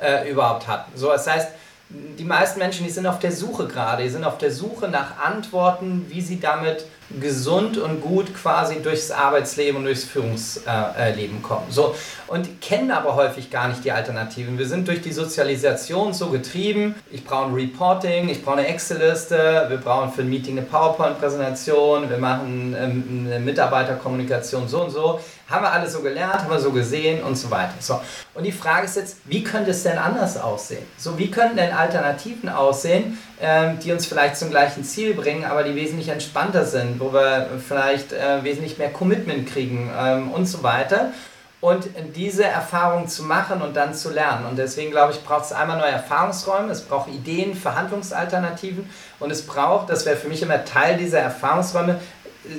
äh, 0.02 0.30
überhaupt 0.32 0.70
hatten. 0.70 0.98
So, 0.98 1.10
das 1.10 1.28
heißt, 1.28 1.50
die 1.90 2.24
meisten 2.24 2.60
Menschen, 2.60 2.86
die 2.86 2.92
sind 2.92 3.06
auf 3.06 3.20
der 3.20 3.32
Suche 3.32 3.68
gerade, 3.68 4.04
die 4.04 4.10
sind 4.10 4.24
auf 4.24 4.38
der 4.38 4.52
Suche 4.52 4.88
nach 4.88 5.20
Antworten, 5.20 6.06
wie 6.10 6.22
sie 6.22 6.40
damit 6.40 6.86
gesund 7.20 7.78
und 7.78 8.02
gut 8.02 8.34
quasi 8.36 8.82
durchs 8.82 9.12
Arbeitsleben 9.12 9.78
und 9.78 9.86
durchs 9.86 10.04
Führungsleben 10.04 11.42
kommen. 11.42 11.68
So, 11.70 11.96
und 12.28 12.62
kennen 12.62 12.92
aber 12.92 13.16
häufig 13.16 13.52
gar 13.52 13.68
nicht 13.68 13.84
die 13.84 13.92
Alternativen. 13.92 14.58
Wir 14.58 14.68
sind 14.68 14.88
durch 14.88 15.02
die 15.02 15.12
Sozialisation 15.12 16.14
so 16.14 16.30
getrieben, 16.30 16.96
ich 17.12 17.24
brauche 17.24 17.46
ein 17.46 17.54
Reporting, 17.54 18.30
ich 18.30 18.44
brauche 18.44 18.58
eine 18.58 18.68
Excel-Liste, 18.68 19.66
wir 19.70 19.78
brauchen 19.78 20.12
für 20.12 20.22
ein 20.22 20.30
Meeting 20.30 20.58
eine 20.58 20.66
PowerPoint-Präsentation, 20.66 22.10
wir 22.10 22.18
machen 22.18 22.76
ähm, 22.78 23.28
eine 23.28 23.40
Mitarbeiterkommunikation 23.40 24.68
so 24.68 24.84
und 24.84 24.90
so. 24.90 25.20
Haben 25.48 25.64
wir 25.64 25.72
alles 25.72 25.94
so 25.94 26.02
gelernt, 26.02 26.40
haben 26.40 26.50
wir 26.50 26.60
so 26.60 26.72
gesehen 26.72 27.24
und 27.24 27.36
so 27.36 27.52
weiter. 27.52 27.76
So. 27.80 28.02
Und 28.34 28.46
die 28.46 28.52
Frage 28.52 28.86
ist 28.86 28.96
jetzt, 28.96 29.18
wie 29.26 29.44
könnte 29.44 29.72
es 29.72 29.84
denn 29.84 30.00
anders 30.00 30.38
aussehen? 30.42 30.84
So, 30.98 31.20
wie 31.20 31.30
könnten 31.30 31.58
denn 31.58 31.72
Alternativen 31.72 32.50
aussehen, 32.50 33.20
die 33.42 33.92
uns 33.92 34.06
vielleicht 34.06 34.38
zum 34.38 34.50
gleichen 34.50 34.84
Ziel 34.84 35.14
bringen, 35.14 35.44
aber 35.44 35.64
die 35.64 35.76
wesentlich 35.76 36.10
entspannter 36.10 36.64
sind, 36.64 37.00
wo 37.00 37.12
wir 37.12 37.50
vielleicht 37.68 38.14
äh, 38.14 38.44
wesentlich 38.44 38.78
mehr 38.78 38.92
Commitment 38.92 39.50
kriegen 39.50 39.92
ähm, 39.98 40.32
und 40.32 40.46
so 40.46 40.64
weiter. 40.64 41.12
Und 41.60 41.90
diese 42.16 42.44
Erfahrung 42.44 43.08
zu 43.08 43.24
machen 43.24 43.62
und 43.62 43.76
dann 43.76 43.94
zu 43.94 44.12
lernen. 44.12 44.46
Und 44.46 44.58
deswegen 44.58 44.92
glaube 44.92 45.14
ich, 45.14 45.24
braucht 45.24 45.46
es 45.46 45.52
einmal 45.52 45.80
neue 45.80 45.92
Erfahrungsräume, 45.92 46.72
es 46.72 46.82
braucht 46.82 47.10
Ideen, 47.10 47.56
Verhandlungsalternativen 47.56 48.88
und 49.20 49.32
es 49.32 49.46
braucht, 49.46 49.90
das 49.90 50.06
wäre 50.06 50.16
für 50.16 50.28
mich 50.28 50.42
immer 50.44 50.64
Teil 50.64 50.98
dieser 50.98 51.20
Erfahrungsräume, 51.20 52.00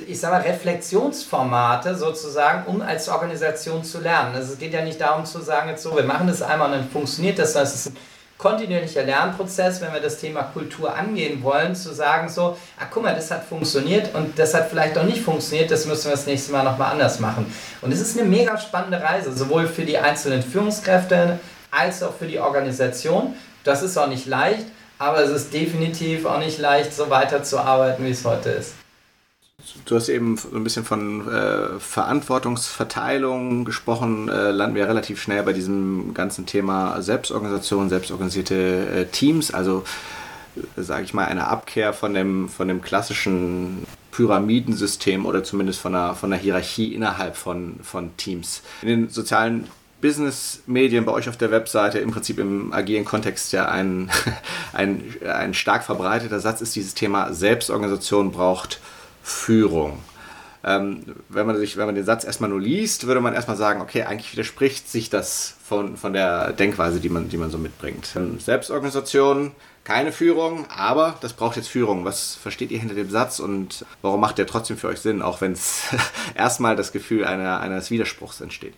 ich 0.07 0.19
sage 0.19 0.35
mal, 0.35 0.41
Reflexionsformate 0.41 1.95
sozusagen, 1.95 2.65
um 2.65 2.81
als 2.81 3.07
Organisation 3.07 3.83
zu 3.83 3.99
lernen. 3.99 4.35
Also 4.35 4.53
es 4.53 4.59
geht 4.59 4.73
ja 4.73 4.81
nicht 4.81 4.99
darum 4.99 5.25
zu 5.25 5.39
sagen, 5.39 5.69
jetzt 5.69 5.83
so, 5.83 5.95
wir 5.95 6.03
machen 6.03 6.27
das 6.27 6.41
einmal 6.41 6.71
und 6.71 6.77
dann 6.77 6.89
funktioniert 6.89 7.39
das, 7.39 7.53
sondern 7.53 7.71
es 7.71 7.75
ist 7.75 7.87
ein 7.87 7.97
kontinuierlicher 8.37 9.03
Lernprozess, 9.03 9.81
wenn 9.81 9.93
wir 9.93 9.99
das 9.99 10.19
Thema 10.19 10.43
Kultur 10.43 10.95
angehen 10.95 11.41
wollen, 11.41 11.75
zu 11.75 11.93
sagen 11.93 12.29
so, 12.29 12.57
ah 12.79 12.85
guck 12.89 13.03
mal, 13.03 13.15
das 13.15 13.31
hat 13.31 13.43
funktioniert 13.43 14.13
und 14.13 14.37
das 14.37 14.53
hat 14.53 14.69
vielleicht 14.69 14.97
auch 14.97 15.03
nicht 15.03 15.21
funktioniert, 15.21 15.71
das 15.71 15.85
müssen 15.85 16.05
wir 16.05 16.11
das 16.11 16.27
nächste 16.27 16.51
Mal 16.51 16.63
nochmal 16.63 16.91
anders 16.91 17.19
machen. 17.19 17.51
Und 17.81 17.91
es 17.91 17.99
ist 17.99 18.17
eine 18.17 18.27
mega 18.27 18.57
spannende 18.57 19.01
Reise, 19.01 19.35
sowohl 19.35 19.67
für 19.67 19.83
die 19.83 19.97
einzelnen 19.97 20.43
Führungskräfte 20.43 21.39
als 21.71 22.03
auch 22.03 22.13
für 22.13 22.27
die 22.27 22.39
Organisation. 22.39 23.35
Das 23.63 23.81
ist 23.81 23.97
auch 23.97 24.07
nicht 24.07 24.27
leicht, 24.27 24.65
aber 24.99 25.23
es 25.23 25.31
ist 25.31 25.53
definitiv 25.53 26.25
auch 26.25 26.39
nicht 26.39 26.59
leicht, 26.59 26.93
so 26.93 27.09
weiterzuarbeiten, 27.09 28.05
wie 28.05 28.11
es 28.11 28.23
heute 28.23 28.49
ist. 28.49 28.73
Du 29.85 29.95
hast 29.95 30.09
eben 30.09 30.37
so 30.37 30.55
ein 30.55 30.63
bisschen 30.63 30.85
von 30.85 31.27
äh, 31.27 31.79
Verantwortungsverteilung 31.79 33.65
gesprochen. 33.65 34.29
Äh, 34.29 34.51
landen 34.51 34.75
wir 34.75 34.87
relativ 34.87 35.21
schnell 35.21 35.43
bei 35.43 35.53
diesem 35.53 36.13
ganzen 36.13 36.45
Thema 36.45 37.01
Selbstorganisation, 37.01 37.89
selbstorganisierte 37.89 38.55
äh, 38.55 39.05
Teams. 39.05 39.53
Also, 39.53 39.83
äh, 40.55 40.81
sage 40.81 41.03
ich 41.03 41.13
mal, 41.13 41.25
eine 41.25 41.47
Abkehr 41.47 41.93
von 41.93 42.13
dem, 42.13 42.49
von 42.49 42.67
dem 42.67 42.81
klassischen 42.81 43.85
Pyramidensystem 44.11 45.25
oder 45.25 45.43
zumindest 45.43 45.79
von 45.79 45.95
einer, 45.95 46.15
von 46.15 46.31
einer 46.31 46.41
Hierarchie 46.41 46.93
innerhalb 46.93 47.35
von, 47.35 47.79
von 47.83 48.15
Teams. 48.17 48.61
In 48.81 48.87
den 48.87 49.09
sozialen 49.09 49.67
Business-Medien 50.01 51.05
bei 51.05 51.11
euch 51.11 51.27
auf 51.27 51.37
der 51.37 51.51
Webseite 51.51 51.99
im 51.99 52.11
Prinzip 52.11 52.39
im 52.39 52.71
agilen 52.71 53.05
Kontext 53.05 53.51
ja 53.53 53.67
ein, 53.67 54.09
ein, 54.73 55.03
ein 55.27 55.53
stark 55.53 55.83
verbreiteter 55.83 56.39
Satz 56.39 56.61
ist 56.61 56.75
dieses 56.75 56.93
Thema 56.93 57.33
Selbstorganisation 57.33 58.31
braucht 58.31 58.79
Führung. 59.27 59.99
Ähm, 60.63 61.03
wenn, 61.29 61.45
man 61.45 61.57
sich, 61.57 61.77
wenn 61.77 61.85
man 61.85 61.95
den 61.95 62.05
Satz 62.05 62.23
erstmal 62.23 62.49
nur 62.49 62.61
liest, 62.61 63.07
würde 63.07 63.21
man 63.21 63.33
erstmal 63.33 63.57
sagen, 63.57 63.81
okay, 63.81 64.03
eigentlich 64.03 64.31
widerspricht 64.31 64.89
sich 64.89 65.09
das 65.09 65.55
von, 65.63 65.97
von 65.97 66.13
der 66.13 66.53
Denkweise, 66.53 66.99
die 66.99 67.09
man, 67.09 67.29
die 67.29 67.37
man 67.37 67.51
so 67.51 67.57
mitbringt. 67.57 68.17
Selbstorganisation, 68.39 69.51
keine 69.83 70.11
Führung, 70.11 70.65
aber 70.69 71.17
das 71.21 71.33
braucht 71.33 71.57
jetzt 71.57 71.67
Führung. 71.67 72.05
Was 72.05 72.35
versteht 72.35 72.71
ihr 72.71 72.79
hinter 72.79 72.95
dem 72.95 73.09
Satz 73.09 73.39
und 73.39 73.85
warum 74.01 74.19
macht 74.19 74.37
der 74.37 74.47
trotzdem 74.47 74.77
für 74.77 74.87
euch 74.87 74.99
Sinn, 74.99 75.21
auch 75.21 75.41
wenn 75.41 75.51
es 75.51 75.83
erstmal 76.35 76.75
das 76.75 76.91
Gefühl 76.91 77.25
einer, 77.25 77.59
eines 77.59 77.91
Widerspruchs 77.91 78.41
entsteht? 78.41 78.73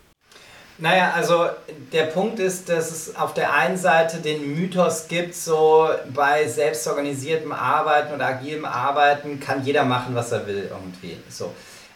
Naja, 0.82 1.12
also 1.13 1.48
der 1.92 2.06
Punkt 2.06 2.39
ist, 2.39 2.70
dass 2.70 2.89
es 2.92 3.15
auf 3.18 3.34
der 3.34 3.54
einen 3.54 3.78
Seite 3.78 4.18
den 4.18 4.56
Mythos 4.56 5.08
gibt, 5.10 5.36
so 5.36 5.89
bei 6.13 6.48
selbstorganisiertem 6.48 7.52
Arbeiten 7.52 8.13
oder 8.13 8.28
agilem 8.28 8.63
Arbeiten 8.63 9.42
kann 9.42 9.65
jeder 9.65 9.84
machen, 9.84 10.15
was 10.15 10.32
er 10.32 10.48
will 10.48 10.70
irgendwie. 10.72 11.18
So. 11.30 11.54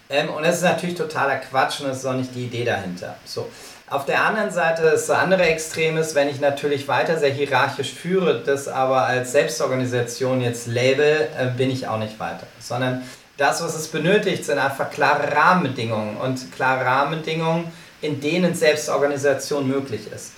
Ähm, 0.09 0.29
und 0.29 0.43
das 0.43 0.57
ist 0.57 0.63
natürlich 0.63 0.95
totaler 0.95 1.37
Quatsch 1.37 1.79
und 1.79 1.87
das 1.87 1.99
ist 1.99 2.05
auch 2.05 2.13
nicht 2.13 2.35
die 2.35 2.45
Idee 2.45 2.65
dahinter. 2.65 3.15
So. 3.23 3.47
Auf 3.89 4.05
der 4.05 4.25
anderen 4.25 4.51
Seite 4.51 4.83
ist 4.83 5.07
das 5.07 5.17
andere 5.17 5.43
Extrem 5.43 5.97
ist, 5.97 6.13
wenn 6.15 6.27
ich 6.27 6.41
natürlich 6.41 6.87
weiter 6.87 7.17
sehr 7.19 7.29
hierarchisch 7.29 7.93
führe, 7.93 8.41
das 8.45 8.67
aber 8.67 9.03
als 9.03 9.31
Selbstorganisation 9.31 10.41
jetzt 10.41 10.67
label, 10.67 11.29
äh, 11.37 11.47
bin 11.55 11.69
ich 11.71 11.87
auch 11.87 11.99
nicht 11.99 12.19
weiter. 12.19 12.47
Sondern 12.59 13.03
das, 13.37 13.63
was 13.63 13.75
es 13.75 13.87
benötigt, 13.87 14.43
sind 14.43 14.59
einfach 14.59 14.89
klare 14.89 15.33
Rahmenbedingungen. 15.33 16.17
Und 16.17 16.51
klare 16.51 16.85
Rahmenbedingungen 16.85 17.71
in 18.03 18.21
denen 18.21 18.53
Selbstorganisation 18.53 19.67
möglich 19.67 20.11
ist. 20.13 20.33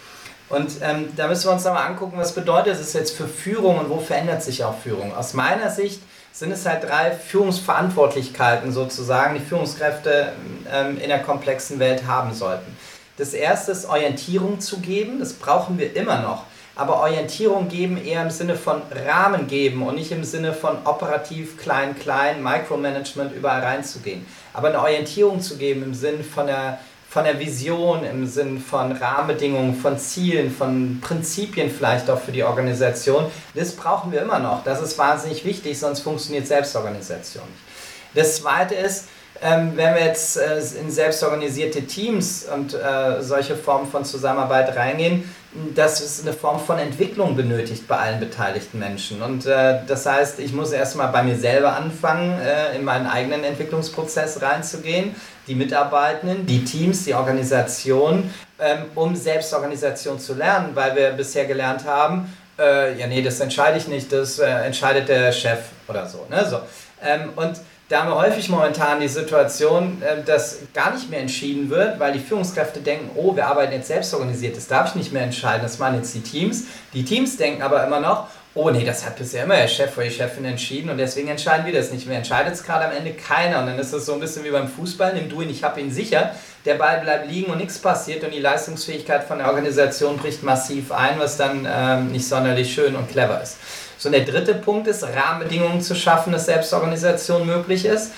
Und 0.47 0.73
ähm, 0.81 1.09
da 1.15 1.27
müssen 1.27 1.47
wir 1.47 1.53
uns 1.53 1.63
nochmal 1.63 1.87
angucken, 1.87 2.17
was 2.17 2.33
bedeutet 2.33 2.79
es 2.79 2.93
jetzt 2.93 3.17
für 3.17 3.27
Führung 3.27 3.79
und 3.79 3.89
wo 3.89 3.99
verändert 3.99 4.43
sich 4.43 4.63
auch 4.63 4.77
Führung. 4.77 5.15
Aus 5.15 5.33
meiner 5.33 5.71
Sicht 5.71 6.01
sind 6.31 6.51
es 6.51 6.65
halt 6.65 6.83
drei 6.83 7.11
Führungsverantwortlichkeiten 7.11 8.71
sozusagen, 8.71 9.35
die 9.35 9.39
Führungskräfte 9.39 10.33
ähm, 10.71 10.99
in 10.99 11.09
der 11.09 11.19
komplexen 11.19 11.79
Welt 11.79 12.05
haben 12.05 12.33
sollten. 12.33 12.77
Das 13.17 13.33
erste 13.33 13.71
ist 13.71 13.89
Orientierung 13.89 14.59
zu 14.59 14.79
geben, 14.79 15.19
das 15.19 15.33
brauchen 15.33 15.79
wir 15.79 15.95
immer 15.95 16.21
noch. 16.21 16.43
Aber 16.75 16.99
Orientierung 16.99 17.69
geben 17.69 17.97
eher 17.97 18.21
im 18.21 18.29
Sinne 18.29 18.57
von 18.57 18.81
Rahmen 19.07 19.47
geben 19.47 19.81
und 19.81 19.95
nicht 19.95 20.11
im 20.11 20.25
Sinne 20.25 20.53
von 20.53 20.77
operativ 20.83 21.57
klein, 21.57 21.97
klein, 21.97 22.43
Micromanagement 22.43 23.33
überall 23.33 23.61
reinzugehen. 23.61 24.25
Aber 24.51 24.67
eine 24.67 24.81
Orientierung 24.81 25.39
zu 25.39 25.57
geben 25.57 25.83
im 25.83 25.93
Sinne 25.93 26.25
von 26.25 26.47
der 26.47 26.79
von 27.15 27.23
der 27.23 27.39
Vision 27.39 28.03
im 28.03 28.27
Sinn 28.27 28.59
von 28.59 28.91
Rahmenbedingungen, 28.91 29.73
von 29.77 29.97
Zielen, 29.97 30.51
von 30.51 30.99
Prinzipien 30.99 31.71
vielleicht 31.71 32.09
auch 32.09 32.19
für 32.19 32.33
die 32.33 32.43
Organisation, 32.43 33.31
das 33.53 33.71
brauchen 33.71 34.11
wir 34.11 34.21
immer 34.21 34.39
noch. 34.39 34.65
Das 34.65 34.81
ist 34.81 34.97
wahnsinnig 34.97 35.45
wichtig, 35.45 35.79
sonst 35.79 36.01
funktioniert 36.01 36.45
Selbstorganisation 36.45 37.45
nicht. 37.45 38.15
Das 38.15 38.35
Zweite 38.35 38.75
ist, 38.75 39.07
ähm, 39.41 39.73
wenn 39.75 39.93
wir 39.95 40.05
jetzt 40.05 40.37
äh, 40.37 40.59
in 40.81 40.89
selbstorganisierte 40.89 41.85
Teams 41.85 42.45
und 42.53 42.73
äh, 42.73 43.21
solche 43.21 43.55
Formen 43.55 43.89
von 43.89 44.05
Zusammenarbeit 44.05 44.75
reingehen, 44.75 45.29
dass 45.73 46.01
es 46.01 46.21
eine 46.21 46.33
Form 46.33 46.59
von 46.59 46.79
Entwicklung 46.79 47.35
benötigt 47.35 47.87
bei 47.87 47.97
allen 47.97 48.19
beteiligten 48.19 48.79
Menschen. 48.79 49.21
Und 49.21 49.45
äh, 49.45 49.79
das 49.87 50.05
heißt, 50.05 50.39
ich 50.39 50.53
muss 50.53 50.71
erstmal 50.71 51.09
bei 51.09 51.23
mir 51.23 51.37
selber 51.37 51.75
anfangen, 51.75 52.39
äh, 52.39 52.75
in 52.75 52.83
meinen 52.83 53.07
eigenen 53.07 53.43
Entwicklungsprozess 53.43 54.41
reinzugehen, 54.41 55.15
die 55.47 55.55
Mitarbeitenden, 55.55 56.45
die 56.45 56.65
Teams, 56.65 57.05
die 57.05 57.13
Organisation, 57.13 58.29
ähm, 58.59 58.85
um 58.95 59.15
Selbstorganisation 59.15 60.19
zu 60.19 60.33
lernen, 60.33 60.71
weil 60.73 60.95
wir 60.95 61.11
bisher 61.11 61.45
gelernt 61.45 61.85
haben, 61.85 62.33
äh, 62.59 62.97
ja 62.99 63.07
nee, 63.07 63.21
das 63.21 63.39
entscheide 63.39 63.77
ich 63.77 63.87
nicht, 63.87 64.11
das 64.11 64.39
äh, 64.39 64.45
entscheidet 64.45 65.07
der 65.07 65.31
Chef 65.31 65.59
oder 65.87 66.07
so. 66.07 66.25
Ne? 66.29 66.45
so. 66.49 66.59
Ähm, 67.01 67.31
und 67.35 67.59
da 67.87 68.01
haben 68.01 68.09
wir 68.09 68.15
häufig 68.15 68.49
momentan 68.49 68.99
die 68.99 69.07
Situation, 69.07 70.01
äh, 70.01 70.23
dass 70.23 70.59
gar 70.73 70.93
nicht 70.93 71.09
mehr 71.09 71.19
entschieden 71.19 71.69
wird, 71.69 71.99
weil 71.99 72.13
die 72.13 72.19
Führungskräfte 72.19 72.79
denken, 72.79 73.11
oh, 73.15 73.35
wir 73.35 73.45
arbeiten 73.47 73.73
jetzt 73.73 73.87
selbst 73.87 74.13
organisiert, 74.13 74.57
das 74.57 74.67
darf 74.67 74.89
ich 74.89 74.95
nicht 74.95 75.13
mehr 75.13 75.23
entscheiden, 75.23 75.61
das 75.61 75.77
machen 75.77 75.95
jetzt 75.95 76.13
die 76.15 76.21
Teams. 76.21 76.65
Die 76.93 77.05
Teams 77.05 77.37
denken 77.37 77.61
aber 77.61 77.85
immer 77.85 77.99
noch, 77.99 78.27
oh 78.55 78.69
nee, 78.69 78.85
das 78.85 79.05
hat 79.05 79.17
bisher 79.17 79.43
immer 79.43 79.57
der 79.57 79.67
Chef 79.67 79.95
oder 79.97 80.07
die 80.07 80.13
Chefin 80.13 80.45
entschieden 80.45 80.89
und 80.89 80.97
deswegen 80.97 81.27
entscheiden 81.27 81.65
wir 81.65 81.73
das 81.73 81.91
nicht 81.91 82.07
mehr. 82.07 82.17
Entscheidet 82.17 82.53
es 82.53 82.63
gerade 82.63 82.85
am 82.85 82.91
Ende 82.91 83.13
keiner 83.13 83.59
und 83.59 83.67
dann 83.67 83.77
ist 83.77 83.93
es 83.93 84.05
so 84.05 84.13
ein 84.13 84.19
bisschen 84.19 84.45
wie 84.45 84.51
beim 84.51 84.69
Fußball, 84.69 85.13
nimm 85.13 85.29
du 85.29 85.41
ihn, 85.41 85.49
ich 85.49 85.63
habe 85.63 85.79
ihn 85.81 85.91
sicher, 85.91 86.31
der 86.63 86.75
Ball 86.75 87.01
bleibt 87.01 87.29
liegen 87.29 87.51
und 87.51 87.57
nichts 87.57 87.77
passiert 87.77 88.23
und 88.23 88.33
die 88.33 88.39
Leistungsfähigkeit 88.39 89.25
von 89.25 89.39
der 89.39 89.47
Organisation 89.47 90.17
bricht 90.17 90.41
massiv 90.41 90.91
ein, 90.91 91.19
was 91.19 91.37
dann 91.37 91.67
ähm, 91.69 92.11
nicht 92.11 92.27
sonderlich 92.27 92.73
schön 92.73 92.95
und 92.95 93.11
clever 93.11 93.41
ist. 93.43 93.57
So, 93.97 94.09
und 94.09 94.13
der 94.13 94.25
dritte 94.25 94.55
Punkt 94.55 94.87
ist, 94.87 95.03
Rahmenbedingungen 95.03 95.81
zu 95.81 95.95
schaffen, 95.95 96.33
dass 96.33 96.45
Selbstorganisation 96.45 97.45
möglich 97.45 97.85
ist. 97.85 98.11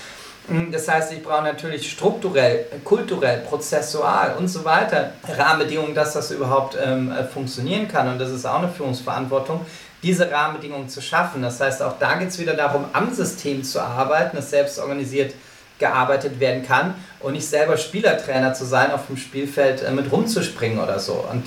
Hm, 0.48 0.72
das 0.72 0.88
heißt, 0.88 1.12
ich 1.12 1.22
brauche 1.22 1.42
natürlich 1.42 1.90
strukturell, 1.90 2.66
kulturell, 2.84 3.38
prozessual 3.40 4.34
und 4.38 4.48
so 4.48 4.64
weiter 4.64 5.12
Rahmenbedingungen, 5.36 5.94
dass 5.94 6.14
das 6.14 6.30
überhaupt 6.30 6.76
ähm, 6.82 7.12
äh, 7.12 7.24
funktionieren 7.24 7.86
kann. 7.86 8.08
Und 8.08 8.18
das 8.18 8.30
ist 8.30 8.46
auch 8.46 8.58
eine 8.58 8.68
Führungsverantwortung, 8.68 9.64
diese 10.02 10.30
Rahmenbedingungen 10.30 10.88
zu 10.88 11.02
schaffen. 11.02 11.42
Das 11.42 11.60
heißt, 11.60 11.82
auch 11.82 11.98
da 11.98 12.14
geht 12.14 12.28
es 12.28 12.38
wieder 12.38 12.54
darum, 12.54 12.86
am 12.92 13.12
System 13.12 13.62
zu 13.62 13.80
arbeiten, 13.80 14.36
das 14.36 14.50
selbst 14.50 14.78
organisiert 14.78 15.34
gearbeitet 15.78 16.40
werden 16.40 16.64
kann 16.66 16.94
und 17.20 17.34
nicht 17.34 17.46
selber 17.46 17.76
Spielertrainer 17.76 18.52
zu 18.52 18.64
sein, 18.64 18.90
auf 18.90 19.06
dem 19.06 19.16
Spielfeld 19.16 19.82
äh, 19.82 19.90
mit 19.90 20.10
rumzuspringen 20.10 20.80
oder 20.80 20.98
so. 20.98 21.24
Und 21.30 21.44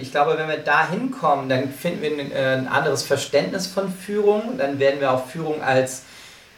ich 0.00 0.10
glaube, 0.10 0.36
wenn 0.38 0.48
wir 0.48 0.58
da 0.58 0.88
hinkommen, 0.88 1.48
dann 1.48 1.70
finden 1.70 2.02
wir 2.02 2.10
ein, 2.10 2.32
äh, 2.32 2.56
ein 2.56 2.68
anderes 2.68 3.02
Verständnis 3.02 3.66
von 3.66 3.92
Führung. 3.92 4.58
Dann 4.58 4.78
werden 4.78 5.00
wir 5.00 5.12
auch 5.12 5.26
Führung 5.26 5.62
als, 5.62 6.02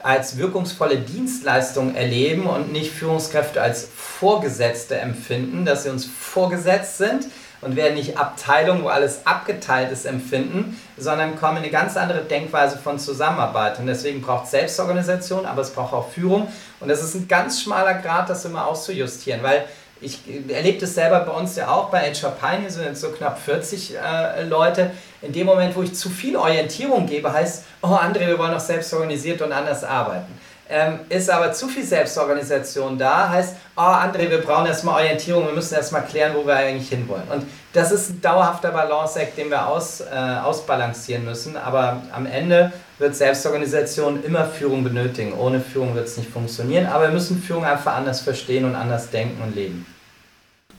als 0.00 0.38
wirkungsvolle 0.38 0.98
Dienstleistung 0.98 1.94
erleben 1.94 2.46
und 2.46 2.72
nicht 2.72 2.92
Führungskräfte 2.92 3.61
als 3.61 3.88
Vorgesetzte 3.94 4.98
empfinden, 4.98 5.64
dass 5.64 5.85
sie 5.85 5.90
uns 5.90 6.06
vorgesetzt 6.06 6.98
sind 6.98 7.26
und 7.61 7.76
werden 7.76 7.94
nicht 7.94 8.16
Abteilungen, 8.16 8.85
wo 8.85 8.88
alles 8.88 9.26
abgeteilt 9.26 9.92
ist, 9.92 10.06
empfinden, 10.06 10.80
sondern 10.96 11.37
kommen 11.37 11.59
in 11.59 11.64
eine 11.64 11.72
ganz 11.72 11.96
andere 11.96 12.22
Denkweise 12.22 12.78
von 12.78 12.98
Zusammenarbeit. 12.98 13.78
Und 13.78 13.87
deswegen 13.87 14.22
braucht 14.22 14.44
es 14.44 14.52
Selbstorganisation, 14.52 15.44
aber 15.44 15.62
es 15.62 15.70
braucht 15.70 15.92
auch 15.92 16.11
Führung. 16.11 16.48
Und 16.80 16.88
das 16.88 17.02
ist 17.02 17.14
ein 17.14 17.28
ganz 17.28 17.61
schmaler 17.61 17.94
Grad, 17.94 18.30
das 18.30 18.44
immer 18.44 18.66
auszujustieren, 18.66 19.42
weil 19.42 19.66
ich 20.01 20.21
erlebe 20.49 20.79
das 20.79 20.95
selber 20.95 21.21
bei 21.21 21.33
uns 21.33 21.57
ja 21.57 21.69
auch, 21.69 21.91
bei 21.91 22.13
HR 22.13 22.31
Pioneer 22.31 22.71
sind 22.71 22.85
jetzt 22.85 23.01
so 23.01 23.11
knapp 23.11 23.39
40 23.39 23.95
äh, 23.95 24.45
Leute. 24.45 24.93
In 25.21 25.33
dem 25.33 25.47
Moment, 25.47 25.77
wo 25.77 25.83
ich 25.83 25.95
zu 25.95 26.09
viel 26.09 26.37
Orientierung 26.37 27.07
gebe, 27.07 27.33
heißt, 27.33 27.65
oh 27.83 27.89
André, 27.89 28.27
wir 28.27 28.39
wollen 28.39 28.53
noch 28.53 28.61
selbst 28.61 28.93
organisiert 28.95 29.43
und 29.43 29.53
anders 29.53 29.85
arbeiten. 29.85 30.33
Ähm, 30.73 31.01
ist 31.09 31.29
aber 31.29 31.53
zu 31.53 31.67
viel 31.67 31.83
Selbstorganisation 31.85 32.97
da, 32.97 33.29
heißt, 33.29 33.57
oh 33.77 33.81
André, 33.81 34.31
wir 34.31 34.41
brauchen 34.41 34.67
erstmal 34.67 35.03
Orientierung, 35.03 35.47
wir 35.47 35.53
müssen 35.53 35.75
erstmal 35.75 36.05
klären, 36.05 36.33
wo 36.35 36.47
wir 36.47 36.55
eigentlich 36.55 36.89
hinwollen. 36.89 37.29
Und 37.29 37.45
das 37.73 37.91
ist 37.91 38.11
ein 38.11 38.21
dauerhafter 38.21 38.71
Balanceact, 38.71 39.37
den 39.37 39.51
wir 39.51 39.67
aus, 39.67 40.01
äh, 40.01 40.15
ausbalancieren 40.15 41.25
müssen, 41.25 41.57
aber 41.57 42.03
am 42.13 42.25
Ende 42.25 42.73
wird 43.01 43.17
Selbstorganisation 43.17 44.23
immer 44.23 44.45
Führung 44.45 44.85
benötigen. 44.85 45.33
Ohne 45.33 45.61
Führung 45.61 45.95
wird 45.95 46.07
es 46.07 46.19
nicht 46.19 46.31
funktionieren, 46.31 46.87
aber 46.87 47.05
wir 47.05 47.13
müssen 47.13 47.43
Führung 47.43 47.65
einfach 47.65 47.95
anders 47.97 48.21
verstehen 48.21 48.65
und 48.65 48.75
anders 48.75 49.11
denken 49.11 49.43
und 49.43 49.55
leben. 49.55 49.87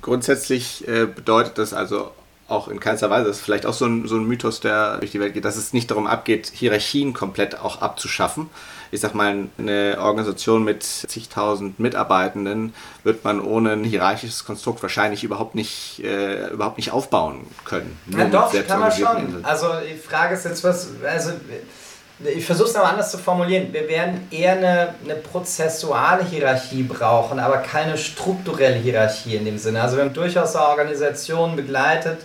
Grundsätzlich 0.02 0.88
äh, 0.88 1.06
bedeutet 1.08 1.58
das 1.58 1.74
also 1.74 2.12
auch 2.48 2.68
in 2.68 2.80
keinster 2.80 3.10
Weise, 3.10 3.28
das 3.28 3.38
ist 3.38 3.44
vielleicht 3.44 3.66
auch 3.66 3.74
so 3.74 3.86
ein, 3.86 4.08
so 4.08 4.18
ein 4.18 4.26
Mythos, 4.26 4.60
der 4.60 4.98
durch 4.98 5.12
die 5.12 5.20
Welt 5.20 5.34
geht, 5.34 5.46
dass 5.46 5.56
es 5.56 5.74
nicht 5.74 5.90
darum 5.90 6.06
abgeht, 6.06 6.52
Hierarchien 6.54 7.14
komplett 7.14 7.58
auch 7.58 7.82
abzuschaffen. 7.82 8.50
Ich 8.92 9.00
sag 9.00 9.16
mal, 9.16 9.48
eine 9.58 9.98
Organisation 10.00 10.66
mit 10.66 10.84
zigtausend 10.84 11.80
Mitarbeitenden 11.80 12.74
wird 13.04 13.24
man 13.24 13.40
ohne 13.40 13.72
ein 13.72 13.86
hierarchisches 13.86 14.44
Konstrukt 14.44 14.82
wahrscheinlich 14.82 15.24
überhaupt 15.24 15.56
nicht, 15.56 16.04
äh, 16.04 16.50
überhaupt 16.50 16.78
nicht 16.78 16.92
aufbauen 16.92 17.48
können. 17.64 17.98
Ja, 18.08 18.26
doch, 18.26 18.54
kann 18.68 18.82
man 18.82 18.92
schon. 18.92 19.46
Also 19.46 19.68
die 19.90 19.98
Frage 19.98 20.36
ist 20.36 20.44
jetzt, 20.44 20.62
was, 20.66 20.90
also 21.10 21.32
ich 22.26 22.46
versuche 22.46 22.70
es 22.70 22.76
aber 22.76 22.90
anders 22.90 23.12
zu 23.12 23.18
formulieren. 23.18 23.68
Wir 23.72 23.88
werden 23.88 24.28
eher 24.32 24.54
eine, 24.54 24.96
eine 25.04 25.16
prozessuale 25.16 26.24
Hierarchie 26.24 26.84
brauchen, 26.84 27.40
aber 27.40 27.58
keine 27.58 27.98
strukturelle 27.98 28.76
Hierarchie 28.76 29.36
in 29.36 29.46
dem 29.46 29.58
Sinne. 29.58 29.82
Also 29.82 29.98
wir 29.98 30.04
haben 30.04 30.14
durchaus 30.14 30.56
Organisationen 30.56 31.56
begleitet 31.56 32.20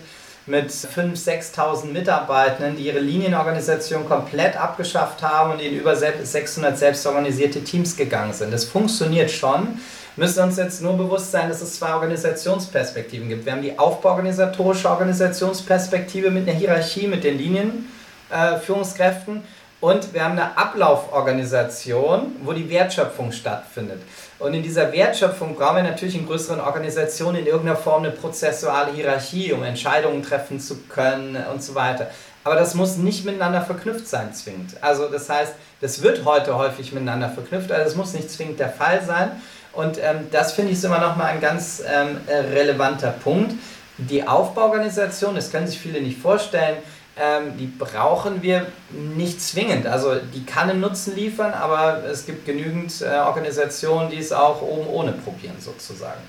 mit 0.45 0.71
5.000, 0.71 1.55
6.000 1.55 1.85
Mitarbeitenden, 1.87 2.77
die 2.77 2.83
ihre 2.83 2.99
Linienorganisation 2.99 4.07
komplett 4.07 4.55
abgeschafft 4.55 5.21
haben 5.21 5.53
und 5.53 5.59
in 5.59 5.73
über 5.73 5.95
600 5.95 6.77
selbstorganisierte 6.77 7.63
Teams 7.63 7.97
gegangen 7.97 8.33
sind. 8.33 8.53
Das 8.53 8.63
funktioniert 8.63 9.29
schon. 9.29 9.79
Wir 10.15 10.25
müssen 10.25 10.43
uns 10.43 10.57
jetzt 10.57 10.81
nur 10.81 10.97
bewusst 10.97 11.31
sein, 11.31 11.49
dass 11.49 11.61
es 11.61 11.77
zwei 11.77 11.93
Organisationsperspektiven 11.93 13.29
gibt. 13.29 13.45
Wir 13.45 13.51
haben 13.51 13.61
die 13.61 13.77
aufbauorganisatorische 13.77 14.89
Organisationsperspektive 14.89 16.31
mit 16.31 16.47
einer 16.47 16.57
Hierarchie, 16.57 17.07
mit 17.07 17.25
den 17.25 17.37
Linienführungskräften. 17.37 19.37
Äh, 19.37 19.41
und 19.79 20.13
wir 20.13 20.23
haben 20.23 20.31
eine 20.31 20.57
Ablauforganisation, 20.57 22.35
wo 22.43 22.51
die 22.51 22.69
Wertschöpfung 22.69 23.31
stattfindet. 23.31 24.01
Und 24.39 24.53
in 24.53 24.63
dieser 24.63 24.91
Wertschöpfung 24.91 25.55
brauchen 25.55 25.77
wir 25.77 25.83
natürlich 25.83 26.15
in 26.15 26.25
größeren 26.25 26.59
Organisationen 26.59 27.39
in 27.39 27.45
irgendeiner 27.45 27.77
Form 27.77 28.03
eine 28.03 28.11
prozessuale 28.11 28.91
Hierarchie, 28.93 29.53
um 29.53 29.63
Entscheidungen 29.63 30.23
treffen 30.23 30.59
zu 30.59 30.77
können 30.89 31.37
und 31.51 31.61
so 31.61 31.75
weiter. 31.75 32.09
Aber 32.43 32.55
das 32.55 32.75
muss 32.75 32.97
nicht 32.97 33.25
miteinander 33.25 33.61
verknüpft 33.61 34.07
sein, 34.07 34.33
zwingend. 34.33 34.75
Also 34.81 35.09
das 35.09 35.29
heißt, 35.29 35.53
das 35.81 36.01
wird 36.01 36.25
heute 36.25 36.57
häufig 36.57 36.93
miteinander 36.93 37.29
verknüpft, 37.29 37.71
also 37.71 37.83
das 37.83 37.95
muss 37.95 38.13
nicht 38.13 38.31
zwingend 38.31 38.59
der 38.59 38.69
Fall 38.69 39.03
sein. 39.03 39.31
Und 39.73 39.99
ähm, 40.01 40.27
das 40.31 40.53
finde 40.53 40.71
ich 40.71 40.83
immer 40.83 40.99
noch 40.99 41.17
mal 41.17 41.25
ein 41.25 41.41
ganz 41.41 41.83
ähm, 41.85 42.17
relevanter 42.27 43.11
Punkt. 43.11 43.53
Die 43.97 44.27
Aufbauorganisation, 44.27 45.35
das 45.35 45.51
können 45.51 45.67
sich 45.67 45.79
viele 45.79 46.01
nicht 46.01 46.19
vorstellen, 46.19 46.77
ähm, 47.19 47.57
die 47.57 47.67
brauchen 47.67 48.41
wir 48.41 48.67
nicht 48.91 49.41
zwingend. 49.41 49.87
Also 49.87 50.15
die 50.15 50.45
kann 50.45 50.69
einen 50.69 50.79
Nutzen 50.79 51.15
liefern, 51.15 51.53
aber 51.53 52.03
es 52.05 52.25
gibt 52.25 52.45
genügend 52.45 53.01
äh, 53.01 53.19
Organisationen, 53.19 54.09
die 54.09 54.17
es 54.17 54.31
auch 54.31 54.61
oben 54.61 54.87
ohne 54.87 55.13
probieren 55.13 55.55
sozusagen. 55.59 56.21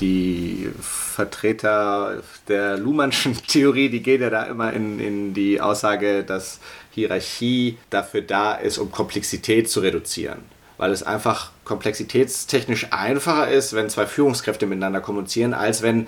Die 0.00 0.70
Vertreter 0.80 2.22
der 2.48 2.76
Luhmannschen 2.78 3.36
Theorie, 3.46 3.90
die 3.90 4.02
gehen 4.02 4.22
ja 4.22 4.30
da 4.30 4.44
immer 4.44 4.72
in, 4.72 4.98
in 4.98 5.34
die 5.34 5.60
Aussage, 5.60 6.24
dass 6.24 6.60
Hierarchie 6.90 7.78
dafür 7.90 8.22
da 8.22 8.54
ist, 8.54 8.78
um 8.78 8.90
Komplexität 8.90 9.70
zu 9.70 9.80
reduzieren 9.80 10.44
weil 10.80 10.92
es 10.92 11.02
einfach 11.02 11.50
komplexitätstechnisch 11.64 12.86
einfacher 12.90 13.50
ist, 13.50 13.74
wenn 13.74 13.90
zwei 13.90 14.06
Führungskräfte 14.06 14.64
miteinander 14.64 15.02
kommunizieren, 15.02 15.52
als 15.52 15.82
wenn 15.82 16.06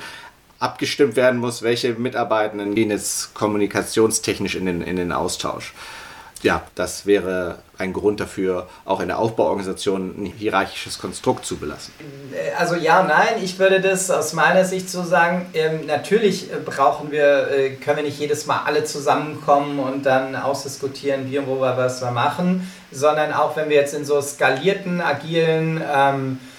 abgestimmt 0.62 1.16
werden 1.16 1.40
muss, 1.40 1.62
welche 1.62 1.94
Mitarbeitenden 1.94 2.74
gehen 2.74 2.90
jetzt 2.90 3.34
kommunikationstechnisch 3.34 4.54
in 4.54 4.66
den, 4.66 4.80
in 4.80 4.96
den 4.96 5.12
Austausch. 5.12 5.74
Ja, 6.42 6.62
das 6.74 7.06
wäre 7.06 7.58
ein 7.78 7.92
Grund 7.92 8.18
dafür, 8.18 8.68
auch 8.84 9.00
in 9.00 9.06
der 9.08 9.18
Aufbauorganisation 9.18 10.14
ein 10.18 10.26
hierarchisches 10.26 10.98
Konstrukt 10.98 11.46
zu 11.46 11.56
belassen. 11.56 11.94
Also 12.58 12.74
ja, 12.74 13.04
nein, 13.04 13.42
ich 13.42 13.60
würde 13.60 13.80
das 13.80 14.10
aus 14.10 14.32
meiner 14.32 14.64
Sicht 14.64 14.90
so 14.90 15.04
sagen, 15.04 15.46
ähm, 15.54 15.86
natürlich 15.86 16.48
brauchen 16.64 17.12
wir, 17.12 17.48
äh, 17.48 17.70
können 17.70 17.98
wir 17.98 18.04
nicht 18.04 18.18
jedes 18.18 18.46
Mal 18.46 18.62
alle 18.64 18.84
zusammenkommen 18.84 19.78
und 19.78 20.04
dann 20.04 20.34
ausdiskutieren, 20.34 21.30
wie 21.30 21.38
und 21.38 21.46
wo 21.46 21.60
wir 21.60 21.76
was 21.76 22.02
wir 22.02 22.10
machen, 22.10 22.68
sondern 22.90 23.32
auch 23.32 23.56
wenn 23.56 23.68
wir 23.68 23.76
jetzt 23.76 23.94
in 23.94 24.04
so 24.04 24.20
skalierten, 24.20 25.00
agilen 25.00 25.80
ähm, 25.92 26.40
äh, 26.40 26.51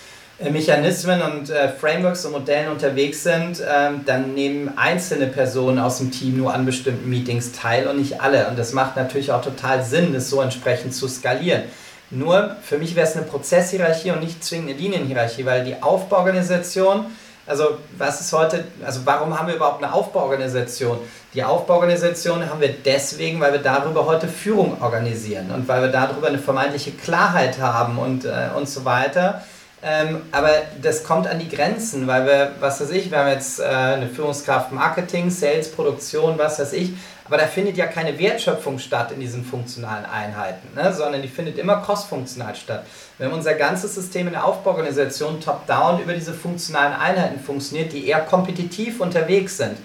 Mechanismen 0.52 1.22
und 1.22 1.50
äh, 1.50 1.70
Frameworks 1.70 2.26
und 2.26 2.34
Modellen 2.34 2.70
unterwegs 2.70 3.24
sind, 3.24 3.62
ähm, 3.68 4.02
dann 4.06 4.34
nehmen 4.34 4.72
einzelne 4.78 5.28
Personen 5.28 5.80
aus 5.80 6.00
dem 6.00 6.12
Team 6.12 6.38
nur 6.38 6.54
an 6.54 6.66
bestimmten 6.66 7.10
Meetings 7.10 7.52
teil 7.52 7.88
und 7.88 7.98
nicht 7.98 8.22
alle. 8.22 8.48
Und 8.48 8.58
das 8.58 8.74
macht 8.74 8.96
natürlich 8.96 9.32
auch 9.32 9.42
total 9.42 9.84
Sinn, 9.84 10.14
das 10.14 10.30
so 10.30 10.42
entsprechend 10.42 10.94
zu 10.94 11.08
skalieren. 11.08 11.64
Nur 12.10 12.58
für 12.62 12.78
mich 12.78 12.96
wäre 12.96 13.08
es 13.08 13.16
eine 13.16 13.26
Prozesshierarchie 13.26 14.12
und 14.12 14.20
nicht 14.20 14.44
zwingend 14.44 14.70
eine 14.70 14.80
Linienhierarchie, 14.80 15.46
weil 15.46 15.64
die 15.64 15.82
Aufbauorganisation, 15.82 17.06
also 17.48 17.80
was 17.98 18.22
ist 18.22 18.32
heute, 18.34 18.66
also 18.86 19.02
warum 19.06 19.38
haben 19.38 19.48
wir 19.48 19.56
überhaupt 19.56 19.84
eine 19.84 19.92
Aufbauorganisation? 19.94 21.00
Die 21.34 21.44
Aufbauorganisation 21.44 22.48
haben 22.48 22.62
wir 22.62 22.74
deswegen, 22.86 23.40
weil 23.40 23.54
wir 23.54 23.60
darüber 23.60 24.06
heute 24.06 24.28
Führung 24.28 24.80
organisieren 24.82 25.50
und 25.52 25.68
weil 25.68 25.82
wir 25.82 25.90
darüber 25.90 26.28
eine 26.28 26.38
vermeintliche 26.38 26.92
Klarheit 26.92 27.60
haben 27.60 27.98
und, 27.98 28.26
äh, 28.26 28.50
und 28.56 28.70
so 28.70 28.86
weiter. 28.86 29.44
Ähm, 29.86 30.22
aber 30.32 30.50
das 30.82 31.04
kommt 31.04 31.28
an 31.28 31.40
die 31.40 31.50
Grenzen, 31.50 32.08
weil 32.08 32.26
wir, 32.26 32.52
was 32.62 32.80
weiß 32.80 32.92
ich, 32.92 33.12
wir 33.12 33.20
haben 33.20 33.30
jetzt 33.30 33.60
äh, 33.60 33.64
eine 33.64 34.08
Führungskraft 34.08 34.72
Marketing, 34.72 35.30
Sales, 35.30 35.70
Produktion, 35.70 36.38
was 36.38 36.58
weiß 36.58 36.72
ich, 36.72 36.94
aber 37.26 37.38
da 37.38 37.48
findet 37.48 37.76
ja 37.76 37.88
keine 37.88 38.18
Wertschöpfung 38.18 38.80
statt 38.80 39.12
in 39.12 39.20
diesen 39.20 39.44
funktionalen 39.44 40.06
Einheiten, 40.06 40.68
ne? 40.76 40.94
sondern 40.94 41.22
die 41.22 41.28
findet 41.28 41.58
immer 41.58 41.78
crossfunktional 41.78 42.56
statt. 42.56 42.86
Wenn 43.18 43.32
unser 43.32 43.56
ganzes 43.56 43.96
System 43.96 44.28
in 44.28 44.34
der 44.34 44.46
Aufbauorganisation 44.46 45.42
top-down 45.42 46.02
über 46.02 46.14
diese 46.14 46.34
funktionalen 46.34 46.94
Einheiten 46.94 47.40
funktioniert, 47.40 47.92
die 47.92 48.08
eher 48.08 48.22
kompetitiv 48.22 49.02
unterwegs 49.02 49.58
sind, 49.58 49.78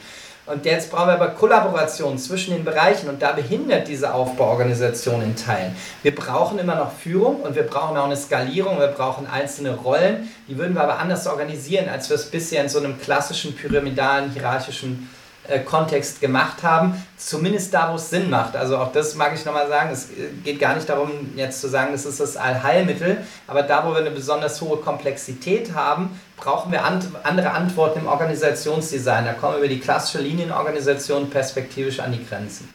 und 0.51 0.65
jetzt 0.65 0.91
brauchen 0.91 1.09
wir 1.09 1.15
aber 1.15 1.29
Kollaboration 1.29 2.19
zwischen 2.19 2.55
den 2.55 2.65
Bereichen 2.65 3.09
und 3.09 3.21
da 3.21 3.33
behindert 3.33 3.89
diese 3.89 4.13
Aufbauorganisation 4.15 5.23
in 5.23 5.37
Teilen. 5.37 5.77
Wir 6.03 6.15
brauchen 6.15 6.59
immer 6.59 6.75
noch 6.75 6.93
Führung 6.93 7.43
und 7.43 7.55
wir 7.55 7.65
brauchen 7.65 7.97
auch 7.97 8.07
eine 8.07 8.17
Skalierung, 8.17 8.79
wir 8.79 8.89
brauchen 8.89 9.27
einzelne 9.27 9.75
Rollen, 9.75 10.29
die 10.49 10.57
würden 10.57 10.75
wir 10.75 10.83
aber 10.83 10.99
anders 10.99 11.27
organisieren, 11.27 11.89
als 11.89 12.09
wir 12.09 12.17
es 12.17 12.31
bisher 12.31 12.63
in 12.63 12.69
so 12.69 12.79
einem 12.79 12.99
klassischen 12.99 13.55
pyramidalen, 13.55 14.31
hierarchischen 14.31 15.09
äh, 15.49 15.61
Kontext 15.61 16.21
gemacht 16.21 16.63
haben, 16.63 17.03
zumindest 17.17 17.75
da, 17.75 17.91
wo 17.91 17.97
es 17.97 18.11
Sinn 18.11 18.31
macht. 18.31 18.55
Also 18.55 18.79
auch 18.79 18.93
das 18.93 19.15
mag 19.15 19.35
ich 19.35 19.45
nochmal 19.45 19.69
sagen, 19.69 19.91
es 19.93 20.11
äh, 20.11 20.31
geht 20.45 20.61
gar 20.61 20.75
nicht 20.75 20.89
darum, 20.89 21.11
jetzt 21.37 21.61
zu 21.61 21.69
sagen, 21.69 21.93
das 21.93 22.07
ist 22.07 22.21
das 22.21 22.37
Allheilmittel, 22.37 23.19
aber 23.47 23.63
da, 23.63 23.87
wo 23.87 23.91
wir 23.91 23.99
eine 23.99 24.11
besonders 24.11 24.61
hohe 24.61 24.79
Komplexität 24.79 25.75
haben, 25.75 26.21
brauchen 26.37 26.71
wir 26.71 26.85
andere 26.85 27.51
Antworten 27.51 28.01
im 28.01 28.07
Organisationsdesign. 28.07 29.25
Da 29.25 29.33
kommen 29.33 29.55
wir 29.55 29.59
über 29.59 29.69
die 29.69 29.81
klassische 29.81 30.23
Linienorganisation 30.23 31.31
perspektivisch 31.31 32.01
an 32.01 32.13
die 32.13 32.25
Grenzen. 32.25 32.69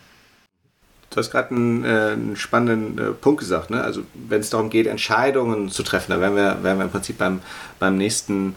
Du 1.13 1.19
hast 1.19 1.29
gerade 1.29 1.51
einen, 1.51 1.85
äh, 1.85 1.87
einen, 1.87 2.35
spannenden 2.35 2.97
äh, 2.97 3.11
Punkt 3.11 3.39
gesagt. 3.39 3.69
Ne? 3.69 3.83
Also 3.83 4.01
wenn 4.13 4.41
es 4.41 4.49
darum 4.49 4.71
geht, 4.71 4.87
Entscheidungen 4.87 5.69
zu 5.69 5.83
treffen, 5.83 6.11
da 6.11 6.19
wären 6.19 6.35
wir, 6.35 6.63
wären 6.63 6.79
wir 6.79 6.85
im 6.85 6.91
Prinzip 6.91 7.19
beim, 7.19 7.41
beim 7.79 7.97
nächsten. 7.97 8.55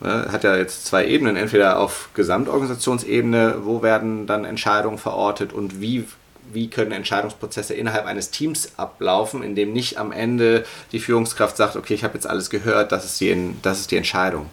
Ne? 0.00 0.28
Hat 0.30 0.44
ja 0.44 0.56
jetzt 0.56 0.86
zwei 0.86 1.06
Ebenen, 1.06 1.36
entweder 1.36 1.78
auf 1.78 2.08
Gesamtorganisationsebene, 2.14 3.56
wo 3.64 3.82
werden 3.82 4.26
dann 4.26 4.44
Entscheidungen 4.44 4.98
verortet 4.98 5.52
und 5.52 5.80
wie, 5.80 6.06
wie 6.52 6.70
können 6.70 6.92
Entscheidungsprozesse 6.92 7.74
innerhalb 7.74 8.06
eines 8.06 8.30
Teams 8.30 8.72
ablaufen, 8.78 9.42
in 9.42 9.54
dem 9.54 9.72
nicht 9.72 9.98
am 9.98 10.12
Ende 10.12 10.64
die 10.92 10.98
Führungskraft 10.98 11.56
sagt, 11.56 11.76
okay, 11.76 11.94
ich 11.94 12.04
habe 12.04 12.14
jetzt 12.14 12.26
alles 12.26 12.48
gehört, 12.48 12.92
das 12.92 13.04
ist 13.04 13.20
die, 13.20 13.54
das 13.62 13.80
ist 13.80 13.90
die 13.90 13.96
Entscheidung. 13.96 14.46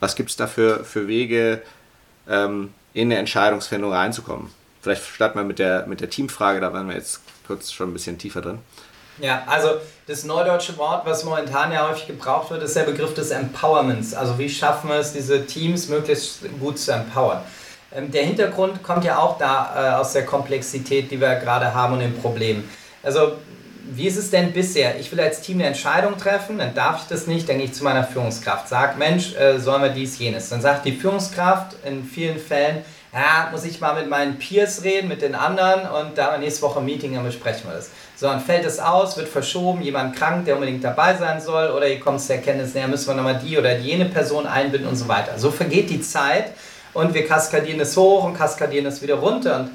Was 0.00 0.16
gibt 0.16 0.30
es 0.30 0.36
da 0.36 0.46
für, 0.46 0.84
für 0.84 1.06
Wege, 1.08 1.60
ähm, 2.28 2.72
in 2.94 3.08
eine 3.08 3.18
Entscheidungsfindung 3.18 3.92
reinzukommen? 3.92 4.50
Vielleicht 4.80 5.04
starten 5.04 5.38
wir 5.38 5.44
mit 5.44 5.58
der, 5.58 5.86
mit 5.86 6.00
der 6.00 6.08
Teamfrage, 6.08 6.60
da 6.60 6.72
waren 6.72 6.88
wir 6.88 6.94
jetzt 6.94 7.20
kurz 7.46 7.70
schon 7.70 7.90
ein 7.90 7.92
bisschen 7.92 8.16
tiefer 8.16 8.40
drin. 8.40 8.58
Ja, 9.20 9.42
also 9.46 9.68
das 10.06 10.24
neudeutsche 10.24 10.76
Wort, 10.78 11.04
was 11.04 11.24
momentan 11.24 11.72
ja 11.72 11.88
häufig 11.88 12.06
gebraucht 12.06 12.50
wird, 12.50 12.62
ist 12.62 12.74
der 12.74 12.84
Begriff 12.84 13.14
des 13.14 13.30
Empowerments. 13.30 14.14
Also 14.14 14.38
wie 14.38 14.48
schaffen 14.48 14.88
wir 14.88 14.96
es, 14.96 15.12
diese 15.12 15.46
Teams 15.46 15.88
möglichst 15.88 16.40
gut 16.58 16.78
zu 16.78 16.92
empowern. 16.92 17.42
Ähm, 17.94 18.10
der 18.10 18.24
Hintergrund 18.24 18.82
kommt 18.82 19.04
ja 19.04 19.18
auch 19.18 19.36
da 19.38 19.74
äh, 19.74 20.00
aus 20.00 20.12
der 20.12 20.24
Komplexität, 20.24 21.10
die 21.10 21.20
wir 21.20 21.34
gerade 21.36 21.74
haben 21.74 21.94
und 21.94 22.00
den 22.00 22.16
Problemen. 22.16 22.68
Also 23.02 23.32
wie 23.92 24.06
ist 24.06 24.16
es 24.16 24.30
denn 24.30 24.52
bisher? 24.52 24.98
Ich 25.00 25.10
will 25.10 25.20
als 25.20 25.40
Team 25.40 25.58
eine 25.58 25.66
Entscheidung 25.66 26.16
treffen, 26.16 26.58
dann 26.58 26.74
darf 26.74 27.02
ich 27.02 27.08
das 27.08 27.26
nicht, 27.26 27.48
dann 27.48 27.56
gehe 27.56 27.66
ich 27.66 27.72
zu 27.72 27.82
meiner 27.82 28.04
Führungskraft, 28.04 28.68
sage, 28.68 28.96
Mensch, 28.96 29.34
äh, 29.34 29.58
sollen 29.58 29.82
wir 29.82 29.90
dies, 29.90 30.18
jenes. 30.18 30.48
Dann 30.48 30.60
sagt 30.60 30.84
die 30.84 30.92
Führungskraft 30.92 31.76
in 31.84 32.04
vielen 32.04 32.38
Fällen, 32.38 32.84
ja, 33.12 33.48
muss 33.50 33.64
ich 33.64 33.80
mal 33.80 33.94
mit 33.94 34.08
meinen 34.08 34.38
Peers 34.38 34.84
reden, 34.84 35.08
mit 35.08 35.20
den 35.20 35.34
anderen 35.34 35.88
und 35.88 36.16
da 36.16 36.38
nächste 36.38 36.62
Woche 36.62 36.78
ein 36.78 36.84
Meeting, 36.84 37.14
dann 37.14 37.24
besprechen 37.24 37.68
wir 37.68 37.74
das. 37.74 37.90
So, 38.16 38.26
dann 38.26 38.40
fällt 38.40 38.64
es 38.64 38.78
aus, 38.78 39.16
wird 39.16 39.28
verschoben, 39.28 39.82
jemand 39.82 40.14
krank, 40.14 40.44
der 40.44 40.54
unbedingt 40.54 40.84
dabei 40.84 41.16
sein 41.16 41.40
soll 41.40 41.70
oder 41.70 41.88
ihr 41.88 41.98
kommt 41.98 42.20
zur 42.20 42.36
Erkenntnis, 42.36 42.74
naja, 42.74 42.86
müssen 42.86 43.08
wir 43.08 43.14
nochmal 43.14 43.40
die 43.44 43.58
oder 43.58 43.76
jene 43.76 44.04
Person 44.04 44.46
einbinden 44.46 44.88
und 44.88 44.96
so 44.96 45.08
weiter. 45.08 45.38
So 45.38 45.50
vergeht 45.50 45.90
die 45.90 46.00
Zeit 46.00 46.52
und 46.92 47.12
wir 47.12 47.26
kaskadieren 47.26 47.80
es 47.80 47.96
hoch 47.96 48.24
und 48.24 48.34
kaskadieren 48.34 48.86
es 48.86 49.02
wieder 49.02 49.16
runter 49.16 49.60
und 49.60 49.70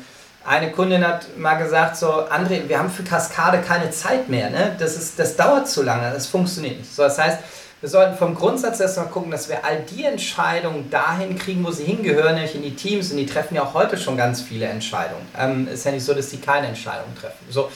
eine 0.46 0.72
Kundin 0.72 1.06
hat 1.06 1.38
mal 1.38 1.56
gesagt, 1.56 1.98
so, 1.98 2.08
André, 2.08 2.70
wir 2.70 2.78
haben 2.78 2.92
für 2.92 3.04
Kaskade 3.04 3.62
keine 3.62 3.90
Zeit 3.90 4.30
mehr, 4.30 4.52
ne? 4.52 4.76
das, 4.78 4.96
ist, 4.96 5.18
das 5.18 5.36
dauert 5.36 5.68
zu 5.68 5.82
lange, 5.82 6.12
das 6.12 6.28
funktioniert 6.28 6.78
nicht. 6.78 6.96
So, 6.96 7.02
das 7.02 7.18
heißt, 7.18 7.40
wir 7.86 7.90
sollten 7.90 8.18
vom 8.18 8.34
Grundsatz 8.34 8.80
erstmal 8.80 9.10
gucken, 9.10 9.30
dass 9.30 9.48
wir 9.48 9.64
all 9.64 9.78
die 9.78 10.06
Entscheidungen 10.06 10.90
dahin 10.90 11.38
kriegen, 11.38 11.64
wo 11.64 11.70
sie 11.70 11.84
hingehören, 11.84 12.34
nämlich 12.34 12.56
in 12.56 12.64
die 12.64 12.76
Teams. 12.76 13.12
Und 13.12 13.18
die 13.18 13.28
treffen 13.28 13.54
ja 13.54 13.62
auch 13.62 13.76
heute 13.76 13.96
schon 13.96 14.18
ganz 14.18 14.42
viele 14.42 14.66
Entscheidungen. 14.66 15.22
Ähm, 15.38 15.68
ist 15.68 15.86
ja 15.86 15.92
nicht 15.92 16.04
so, 16.04 16.16
dass 16.16 16.32
sie 16.32 16.38
keine 16.38 16.66
Entscheidungen 16.66 17.16
treffen. 17.16 17.46
So. 17.48 17.70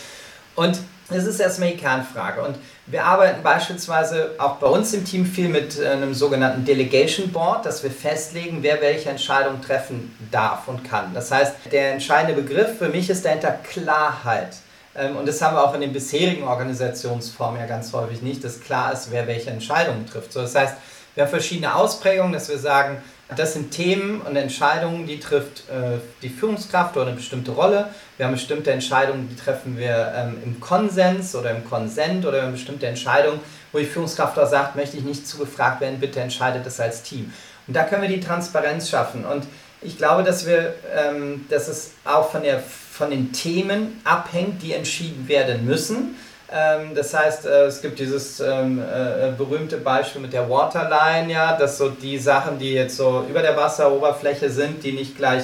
Und 0.56 0.80
das 1.10 1.26
ist 1.26 1.40
erstmal 1.40 1.70
die 1.70 1.78
Kernfrage. 1.78 2.42
Und 2.42 2.58
wir 2.88 3.04
arbeiten 3.06 3.44
beispielsweise 3.44 4.32
auch 4.40 4.56
bei 4.56 4.66
uns 4.66 4.96
im 4.96 5.06
Team 5.06 5.28
viel 5.28 5.48
mit 5.48 5.78
äh, 5.78 5.90
einem 5.90 6.16
sogenannten 6.16 6.66
Delegation 6.66 7.32
Board, 7.32 7.68
dass 7.68 7.84
wir 7.84 7.92
festlegen, 7.92 8.64
wer 8.64 8.82
welche 8.82 9.12
Entscheidungen 9.12 9.62
treffen 9.62 10.18
darf 10.32 10.68
und 10.68 10.84
kann. 10.90 11.14
Das 11.14 11.30
heißt, 11.30 11.54
der 11.72 11.92
entscheidende 11.92 12.42
Begriff 12.42 12.80
für 12.80 12.90
mich 12.90 13.12
ist 13.12 13.26
dahinter 13.26 13.52
Klarheit. 13.52 14.56
Ähm, 15.00 15.16
und 15.16 15.28
das 15.28 15.42
haben 15.42 15.56
wir 15.56 15.64
auch 15.64 15.74
in 15.74 15.82
den 15.82 15.94
bisherigen 15.94 16.44
Organisationsformen 16.44 17.60
ja 17.60 17.66
ganz 17.66 17.94
häufig 17.94 18.22
nicht, 18.22 18.44
dass 18.44 18.60
klar 18.60 18.94
ist, 18.94 19.12
wer 19.12 19.28
welche 19.28 19.50
Entscheidungen 19.50 20.06
trifft. 20.06 20.34
So, 20.34 20.42
das 20.42 20.54
heißt, 20.56 20.76
wir 21.16 21.24
haben 21.24 21.32
verschiedene 21.32 21.74
Ausprägungen, 21.76 22.34
dass 22.34 22.50
wir 22.50 22.60
sagen, 22.60 23.02
das 23.36 23.54
sind 23.54 23.72
Themen 23.72 24.22
und 24.22 24.36
Entscheidungen, 24.36 25.06
die 25.06 25.20
trifft 25.20 25.70
äh, 25.70 26.00
die 26.24 26.30
Führungskraft 26.30 26.98
oder 26.98 27.08
eine 27.08 27.16
bestimmte 27.16 27.52
Rolle. 27.52 27.90
Wir 28.18 28.26
haben 28.26 28.34
bestimmte 28.34 28.72
Entscheidungen, 28.72 29.30
die 29.30 29.36
treffen 29.36 29.78
wir 29.78 30.12
ähm, 30.16 30.38
im 30.44 30.60
Konsens 30.60 31.36
oder 31.36 31.52
im 31.52 31.64
Konsent 31.64 32.26
oder 32.26 32.38
wir 32.38 32.44
haben 32.44 32.54
bestimmte 32.54 32.88
Entscheidungen, 32.88 33.40
wo 33.72 33.78
die 33.78 33.86
Führungskraft 33.86 34.38
auch 34.40 34.50
sagt, 34.50 34.76
möchte 34.76 34.98
ich 34.98 35.04
nicht 35.04 35.28
zugefragt 35.28 35.80
werden, 35.82 36.00
bitte 36.00 36.20
entscheidet 36.20 36.66
das 36.66 36.80
als 36.80 37.04
Team. 37.04 37.32
Und 37.68 37.76
da 37.76 37.84
können 37.84 38.02
wir 38.02 38.10
die 38.10 38.20
Transparenz 38.20 38.90
schaffen. 38.90 39.26
Und 39.26 39.46
ich 39.82 39.98
glaube, 39.98 40.24
dass 40.24 40.46
wir, 40.46 40.74
ähm, 40.96 41.46
dass 41.50 41.68
es 41.68 41.92
auch 42.06 42.32
von 42.32 42.44
der 42.44 42.62
von 43.00 43.12
den 43.12 43.32
Themen 43.32 44.02
abhängt, 44.04 44.62
die 44.62 44.74
entschieden 44.74 45.26
werden 45.30 45.66
müssen. 45.66 46.18
Ähm, 46.52 46.96
das 46.96 47.14
heißt, 47.14 47.46
äh, 47.46 47.66
es 47.66 47.82
gibt 47.82 47.98
dieses 47.98 48.42
ähm, 48.42 48.82
äh, 48.82 49.32
berühmte 49.38 49.78
Beispiel 49.78 50.20
mit 50.22 50.34
der 50.34 50.50
Waterline, 50.50 51.32
ja, 51.32 51.56
dass 51.56 51.78
so 51.78 51.90
die 51.90 52.18
Sachen, 52.18 52.60
die 52.60 52.74
jetzt 52.74 52.98
so 52.98 53.26
über 53.30 53.42
der 53.42 53.56
Wasseroberfläche 53.56 54.50
sind, 54.50 54.84
die 54.84 54.92
nicht 54.92 55.16
gleich 55.16 55.44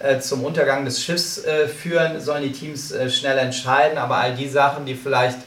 äh, 0.00 0.18
zum 0.18 0.44
Untergang 0.44 0.84
des 0.84 1.00
Schiffs 1.02 1.42
führen, 1.80 2.20
sollen 2.20 2.42
die 2.42 2.52
Teams 2.52 2.92
schnell 3.08 3.38
entscheiden, 3.38 3.98
aber 3.98 4.16
all 4.16 4.34
die 4.34 4.48
Sachen, 4.48 4.84
die 4.84 4.94
vielleicht 4.94 5.38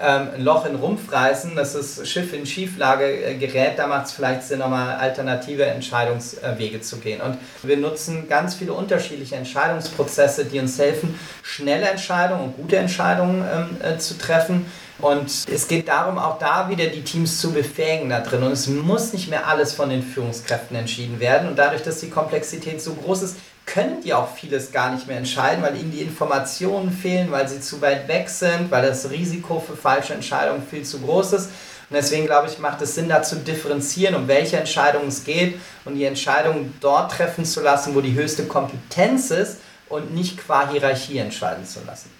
ähm, 0.00 0.28
ein 0.34 0.42
Loch 0.42 0.64
in 0.66 0.72
den 0.72 0.80
Rumpf 0.80 1.12
reißen, 1.12 1.54
dass 1.54 1.74
das 1.74 2.08
Schiff 2.08 2.32
in 2.32 2.46
Schieflage 2.46 3.04
äh, 3.04 3.34
gerät, 3.36 3.78
da 3.78 3.86
macht 3.86 4.06
es 4.06 4.12
vielleicht 4.12 4.42
Sinn, 4.42 4.58
nochmal 4.58 4.96
alternative 4.96 5.64
Entscheidungswege 5.66 6.80
zu 6.80 6.96
gehen. 6.98 7.20
Und 7.20 7.38
wir 7.62 7.76
nutzen 7.76 8.28
ganz 8.28 8.54
viele 8.54 8.72
unterschiedliche 8.72 9.36
Entscheidungsprozesse, 9.36 10.46
die 10.46 10.58
uns 10.58 10.78
helfen, 10.78 11.18
schnelle 11.42 11.88
Entscheidungen 11.88 12.46
und 12.46 12.56
gute 12.56 12.76
Entscheidungen 12.76 13.44
ähm, 13.44 13.76
äh, 13.82 13.98
zu 13.98 14.18
treffen. 14.18 14.66
Und 14.98 15.30
es 15.52 15.68
geht 15.68 15.88
darum, 15.88 16.18
auch 16.18 16.38
da 16.38 16.68
wieder 16.68 16.86
die 16.86 17.02
Teams 17.02 17.40
zu 17.40 17.52
befähigen 17.52 18.10
da 18.10 18.20
drin. 18.20 18.42
Und 18.42 18.52
es 18.52 18.66
muss 18.66 19.12
nicht 19.12 19.28
mehr 19.28 19.46
alles 19.46 19.74
von 19.74 19.90
den 19.90 20.02
Führungskräften 20.02 20.76
entschieden 20.76 21.20
werden. 21.20 21.48
Und 21.48 21.56
dadurch, 21.56 21.82
dass 21.82 22.00
die 22.00 22.10
Komplexität 22.10 22.80
so 22.80 22.94
groß 22.94 23.22
ist, 23.22 23.36
können 23.66 24.02
die 24.02 24.12
auch 24.12 24.34
vieles 24.34 24.72
gar 24.72 24.92
nicht 24.92 25.06
mehr 25.06 25.16
entscheiden, 25.16 25.62
weil 25.62 25.76
ihnen 25.76 25.90
die 25.90 26.02
Informationen 26.02 26.90
fehlen, 26.90 27.30
weil 27.30 27.48
sie 27.48 27.60
zu 27.60 27.80
weit 27.80 28.08
weg 28.08 28.28
sind, 28.28 28.70
weil 28.70 28.86
das 28.86 29.10
Risiko 29.10 29.60
für 29.60 29.76
falsche 29.76 30.14
Entscheidungen 30.14 30.62
viel 30.68 30.82
zu 30.82 31.00
groß 31.00 31.32
ist. 31.32 31.50
Und 31.90 31.96
deswegen 31.96 32.26
glaube 32.26 32.48
ich, 32.48 32.58
macht 32.58 32.80
es 32.82 32.94
Sinn, 32.94 33.08
da 33.08 33.22
zu 33.22 33.36
differenzieren, 33.36 34.14
um 34.14 34.28
welche 34.28 34.56
Entscheidungen 34.56 35.08
es 35.08 35.24
geht 35.24 35.58
und 35.84 35.94
die 35.94 36.04
Entscheidungen 36.04 36.74
dort 36.80 37.12
treffen 37.12 37.44
zu 37.44 37.62
lassen, 37.62 37.94
wo 37.94 38.00
die 38.00 38.14
höchste 38.14 38.44
Kompetenz 38.44 39.30
ist 39.30 39.58
und 39.88 40.14
nicht 40.14 40.38
qua 40.38 40.70
Hierarchie 40.70 41.18
entscheiden 41.18 41.64
zu 41.64 41.80
lassen. 41.86 42.10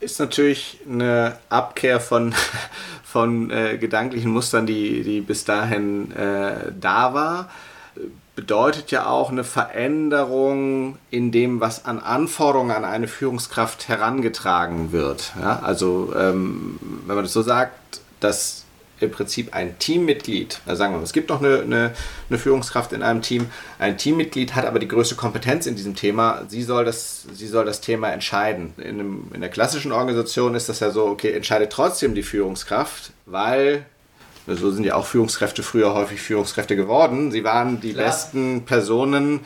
Ist 0.00 0.18
natürlich 0.18 0.78
eine 0.88 1.36
Abkehr 1.50 2.00
von, 2.00 2.34
von 3.04 3.50
äh, 3.50 3.78
gedanklichen 3.78 4.30
Mustern, 4.30 4.66
die, 4.66 5.02
die 5.02 5.20
bis 5.20 5.44
dahin 5.44 6.10
äh, 6.12 6.72
da 6.78 7.12
war 7.14 7.50
bedeutet 8.36 8.90
ja 8.90 9.06
auch 9.06 9.30
eine 9.30 9.44
Veränderung 9.44 10.96
in 11.10 11.30
dem, 11.30 11.60
was 11.60 11.84
an 11.84 11.98
Anforderungen 11.98 12.70
an 12.70 12.84
eine 12.84 13.08
Führungskraft 13.08 13.88
herangetragen 13.88 14.92
wird. 14.92 15.32
Ja, 15.38 15.60
also 15.60 16.12
ähm, 16.16 16.78
wenn 17.06 17.16
man 17.16 17.24
das 17.24 17.32
so 17.32 17.42
sagt, 17.42 18.00
dass 18.20 18.64
im 19.00 19.10
Prinzip 19.10 19.54
ein 19.54 19.78
Teammitglied, 19.78 20.60
also 20.66 20.78
sagen 20.78 20.92
wir 20.92 20.98
mal, 20.98 21.04
es 21.04 21.12
gibt 21.12 21.30
noch 21.30 21.42
eine, 21.42 21.60
eine, 21.60 21.92
eine, 22.28 22.38
Führungskraft 22.38 22.92
in 22.92 23.02
einem 23.02 23.22
Team, 23.22 23.46
ein 23.78 23.96
Teammitglied 23.96 24.54
hat 24.54 24.66
aber 24.66 24.78
die 24.78 24.88
größte 24.88 25.16
Kompetenz 25.16 25.66
in 25.66 25.74
diesem 25.74 25.96
Thema, 25.96 26.42
sie 26.48 26.62
soll 26.62 26.84
das, 26.84 27.26
sie 27.32 27.46
soll 27.46 27.64
das 27.64 27.80
Thema 27.80 28.10
entscheiden. 28.10 28.74
In, 28.76 29.00
einem, 29.00 29.30
in 29.34 29.40
der 29.40 29.50
klassischen 29.50 29.92
Organisation 29.92 30.54
ist 30.54 30.68
das 30.68 30.80
ja 30.80 30.90
so, 30.90 31.06
okay, 31.06 31.32
entscheidet 31.32 31.72
trotzdem 31.72 32.14
die 32.14 32.22
Führungskraft, 32.22 33.12
weil 33.26 33.84
so 34.56 34.70
sind 34.70 34.84
ja 34.84 34.94
auch 34.94 35.06
Führungskräfte 35.06 35.62
früher 35.62 35.94
häufig 35.94 36.20
Führungskräfte 36.20 36.76
geworden. 36.76 37.30
Sie 37.30 37.44
waren 37.44 37.80
die 37.80 37.92
Klar. 37.92 38.06
besten 38.06 38.64
Personen 38.64 39.40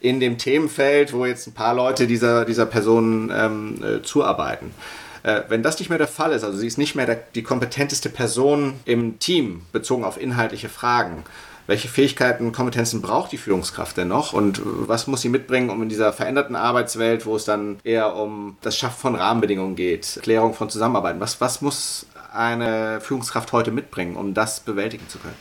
in 0.00 0.20
dem 0.20 0.38
Themenfeld, 0.38 1.12
wo 1.12 1.26
jetzt 1.26 1.46
ein 1.46 1.54
paar 1.54 1.74
Leute 1.74 2.06
dieser, 2.06 2.44
dieser 2.44 2.66
Person 2.66 3.32
ähm, 3.34 3.82
äh, 3.82 4.02
zuarbeiten. 4.02 4.72
Äh, 5.22 5.42
wenn 5.48 5.62
das 5.62 5.78
nicht 5.78 5.88
mehr 5.88 5.98
der 5.98 6.08
Fall 6.08 6.32
ist, 6.32 6.44
also 6.44 6.56
sie 6.58 6.66
ist 6.66 6.78
nicht 6.78 6.94
mehr 6.94 7.06
der, 7.06 7.18
die 7.34 7.42
kompetenteste 7.42 8.08
Person 8.08 8.74
im 8.84 9.18
Team 9.18 9.62
bezogen 9.72 10.04
auf 10.04 10.20
inhaltliche 10.20 10.68
Fragen, 10.68 11.24
welche 11.66 11.88
Fähigkeiten, 11.88 12.52
Kompetenzen 12.52 13.02
braucht 13.02 13.32
die 13.32 13.38
Führungskraft 13.38 13.96
denn 13.96 14.06
noch 14.06 14.32
und 14.32 14.62
was 14.64 15.08
muss 15.08 15.22
sie 15.22 15.28
mitbringen, 15.28 15.70
um 15.70 15.82
in 15.82 15.88
dieser 15.88 16.12
veränderten 16.12 16.54
Arbeitswelt, 16.54 17.26
wo 17.26 17.34
es 17.34 17.44
dann 17.44 17.78
eher 17.82 18.14
um 18.14 18.56
das 18.60 18.78
Schaffen 18.78 19.00
von 19.00 19.14
Rahmenbedingungen 19.16 19.74
geht, 19.74 20.20
Klärung 20.22 20.54
von 20.54 20.70
Zusammenarbeiten, 20.70 21.18
was, 21.18 21.40
was 21.40 21.60
muss 21.62 22.06
eine 22.36 23.00
Führungskraft 23.00 23.52
heute 23.52 23.70
mitbringen, 23.70 24.16
um 24.16 24.34
das 24.34 24.60
bewältigen 24.60 25.08
zu 25.08 25.18
können? 25.18 25.36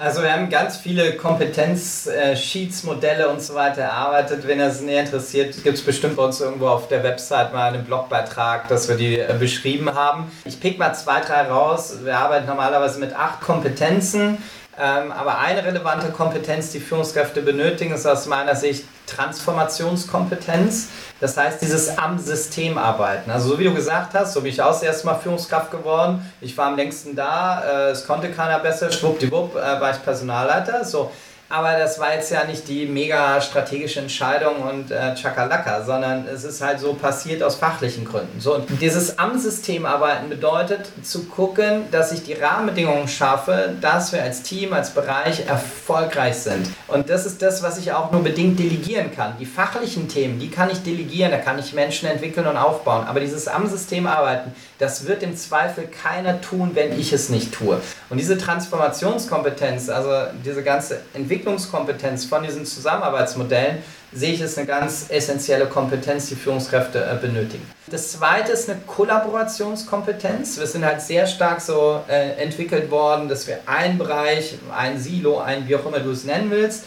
Also 0.00 0.22
wir 0.22 0.32
haben 0.32 0.48
ganz 0.48 0.76
viele 0.76 1.16
Kompetenz-Sheets, 1.16 2.84
Modelle 2.84 3.28
und 3.28 3.42
so 3.42 3.56
weiter 3.56 3.82
erarbeitet. 3.82 4.46
Wenn 4.46 4.60
das 4.60 4.80
näher 4.80 5.02
interessiert, 5.02 5.64
gibt 5.64 5.76
es 5.76 5.84
bestimmt 5.84 6.14
bei 6.14 6.22
uns 6.22 6.40
irgendwo 6.40 6.68
auf 6.68 6.86
der 6.86 7.02
Website 7.02 7.52
mal 7.52 7.74
einen 7.74 7.84
Blogbeitrag, 7.84 8.68
dass 8.68 8.88
wir 8.88 8.94
die 8.94 9.18
äh, 9.18 9.34
beschrieben 9.36 9.92
haben. 9.92 10.30
Ich 10.44 10.60
pick 10.60 10.78
mal 10.78 10.94
zwei, 10.94 11.20
drei 11.20 11.48
raus. 11.48 11.96
Wir 12.04 12.16
arbeiten 12.16 12.46
normalerweise 12.46 13.00
mit 13.00 13.12
acht 13.12 13.40
Kompetenzen. 13.40 14.38
Ähm, 14.80 15.10
aber 15.12 15.38
eine 15.38 15.64
relevante 15.64 16.10
Kompetenz, 16.10 16.70
die 16.70 16.80
Führungskräfte 16.80 17.42
benötigen, 17.42 17.92
ist 17.92 18.06
aus 18.06 18.26
meiner 18.26 18.54
Sicht 18.54 18.84
Transformationskompetenz. 19.06 20.88
Das 21.20 21.36
heißt, 21.36 21.60
dieses 21.60 21.98
am 21.98 22.18
System 22.18 22.78
arbeiten. 22.78 23.30
Also 23.30 23.50
so 23.50 23.58
wie 23.58 23.64
du 23.64 23.74
gesagt 23.74 24.14
hast, 24.14 24.34
so 24.34 24.42
bin 24.42 24.50
ich 24.50 24.62
auch 24.62 24.68
das 24.68 24.82
erste 24.82 25.06
Mal 25.06 25.16
Führungskraft 25.16 25.70
geworden. 25.70 26.30
Ich 26.40 26.56
war 26.56 26.66
am 26.66 26.76
längsten 26.76 27.16
da, 27.16 27.62
äh, 27.64 27.90
es 27.90 28.06
konnte 28.06 28.30
keiner 28.30 28.60
besser, 28.60 28.92
schwuppdiwupp 28.92 29.56
äh, 29.56 29.80
war 29.80 29.90
ich 29.90 30.02
Personalleiter. 30.02 30.84
So, 30.84 31.10
aber 31.50 31.78
das 31.78 31.98
war 31.98 32.12
jetzt 32.12 32.30
ja 32.30 32.44
nicht 32.44 32.68
die 32.68 32.84
mega 32.84 33.40
strategische 33.40 34.00
Entscheidung 34.00 34.56
und 34.56 34.90
äh, 34.90 35.14
Chakalaka, 35.14 35.82
sondern 35.82 36.26
es 36.26 36.44
ist 36.44 36.60
halt 36.60 36.78
so 36.78 36.92
passiert 36.92 37.42
aus 37.42 37.56
fachlichen 37.56 38.04
Gründen. 38.04 38.38
So, 38.38 38.56
und 38.56 38.66
dieses 38.82 39.18
am 39.18 39.38
System 39.38 39.86
arbeiten 39.86 40.28
bedeutet 40.28 40.90
zu 41.02 41.24
gucken, 41.24 41.84
dass 41.90 42.12
ich 42.12 42.22
die 42.22 42.34
Rahmenbedingungen 42.34 43.08
schaffe, 43.08 43.74
dass 43.80 44.12
wir 44.12 44.22
als 44.22 44.42
Team, 44.42 44.74
als 44.74 44.90
Bereich 44.90 45.46
erfolgreich 45.46 46.36
sind. 46.36 46.68
Und 46.86 47.08
das 47.08 47.24
ist 47.24 47.40
das, 47.40 47.62
was 47.62 47.78
ich 47.78 47.92
auch 47.92 48.12
nur 48.12 48.22
bedingt 48.22 48.58
delegieren 48.58 49.10
kann. 49.14 49.34
Die 49.40 49.46
fachlichen 49.46 50.06
Themen, 50.08 50.38
die 50.38 50.50
kann 50.50 50.68
ich 50.70 50.82
delegieren, 50.82 51.30
da 51.30 51.38
kann 51.38 51.58
ich 51.58 51.72
Menschen 51.72 52.10
entwickeln 52.10 52.46
und 52.46 52.58
aufbauen. 52.58 53.06
Aber 53.06 53.20
dieses 53.20 53.48
am 53.48 53.66
System 53.66 54.06
arbeiten, 54.06 54.52
das 54.78 55.06
wird 55.06 55.22
im 55.22 55.34
Zweifel 55.34 55.86
keiner 55.86 56.42
tun, 56.42 56.72
wenn 56.74 56.98
ich 56.98 57.12
es 57.14 57.30
nicht 57.30 57.52
tue. 57.52 57.80
Und 58.10 58.18
diese 58.18 58.36
Transformationskompetenz, 58.36 59.88
also 59.88 60.10
diese 60.44 60.62
ganze 60.62 61.00
Entwicklungskompetenz 61.38 62.24
von 62.24 62.42
diesen 62.42 62.66
Zusammenarbeitsmodellen, 62.66 63.78
sehe 64.12 64.32
ich 64.32 64.42
als 64.42 64.58
eine 64.58 64.66
ganz 64.66 65.06
essentielle 65.08 65.66
Kompetenz, 65.66 66.28
die 66.28 66.34
Führungskräfte 66.34 66.98
äh, 66.98 67.14
benötigen. 67.14 67.64
Das 67.86 68.12
zweite 68.12 68.52
ist 68.52 68.68
eine 68.68 68.80
Kollaborationskompetenz. 68.80 70.58
Wir 70.58 70.66
sind 70.66 70.84
halt 70.84 71.00
sehr 71.00 71.26
stark 71.26 71.60
so 71.60 72.02
äh, 72.08 72.42
entwickelt 72.42 72.90
worden, 72.90 73.28
dass 73.28 73.46
wir 73.46 73.60
einen 73.66 73.98
Bereich, 73.98 74.58
ein 74.76 74.98
Silo, 74.98 75.38
ein 75.38 75.68
wie 75.68 75.76
auch 75.76 75.86
immer 75.86 76.00
du 76.00 76.10
es 76.10 76.24
nennen 76.24 76.50
willst, 76.50 76.84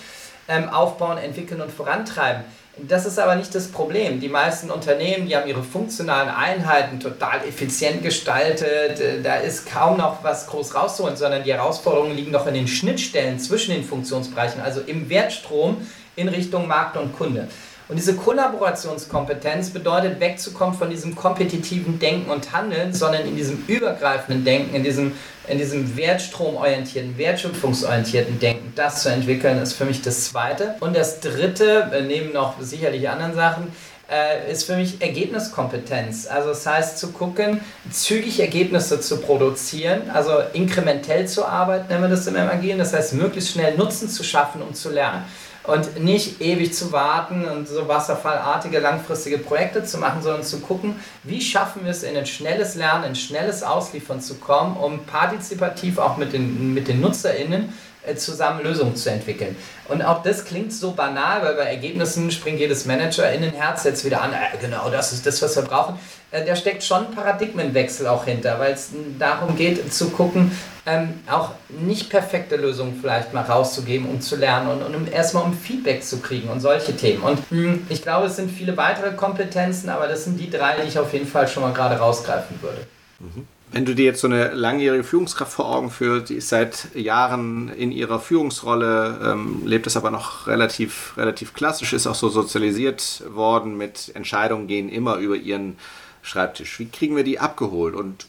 ähm, 0.48 0.68
aufbauen, 0.68 1.18
entwickeln 1.18 1.62
und 1.62 1.72
vorantreiben. 1.72 2.44
Das 2.88 3.06
ist 3.06 3.20
aber 3.20 3.36
nicht 3.36 3.54
das 3.54 3.68
Problem. 3.68 4.20
Die 4.20 4.28
meisten 4.28 4.72
Unternehmen, 4.72 5.28
die 5.28 5.36
haben 5.36 5.48
ihre 5.48 5.64
funktionalen 5.64 6.30
Einheiten 6.30 7.00
total 7.00 7.46
effizient 7.48 8.02
gestaltet. 8.02 9.24
Da 9.24 9.36
ist 9.36 9.68
kaum 9.70 9.98
noch 9.98 10.24
was 10.24 10.48
groß 10.48 10.74
rauszuholen, 10.74 11.16
sondern 11.16 11.44
die 11.44 11.54
Herausforderungen 11.54 12.16
liegen 12.16 12.32
doch 12.32 12.48
in 12.48 12.54
den 12.54 12.68
Schnittstellen 12.68 13.40
zwischen 13.40 13.74
den 13.74 13.84
Funktionsbereichen, 13.84 14.62
also 14.62 14.82
im 14.82 15.10
Wertstrom 15.10 15.78
in 16.16 16.28
Richtung 16.28 16.68
Markt 16.68 16.98
und 16.98 17.16
Kunde. 17.16 17.48
Und 17.92 17.98
diese 17.98 18.16
Kollaborationskompetenz 18.16 19.72
bedeutet, 19.72 20.22
wegzukommen 20.22 20.74
von 20.74 20.90
diesem 20.90 21.14
kompetitiven 21.14 22.00
Denken 22.00 22.32
und 22.32 22.54
Handeln, 22.54 22.94
sondern 22.94 23.26
in 23.28 23.36
diesem 23.36 23.66
übergreifenden 23.68 24.46
Denken, 24.46 24.74
in 24.74 24.84
diesem, 24.86 25.12
in 25.50 25.58
diesem 25.58 25.98
wertstromorientierten, 25.98 27.18
wertschöpfungsorientierten 27.18 28.40
Denken, 28.40 28.72
das 28.78 29.04
zu 29.04 29.10
entwickeln, 29.10 29.62
ist 29.62 29.74
für 29.74 29.84
mich 29.84 30.02
das 30.02 30.24
Zweite. 30.24 30.76
Und 30.80 30.96
das 30.96 31.20
Dritte, 31.20 31.92
neben 32.08 32.32
noch 32.32 32.62
sicherlich 32.62 33.10
anderen 33.10 33.36
Sachen, 33.36 33.68
äh, 34.10 34.50
ist 34.50 34.64
für 34.64 34.78
mich 34.78 35.02
Ergebniskompetenz. 35.02 36.28
Also 36.28 36.50
das 36.50 36.66
heißt 36.66 36.98
zu 36.98 37.12
gucken, 37.12 37.60
zügig 37.92 38.40
Ergebnisse 38.40 39.02
zu 39.02 39.18
produzieren, 39.18 40.10
also 40.14 40.32
inkrementell 40.54 41.28
zu 41.28 41.46
arbeiten, 41.46 41.90
nennen 41.90 42.04
wir 42.04 42.10
das 42.10 42.26
im 42.26 42.38
Agilen, 42.38 42.80
das 42.80 42.94
heißt 42.94 43.16
möglichst 43.16 43.52
schnell 43.52 43.76
Nutzen 43.76 44.08
zu 44.08 44.24
schaffen, 44.24 44.62
um 44.62 44.74
zu 44.74 44.92
lernen 44.92 45.26
und 45.64 46.04
nicht 46.04 46.42
ewig 46.42 46.74
zu 46.74 46.92
warten 46.92 47.46
und 47.46 47.68
so 47.68 47.88
wasserfallartige 47.88 48.80
langfristige 48.80 49.38
Projekte 49.38 49.84
zu 49.84 49.98
machen, 49.98 50.22
sondern 50.22 50.44
zu 50.44 50.60
gucken, 50.60 50.96
wie 51.24 51.42
schaffen 51.42 51.84
wir 51.84 51.92
es 51.92 52.04
in 52.04 52.18
ein 52.18 52.26
schnelles 52.26 52.76
Lernen, 52.76 53.04
ein 53.04 53.16
schnelles 53.16 53.64
Ausliefern 53.64 54.22
zu 54.22 54.36
kommen, 54.36 54.76
um 54.76 55.00
partizipativ 55.06 55.98
auch 56.00 56.18
mit 56.18 56.34
den, 56.34 56.74
mit 56.74 56.88
den 56.88 57.00
NutzerInnen 57.02 57.74
äh, 58.04 58.16
zusammen 58.16 58.64
Lösungen 58.64 58.96
zu 58.96 59.12
entwickeln. 59.12 59.56
Und 59.88 60.02
auch 60.02 60.24
das 60.24 60.46
klingt 60.46 60.74
so 60.74 60.92
banal, 60.92 61.44
weil 61.44 61.54
bei 61.54 61.66
Ergebnissen 61.66 62.32
springt 62.32 62.60
jedes 62.60 62.86
Manager 62.86 63.32
in 63.32 63.44
den 63.44 63.54
Herz 63.54 63.84
jetzt 63.84 64.04
wieder 64.04 64.22
an, 64.24 64.34
äh, 64.34 64.58
genau, 64.60 64.90
das 64.90 65.14
ist 65.14 65.28
das, 65.28 65.40
was 65.44 65.56
wir 65.56 65.64
brauchen. 65.64 66.00
Äh, 66.32 66.46
da 66.46 66.56
steckt 66.56 66.84
schon 66.84 67.08
ein 67.08 67.12
Paradigmenwechsel 67.12 68.08
auch 68.08 68.26
hinter, 68.26 68.58
weil 68.60 68.74
es 68.74 68.92
darum 69.20 69.56
geht 69.56 69.94
zu 69.94 70.10
gucken, 70.10 70.52
ähm, 70.86 71.20
auch 71.30 71.52
nicht 71.70 72.10
perfekte 72.10 72.56
Lösungen 72.56 72.98
vielleicht 73.00 73.34
mal 73.34 73.44
rauszugeben, 73.44 74.08
um 74.10 74.22
zu 74.22 74.36
lernen 74.36 74.70
und, 74.70 74.82
und 74.82 74.96
um, 74.96 75.08
erstmal 75.12 75.44
um 75.44 75.54
Feedback 75.54 76.04
zu 76.04 76.20
kriegen 76.20 76.50
und 76.50 76.60
solche 76.60 76.96
Themen. 76.96 77.22
Und 77.22 77.52
mh, 77.52 77.72
hm, 77.72 77.86
ich 77.90 78.02
glaube, 78.02 78.28
es 78.28 78.38
sind 78.38 78.50
viele 78.50 78.76
weitere 78.78 79.12
Kompetenzen, 79.12 79.90
aber 79.90 80.08
das 80.08 80.24
sind 80.24 80.40
die 80.40 80.50
drei, 80.50 80.78
die 80.82 80.88
ich 80.88 80.98
auf 80.98 81.14
jeden 81.14 81.28
Fall 81.28 81.48
schon 81.48 81.64
mal 81.64 81.74
gerade 81.74 81.98
rausgreifen 81.98 82.62
würde. 82.62 82.88
Mhm. 83.20 83.46
Wenn 83.74 83.86
du 83.86 83.96
dir 83.96 84.04
jetzt 84.04 84.20
so 84.20 84.28
eine 84.28 84.50
langjährige 84.50 85.04
Führungskraft 85.04 85.54
vor 85.54 85.74
Augen 85.74 85.92
führst, 85.92 86.30
die 86.30 86.36
ist 86.36 86.50
seit 86.50 86.94
Jahren 86.94 87.70
in 87.70 87.94
ihrer 87.94 88.20
Führungsrolle, 88.20 89.20
ähm, 89.24 89.62
lebt 89.66 89.88
es 89.88 89.96
aber 89.96 90.12
noch 90.12 90.48
relativ, 90.48 91.14
relativ 91.16 91.54
klassisch, 91.54 91.94
ist 91.94 92.06
auch 92.06 92.16
so 92.16 92.28
sozialisiert 92.28 93.24
worden 93.30 93.78
mit 93.78 94.12
Entscheidungen 94.14 94.68
gehen 94.68 94.90
immer 94.90 95.18
über 95.18 95.38
ihren 95.38 95.78
Schreibtisch. 96.22 96.80
Wie 96.80 96.88
kriegen 96.88 97.16
wir 97.16 97.24
die 97.24 97.40
abgeholt 97.40 97.96
und 97.96 98.28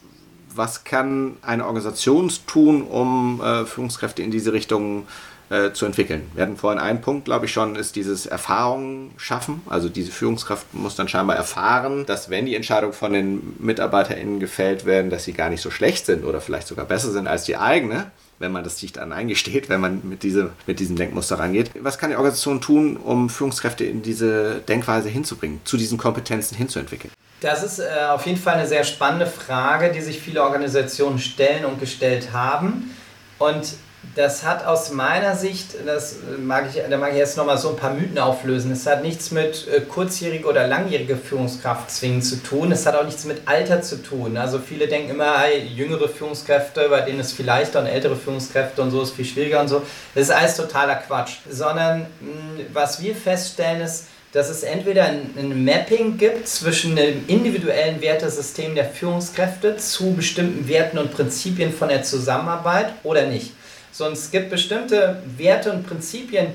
was 0.54 0.84
kann 0.84 1.36
eine 1.42 1.66
Organisation 1.66 2.30
tun, 2.46 2.82
um 2.82 3.40
äh, 3.40 3.64
Führungskräfte 3.64 4.22
in 4.22 4.30
diese 4.30 4.52
Richtung 4.52 5.06
zu 5.06 5.31
äh, 5.52 5.72
zu 5.74 5.84
entwickeln. 5.84 6.30
Wir 6.32 6.44
hatten 6.44 6.56
vorhin 6.56 6.80
einen 6.80 7.02
Punkt, 7.02 7.26
glaube 7.26 7.44
ich 7.44 7.52
schon, 7.52 7.76
ist 7.76 7.94
dieses 7.94 8.24
Erfahrung 8.24 9.10
schaffen. 9.18 9.60
Also 9.68 9.90
diese 9.90 10.10
Führungskraft 10.10 10.72
muss 10.72 10.96
dann 10.96 11.08
scheinbar 11.08 11.36
erfahren, 11.36 12.06
dass 12.06 12.30
wenn 12.30 12.46
die 12.46 12.56
Entscheidungen 12.56 12.94
von 12.94 13.12
den 13.12 13.54
MitarbeiterInnen 13.58 14.40
gefällt 14.40 14.86
werden, 14.86 15.10
dass 15.10 15.24
sie 15.24 15.34
gar 15.34 15.50
nicht 15.50 15.60
so 15.60 15.70
schlecht 15.70 16.06
sind 16.06 16.24
oder 16.24 16.40
vielleicht 16.40 16.68
sogar 16.68 16.86
besser 16.86 17.12
sind 17.12 17.26
als 17.26 17.44
die 17.44 17.56
eigene 17.56 18.10
wenn 18.38 18.50
man 18.50 18.64
das 18.64 18.78
sich 18.78 18.92
dann 18.92 19.12
eingesteht, 19.12 19.68
wenn 19.68 19.80
man 19.80 20.00
mit, 20.02 20.24
diese, 20.24 20.50
mit 20.66 20.80
diesem 20.80 20.96
Denkmuster 20.96 21.38
rangeht. 21.38 21.70
Was 21.80 21.96
kann 21.96 22.10
die 22.10 22.16
Organisation 22.16 22.60
tun, 22.60 22.96
um 22.96 23.30
Führungskräfte 23.30 23.84
in 23.84 24.02
diese 24.02 24.56
Denkweise 24.66 25.08
hinzubringen, 25.08 25.60
zu 25.62 25.76
diesen 25.76 25.96
Kompetenzen 25.96 26.56
hinzuentwickeln? 26.56 27.12
Das 27.40 27.62
ist 27.62 27.78
äh, 27.78 27.84
auf 28.10 28.26
jeden 28.26 28.38
Fall 28.38 28.54
eine 28.54 28.66
sehr 28.66 28.82
spannende 28.82 29.26
Frage, 29.26 29.92
die 29.92 30.00
sich 30.00 30.20
viele 30.20 30.42
Organisationen 30.42 31.20
stellen 31.20 31.64
und 31.64 31.78
gestellt 31.78 32.32
haben. 32.32 32.90
Und 33.38 33.74
das 34.14 34.44
hat 34.44 34.66
aus 34.66 34.90
meiner 34.90 35.36
Sicht, 35.36 35.74
das 35.86 36.16
mag 36.38 36.66
ich, 36.68 36.82
da 36.88 36.98
mag 36.98 37.12
ich 37.12 37.18
jetzt 37.18 37.36
nochmal 37.36 37.56
so 37.56 37.70
ein 37.70 37.76
paar 37.76 37.94
Mythen 37.94 38.18
auflösen. 38.18 38.72
Es 38.72 38.86
hat 38.86 39.02
nichts 39.02 39.30
mit 39.30 39.68
äh, 39.68 39.80
kurzjähriger 39.80 40.48
oder 40.48 40.66
langjähriger 40.66 41.16
Führungskraft 41.16 41.90
zwingend 41.90 42.24
zu 42.24 42.42
tun. 42.42 42.72
Es 42.72 42.84
hat 42.84 42.96
auch 42.96 43.04
nichts 43.04 43.24
mit 43.24 43.42
Alter 43.46 43.80
zu 43.80 44.02
tun. 44.02 44.36
Also 44.36 44.58
viele 44.58 44.88
denken 44.88 45.10
immer, 45.10 45.38
hey, 45.38 45.66
jüngere 45.66 46.08
Führungskräfte, 46.08 46.88
bei 46.90 47.02
denen 47.02 47.20
ist 47.20 47.32
vielleicht 47.32 47.74
dann 47.74 47.86
ältere 47.86 48.16
Führungskräfte 48.16 48.82
und 48.82 48.90
so 48.90 49.02
ist 49.02 49.12
viel 49.12 49.24
schwieriger 49.24 49.60
und 49.60 49.68
so. 49.68 49.82
Das 50.14 50.24
ist 50.24 50.30
alles 50.30 50.56
totaler 50.56 50.96
Quatsch. 50.96 51.36
Sondern 51.48 52.06
was 52.72 53.00
wir 53.00 53.14
feststellen 53.14 53.82
ist, 53.82 54.06
dass 54.32 54.48
es 54.48 54.62
entweder 54.62 55.04
ein, 55.04 55.64
Mapping 55.64 56.16
gibt 56.16 56.48
zwischen 56.48 56.96
dem 56.96 57.24
individuellen 57.28 58.00
Wertesystem 58.00 58.74
der 58.74 58.86
Führungskräfte 58.86 59.76
zu 59.76 60.14
bestimmten 60.14 60.66
Werten 60.68 60.98
und 60.98 61.12
Prinzipien 61.12 61.72
von 61.72 61.88
der 61.88 62.02
Zusammenarbeit 62.02 62.94
oder 63.04 63.26
nicht. 63.26 63.52
Sondern 63.92 64.14
es 64.14 64.30
gibt 64.30 64.50
bestimmte 64.50 65.22
Werte 65.36 65.70
und 65.70 65.86
Prinzipien, 65.86 66.48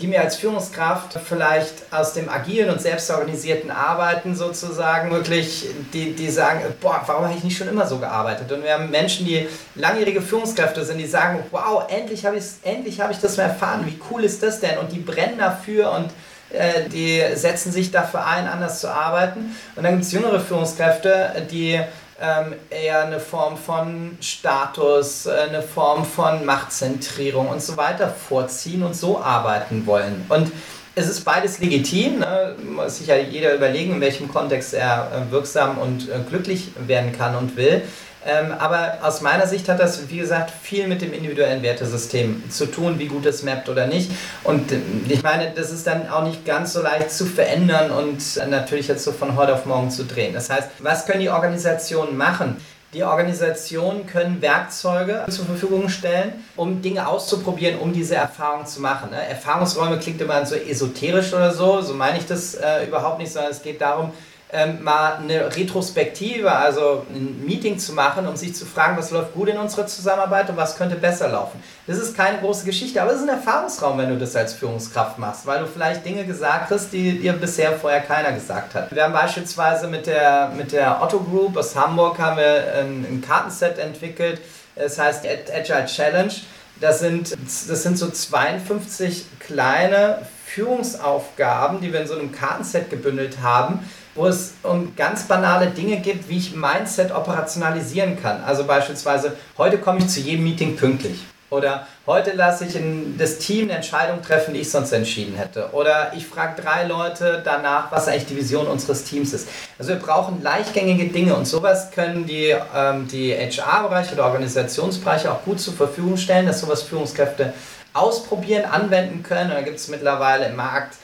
die 0.00 0.08
mir 0.08 0.20
als 0.20 0.36
Führungskraft 0.36 1.18
vielleicht 1.24 1.92
aus 1.92 2.14
dem 2.14 2.28
agilen 2.28 2.70
und 2.70 2.80
selbstorganisierten 2.80 3.70
Arbeiten 3.70 4.34
sozusagen 4.34 5.10
wirklich, 5.10 5.66
die, 5.92 6.12
die 6.14 6.30
sagen, 6.30 6.62
boah, 6.80 7.02
warum 7.06 7.26
habe 7.26 7.34
ich 7.36 7.44
nicht 7.44 7.56
schon 7.56 7.68
immer 7.68 7.86
so 7.86 7.98
gearbeitet? 7.98 8.50
Und 8.50 8.64
wir 8.64 8.74
haben 8.74 8.90
Menschen, 8.90 9.24
die 9.24 9.46
langjährige 9.76 10.20
Führungskräfte 10.20 10.84
sind, 10.84 10.98
die 10.98 11.06
sagen, 11.06 11.44
wow, 11.52 11.84
endlich 11.88 12.26
habe 12.26 12.36
ich, 12.36 13.00
hab 13.00 13.10
ich 13.10 13.18
das 13.18 13.36
mal 13.36 13.44
erfahren, 13.44 13.86
wie 13.86 13.98
cool 14.10 14.24
ist 14.24 14.42
das 14.42 14.58
denn? 14.58 14.78
Und 14.78 14.90
die 14.90 14.98
brennen 14.98 15.38
dafür 15.38 15.92
und 15.92 16.10
äh, 16.50 16.88
die 16.88 17.22
setzen 17.36 17.70
sich 17.70 17.92
dafür 17.92 18.26
ein, 18.26 18.48
anders 18.48 18.80
zu 18.80 18.88
arbeiten. 18.88 19.54
Und 19.76 19.84
dann 19.84 19.92
gibt 19.92 20.04
es 20.04 20.12
jüngere 20.12 20.40
Führungskräfte, 20.40 21.46
die 21.50 21.80
ähm, 22.20 22.54
eher 22.70 23.04
eine 23.04 23.20
Form 23.20 23.56
von 23.56 24.16
Status, 24.20 25.26
äh, 25.26 25.32
eine 25.48 25.62
Form 25.62 26.04
von 26.04 26.44
Machtzentrierung 26.44 27.48
und 27.48 27.62
so 27.62 27.76
weiter 27.76 28.08
vorziehen 28.08 28.82
und 28.82 28.94
so 28.94 29.20
arbeiten 29.20 29.86
wollen. 29.86 30.24
Und 30.28 30.52
es 30.96 31.08
ist 31.08 31.24
beides 31.24 31.58
legitim, 31.58 32.20
ne? 32.20 32.54
muss 32.64 32.98
sich 32.98 33.08
ja 33.08 33.16
jeder 33.16 33.54
überlegen, 33.54 33.94
in 33.94 34.00
welchem 34.00 34.28
Kontext 34.28 34.74
er 34.74 35.10
äh, 35.10 35.32
wirksam 35.32 35.78
und 35.78 36.08
äh, 36.08 36.20
glücklich 36.28 36.70
werden 36.86 37.12
kann 37.12 37.34
und 37.34 37.56
will. 37.56 37.82
Ähm, 38.26 38.52
aber 38.58 38.98
aus 39.02 39.20
meiner 39.20 39.46
Sicht 39.46 39.68
hat 39.68 39.80
das, 39.80 40.08
wie 40.08 40.18
gesagt, 40.18 40.50
viel 40.62 40.86
mit 40.86 41.02
dem 41.02 41.12
individuellen 41.12 41.62
Wertesystem 41.62 42.48
zu 42.50 42.66
tun, 42.66 42.98
wie 42.98 43.06
gut 43.06 43.26
es 43.26 43.42
mappt 43.42 43.68
oder 43.68 43.86
nicht. 43.86 44.10
Und 44.44 44.72
äh, 44.72 44.80
ich 45.08 45.22
meine, 45.22 45.52
das 45.54 45.70
ist 45.70 45.86
dann 45.86 46.08
auch 46.08 46.24
nicht 46.24 46.46
ganz 46.46 46.72
so 46.72 46.82
leicht 46.82 47.10
zu 47.10 47.26
verändern 47.26 47.90
und 47.90 48.36
natürlich 48.48 48.88
jetzt 48.88 49.04
so 49.04 49.12
von 49.12 49.36
heute 49.36 49.54
auf 49.54 49.66
morgen 49.66 49.90
zu 49.90 50.04
drehen. 50.04 50.32
Das 50.32 50.48
heißt, 50.48 50.68
was 50.78 51.06
können 51.06 51.20
die 51.20 51.30
Organisationen 51.30 52.16
machen? 52.16 52.56
Die 52.94 53.02
Organisationen 53.02 54.06
können 54.06 54.40
Werkzeuge 54.40 55.24
zur 55.28 55.44
Verfügung 55.46 55.88
stellen, 55.88 56.44
um 56.54 56.80
Dinge 56.80 57.08
auszuprobieren, 57.08 57.80
um 57.80 57.92
diese 57.92 58.14
Erfahrung 58.14 58.66
zu 58.66 58.80
machen. 58.80 59.10
Ne? 59.10 59.16
Erfahrungsräume 59.16 59.98
klingt 59.98 60.20
immer 60.20 60.46
so 60.46 60.54
esoterisch 60.54 61.34
oder 61.34 61.52
so, 61.52 61.80
so 61.80 61.92
meine 61.92 62.18
ich 62.18 62.26
das 62.26 62.54
äh, 62.54 62.86
überhaupt 62.86 63.18
nicht, 63.18 63.32
sondern 63.32 63.50
es 63.50 63.62
geht 63.62 63.80
darum, 63.80 64.12
ähm, 64.54 64.82
mal 64.82 65.16
eine 65.16 65.54
Retrospektive, 65.54 66.50
also 66.50 67.04
ein 67.12 67.44
Meeting 67.44 67.78
zu 67.78 67.92
machen, 67.92 68.26
um 68.26 68.36
sich 68.36 68.54
zu 68.54 68.64
fragen, 68.64 68.96
was 68.96 69.10
läuft 69.10 69.34
gut 69.34 69.48
in 69.48 69.58
unserer 69.58 69.86
Zusammenarbeit 69.86 70.48
und 70.48 70.56
was 70.56 70.76
könnte 70.76 70.94
besser 70.94 71.28
laufen. 71.28 71.62
Das 71.86 71.98
ist 71.98 72.16
keine 72.16 72.38
große 72.38 72.64
Geschichte, 72.64 73.02
aber 73.02 73.10
es 73.10 73.18
ist 73.18 73.24
ein 73.24 73.36
Erfahrungsraum, 73.36 73.98
wenn 73.98 74.08
du 74.08 74.16
das 74.16 74.36
als 74.36 74.54
Führungskraft 74.54 75.18
machst, 75.18 75.44
weil 75.44 75.60
du 75.60 75.66
vielleicht 75.66 76.06
Dinge 76.06 76.24
gesagt 76.24 76.70
hast, 76.70 76.92
die 76.92 77.18
dir 77.18 77.32
bisher 77.32 77.72
vorher 77.72 78.00
keiner 78.00 78.32
gesagt 78.32 78.74
hat. 78.74 78.94
Wir 78.94 79.02
haben 79.02 79.12
beispielsweise 79.12 79.88
mit 79.88 80.06
der, 80.06 80.52
mit 80.56 80.72
der 80.72 81.02
Otto 81.02 81.18
Group 81.18 81.56
aus 81.56 81.74
Hamburg 81.74 82.18
haben 82.18 82.36
wir 82.36 82.74
ein, 82.78 83.04
ein 83.10 83.22
Kartenset 83.26 83.78
entwickelt, 83.78 84.40
es 84.76 84.98
heißt 84.98 85.26
Agile 85.52 85.86
Challenge. 85.86 86.32
Das 86.80 87.00
sind, 87.00 87.32
das 87.32 87.82
sind 87.82 87.98
so 87.98 88.10
52 88.10 89.26
kleine 89.38 90.18
Führungsaufgaben, 90.46 91.80
die 91.80 91.92
wir 91.92 92.00
in 92.00 92.06
so 92.06 92.14
einem 92.14 92.32
Kartenset 92.32 92.90
gebündelt 92.90 93.40
haben, 93.42 93.80
wo 94.14 94.26
es 94.26 94.54
um 94.62 94.94
ganz 94.96 95.24
banale 95.24 95.68
Dinge 95.68 95.98
gibt, 95.98 96.28
wie 96.28 96.38
ich 96.38 96.54
Mindset 96.54 97.12
operationalisieren 97.12 98.20
kann. 98.20 98.42
Also 98.44 98.64
beispielsweise, 98.64 99.36
heute 99.58 99.78
komme 99.78 99.98
ich 99.98 100.08
zu 100.08 100.20
jedem 100.20 100.44
Meeting 100.44 100.76
pünktlich. 100.76 101.24
Oder 101.54 101.86
heute 102.06 102.32
lasse 102.32 102.64
ich 102.64 102.74
in 102.74 103.16
das 103.16 103.38
Team 103.38 103.64
eine 103.64 103.74
Entscheidung 103.74 104.22
treffen, 104.22 104.54
die 104.54 104.60
ich 104.60 104.70
sonst 104.70 104.90
entschieden 104.92 105.36
hätte. 105.36 105.68
Oder 105.72 106.12
ich 106.16 106.26
frage 106.26 106.60
drei 106.60 106.84
Leute 106.84 107.42
danach, 107.44 107.92
was 107.92 108.08
eigentlich 108.08 108.26
die 108.26 108.36
Vision 108.36 108.66
unseres 108.66 109.04
Teams 109.04 109.32
ist. 109.32 109.48
Also 109.78 109.92
wir 109.92 110.00
brauchen 110.00 110.42
leichtgängige 110.42 111.12
Dinge 111.12 111.34
und 111.36 111.46
sowas 111.46 111.92
können 111.92 112.26
die, 112.26 112.56
ähm, 112.74 113.06
die 113.06 113.32
HR-Bereiche 113.32 114.14
oder 114.14 114.24
Organisationsbereiche 114.24 115.30
auch 115.30 115.44
gut 115.44 115.60
zur 115.60 115.74
Verfügung 115.74 116.16
stellen, 116.16 116.46
dass 116.46 116.60
sowas 116.60 116.82
Führungskräfte 116.82 117.52
ausprobieren, 117.92 118.64
anwenden 118.64 119.22
können. 119.22 119.50
Und 119.50 119.56
da 119.56 119.62
gibt 119.62 119.78
es 119.78 119.88
mittlerweile 119.88 120.46
im 120.46 120.56
Markt 120.56 120.96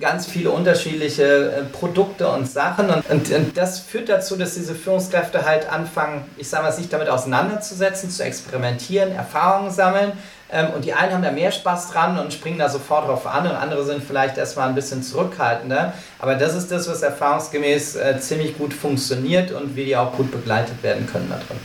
ganz 0.00 0.26
viele 0.26 0.50
unterschiedliche 0.50 1.52
äh, 1.52 1.62
Produkte 1.62 2.28
und 2.28 2.50
Sachen 2.50 2.90
und, 2.90 3.08
und, 3.08 3.30
und, 3.30 3.56
das 3.56 3.78
führt 3.78 4.08
dazu, 4.08 4.36
dass 4.36 4.54
diese 4.54 4.74
Führungskräfte 4.74 5.44
halt 5.44 5.70
anfangen, 5.70 6.24
ich 6.38 6.48
sage 6.48 6.64
mal, 6.64 6.72
sich 6.72 6.88
damit 6.88 7.08
auseinanderzusetzen, 7.08 8.10
zu 8.10 8.24
experimentieren, 8.24 9.12
Erfahrungen 9.12 9.70
sammeln 9.70 10.12
ähm, 10.50 10.70
und 10.74 10.84
die 10.84 10.92
einen 10.92 11.12
haben 11.12 11.22
da 11.22 11.30
mehr 11.30 11.52
Spaß 11.52 11.92
dran 11.92 12.18
und 12.18 12.32
springen 12.32 12.58
da 12.58 12.68
sofort 12.68 13.06
drauf 13.06 13.28
an 13.28 13.46
und 13.46 13.54
andere 13.54 13.84
sind 13.84 14.02
vielleicht 14.02 14.38
erstmal 14.38 14.68
ein 14.68 14.74
bisschen 14.74 15.04
zurückhaltender, 15.04 15.92
aber 16.18 16.34
das 16.34 16.56
ist 16.56 16.72
das, 16.72 16.88
was 16.88 17.02
erfahrungsgemäß 17.02 17.94
äh, 17.94 18.20
ziemlich 18.20 18.58
gut 18.58 18.74
funktioniert 18.74 19.52
und 19.52 19.76
wie 19.76 19.84
die 19.84 19.96
auch 19.96 20.12
gut 20.16 20.32
begleitet 20.32 20.82
werden 20.82 21.06
können 21.06 21.30
da 21.30 21.36
drin. 21.36 21.60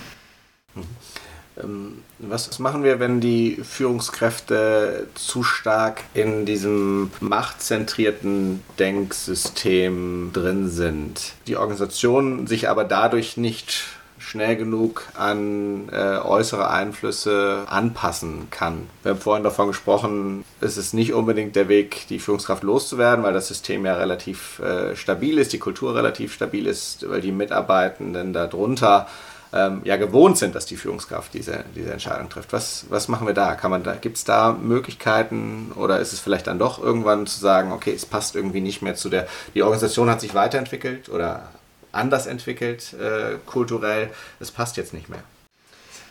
Mhm. 0.76 1.64
Ähm, 1.64 2.04
was 2.30 2.60
machen 2.60 2.84
wir, 2.84 3.00
wenn 3.00 3.22
die 3.22 3.58
Führungskräfte 3.64 5.08
zu 5.16 5.44
stark 5.44 6.04
in 6.14 6.46
diesem 6.46 7.12
machtzentrierten 7.20 8.64
Denksystem 8.80 10.32
drin 10.34 10.70
sind? 10.70 11.34
Die 11.48 11.58
Organisation 11.58 12.48
sich 12.48 12.70
aber 12.70 12.84
dadurch 12.84 13.38
nicht 13.38 13.86
schnell 14.26 14.56
genug 14.56 15.04
an 15.14 15.90
äh, 15.92 16.18
äußere 16.18 16.70
Einflüsse 16.70 17.64
anpassen 17.68 18.48
kann. 18.50 18.88
Wir 19.04 19.12
haben 19.12 19.20
vorhin 19.20 19.44
davon 19.44 19.68
gesprochen, 19.68 20.44
es 20.62 20.78
ist 20.78 20.94
nicht 20.94 21.14
unbedingt 21.14 21.56
der 21.56 21.68
Weg, 21.68 22.08
die 22.10 22.20
Führungskraft 22.20 22.64
loszuwerden, 22.64 23.24
weil 23.24 23.34
das 23.34 23.48
System 23.48 23.86
ja 23.86 23.96
relativ 23.96 24.60
äh, 24.60 24.96
stabil 24.96 25.38
ist, 25.38 25.54
die 25.54 25.60
Kultur 25.60 25.96
relativ 25.96 26.34
stabil 26.34 26.66
ist, 26.66 27.08
weil 27.08 27.22
die 27.22 27.32
Mitarbeitenden 27.32 28.34
darunter 28.34 29.08
ähm, 29.56 29.82
ja 29.86 29.96
gewohnt 29.96 30.38
sind, 30.38 30.54
dass 30.54 30.66
die 30.66 30.76
Führungskraft 30.76 31.34
diese, 31.34 31.64
diese 31.76 31.92
Entscheidung 31.92 32.30
trifft. 32.30 32.52
Was, 32.52 32.86
was 32.90 33.08
machen 33.08 33.26
wir 33.26 33.34
da? 33.34 33.56
Kann 33.56 33.72
man 33.72 33.84
da, 33.84 33.96
gibt 33.96 34.18
es 34.18 34.26
da 34.26 34.52
Möglichkeiten 34.52 35.72
oder 35.76 36.00
ist 36.00 36.14
es 36.14 36.20
vielleicht 36.20 36.48
dann 36.48 36.60
doch 36.60 36.84
irgendwann 36.84 37.26
zu 37.26 37.40
sagen, 37.40 37.72
okay, 37.72 37.94
es 37.94 38.06
passt 38.06 38.36
irgendwie 38.36 38.62
nicht 38.62 38.82
mehr 38.82 38.96
zu 38.96 39.10
der, 39.10 39.28
die 39.54 39.64
Organisation 39.64 40.10
hat 40.10 40.20
sich 40.20 40.36
weiterentwickelt 40.36 41.10
oder 41.10 41.50
anders 41.94 42.28
entwickelt 42.28 42.94
äh, 42.94 43.38
kulturell, 43.46 44.10
es 44.42 44.52
passt 44.52 44.76
jetzt 44.76 44.94
nicht 44.94 45.10
mehr? 45.10 45.24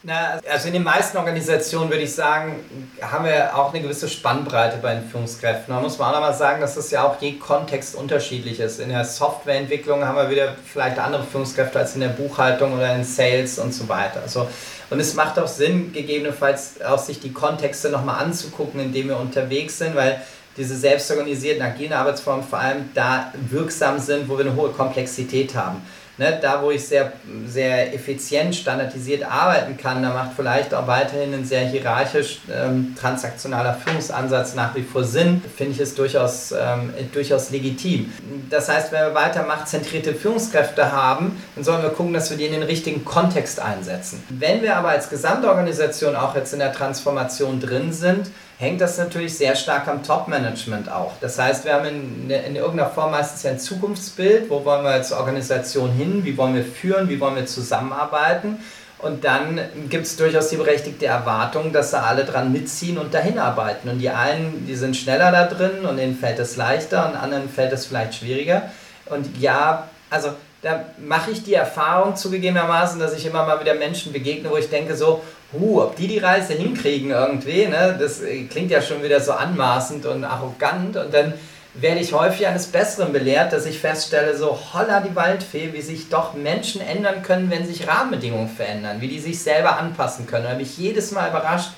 Na, 0.06 0.38
also 0.52 0.66
in 0.66 0.74
den 0.74 0.82
meisten 0.82 1.16
Organisationen 1.16 1.88
würde 1.88 2.02
ich 2.02 2.14
sagen, 2.14 2.56
haben 3.00 3.24
wir 3.24 3.56
auch 3.56 3.72
eine 3.72 3.82
gewisse 3.82 4.06
Spannbreite 4.06 4.76
bei 4.76 4.96
den 4.96 5.08
Führungskräften. 5.08 5.74
Da 5.74 5.80
muss 5.80 5.98
man 5.98 6.10
auch 6.10 6.16
nochmal 6.16 6.34
sagen, 6.34 6.60
dass 6.60 6.74
das 6.74 6.90
ja 6.90 7.04
auch 7.04 7.18
je 7.22 7.38
Kontext 7.38 7.94
unterschiedlich 7.94 8.60
ist. 8.60 8.80
In 8.80 8.90
der 8.90 9.06
Softwareentwicklung 9.06 10.04
haben 10.04 10.16
wir 10.16 10.28
wieder 10.28 10.56
vielleicht 10.62 10.98
andere 10.98 11.22
Führungskräfte 11.24 11.78
als 11.78 11.94
in 11.94 12.02
der 12.02 12.08
Buchhaltung 12.08 12.74
oder 12.74 12.94
in 12.94 13.02
Sales 13.02 13.58
und 13.58 13.72
so 13.72 13.88
weiter. 13.88 14.20
Also, 14.20 14.46
und 14.90 15.00
es 15.00 15.14
macht 15.14 15.38
auch 15.38 15.48
Sinn, 15.48 15.94
gegebenenfalls 15.94 16.82
auch 16.82 16.98
sich 16.98 17.20
die 17.20 17.32
Kontexte 17.32 17.88
nochmal 17.88 18.22
anzugucken, 18.22 18.80
in 18.80 18.92
denen 18.92 19.08
wir 19.08 19.18
unterwegs 19.18 19.78
sind, 19.78 19.96
weil 19.96 20.20
diese 20.58 20.76
selbstorganisierten 20.76 21.62
agilen 21.62 21.94
Arbeitsformen 21.94 22.44
vor 22.44 22.58
allem 22.58 22.90
da 22.92 23.32
wirksam 23.48 23.98
sind, 23.98 24.28
wo 24.28 24.36
wir 24.36 24.44
eine 24.44 24.54
hohe 24.54 24.68
Komplexität 24.68 25.54
haben. 25.54 25.80
Ne, 26.16 26.38
da, 26.40 26.62
wo 26.62 26.70
ich 26.70 26.86
sehr, 26.86 27.12
sehr 27.44 27.92
effizient, 27.92 28.54
standardisiert 28.54 29.24
arbeiten 29.24 29.76
kann, 29.76 30.00
da 30.00 30.10
macht 30.10 30.30
vielleicht 30.36 30.72
auch 30.72 30.86
weiterhin 30.86 31.34
ein 31.34 31.44
sehr 31.44 31.62
hierarchisch 31.62 32.38
ähm, 32.52 32.94
transaktionaler 32.96 33.74
Führungsansatz 33.74 34.54
nach 34.54 34.76
wie 34.76 34.82
vor 34.82 35.02
Sinn, 35.02 35.42
finde 35.56 35.72
ich 35.72 35.80
es 35.80 35.96
durchaus, 35.96 36.52
ähm, 36.52 36.94
durchaus 37.12 37.50
legitim. 37.50 38.12
Das 38.48 38.68
heißt, 38.68 38.92
wenn 38.92 39.08
wir 39.08 39.14
weiter 39.14 39.42
machtzentrierte 39.42 40.14
Führungskräfte 40.14 40.92
haben, 40.92 41.36
dann 41.56 41.64
sollen 41.64 41.82
wir 41.82 41.90
gucken, 41.90 42.12
dass 42.12 42.30
wir 42.30 42.36
die 42.36 42.46
in 42.46 42.52
den 42.52 42.62
richtigen 42.62 43.04
Kontext 43.04 43.58
einsetzen. 43.58 44.22
Wenn 44.28 44.62
wir 44.62 44.76
aber 44.76 44.90
als 44.90 45.10
Gesamtorganisation 45.10 46.14
auch 46.14 46.36
jetzt 46.36 46.52
in 46.52 46.60
der 46.60 46.72
Transformation 46.72 47.58
drin 47.58 47.92
sind, 47.92 48.30
hängt 48.58 48.80
das 48.80 48.98
natürlich 48.98 49.36
sehr 49.36 49.56
stark 49.56 49.88
am 49.88 50.02
Top-Management 50.02 50.90
auch. 50.90 51.12
Das 51.20 51.38
heißt, 51.38 51.64
wir 51.64 51.74
haben 51.74 51.86
in, 51.86 52.30
in 52.30 52.56
irgendeiner 52.56 52.90
Form 52.90 53.10
meistens 53.10 53.44
ein 53.46 53.58
Zukunftsbild, 53.58 54.48
wo 54.48 54.64
wollen 54.64 54.84
wir 54.84 54.90
als 54.90 55.12
Organisation 55.12 55.90
hin, 55.90 56.24
wie 56.24 56.36
wollen 56.36 56.54
wir 56.54 56.64
führen, 56.64 57.08
wie 57.08 57.20
wollen 57.20 57.36
wir 57.36 57.46
zusammenarbeiten. 57.46 58.58
Und 58.98 59.24
dann 59.24 59.60
gibt 59.90 60.06
es 60.06 60.16
durchaus 60.16 60.48
die 60.48 60.56
berechtigte 60.56 61.06
Erwartung, 61.06 61.72
dass 61.72 61.90
da 61.90 62.04
alle 62.04 62.24
dran 62.24 62.52
mitziehen 62.52 62.96
und 62.96 63.12
dahin 63.12 63.38
arbeiten. 63.38 63.88
Und 63.88 63.98
die 63.98 64.08
einen, 64.08 64.66
die 64.66 64.76
sind 64.76 64.96
schneller 64.96 65.30
da 65.30 65.46
drin 65.46 65.84
und 65.84 65.98
denen 65.98 66.16
fällt 66.16 66.38
es 66.38 66.56
leichter 66.56 67.08
und 67.08 67.16
anderen 67.16 67.50
fällt 67.50 67.72
es 67.72 67.84
vielleicht 67.84 68.14
schwieriger. 68.14 68.70
Und 69.06 69.38
ja, 69.38 69.88
also 70.08 70.30
da 70.62 70.86
mache 71.06 71.32
ich 71.32 71.44
die 71.44 71.52
Erfahrung 71.52 72.16
zugegebenermaßen, 72.16 72.98
dass 72.98 73.14
ich 73.14 73.26
immer 73.26 73.44
mal 73.44 73.60
wieder 73.60 73.74
Menschen 73.74 74.12
begegne, 74.12 74.48
wo 74.50 74.56
ich 74.56 74.70
denke 74.70 74.96
so, 74.96 75.22
huh, 75.52 75.82
ob 75.82 75.96
die 75.96 76.08
die 76.08 76.18
Reise 76.18 76.54
hinkriegen 76.54 77.10
irgendwie, 77.10 77.66
ne? 77.66 77.96
das 77.98 78.22
äh, 78.22 78.44
klingt 78.44 78.70
ja 78.70 78.82
schon 78.82 79.02
wieder 79.02 79.20
so 79.20 79.32
anmaßend 79.32 80.06
und 80.06 80.24
arrogant 80.24 80.96
und 80.96 81.12
dann 81.12 81.34
werde 81.74 82.00
ich 82.00 82.12
häufig 82.12 82.46
eines 82.46 82.68
Besseren 82.68 83.12
belehrt, 83.12 83.52
dass 83.52 83.66
ich 83.66 83.80
feststelle, 83.80 84.36
so 84.36 84.58
holla 84.72 85.00
die 85.00 85.16
Waldfee, 85.16 85.72
wie 85.72 85.80
sich 85.80 86.08
doch 86.08 86.34
Menschen 86.34 86.80
ändern 86.80 87.22
können, 87.22 87.50
wenn 87.50 87.66
sich 87.66 87.88
Rahmenbedingungen 87.88 88.48
verändern, 88.48 89.00
wie 89.00 89.08
die 89.08 89.18
sich 89.18 89.42
selber 89.42 89.76
anpassen 89.78 90.26
können. 90.26 90.44
Da 90.44 90.50
bin 90.50 90.60
ich 90.60 90.78
jedes 90.78 91.10
Mal 91.10 91.30
überrascht, 91.30 91.72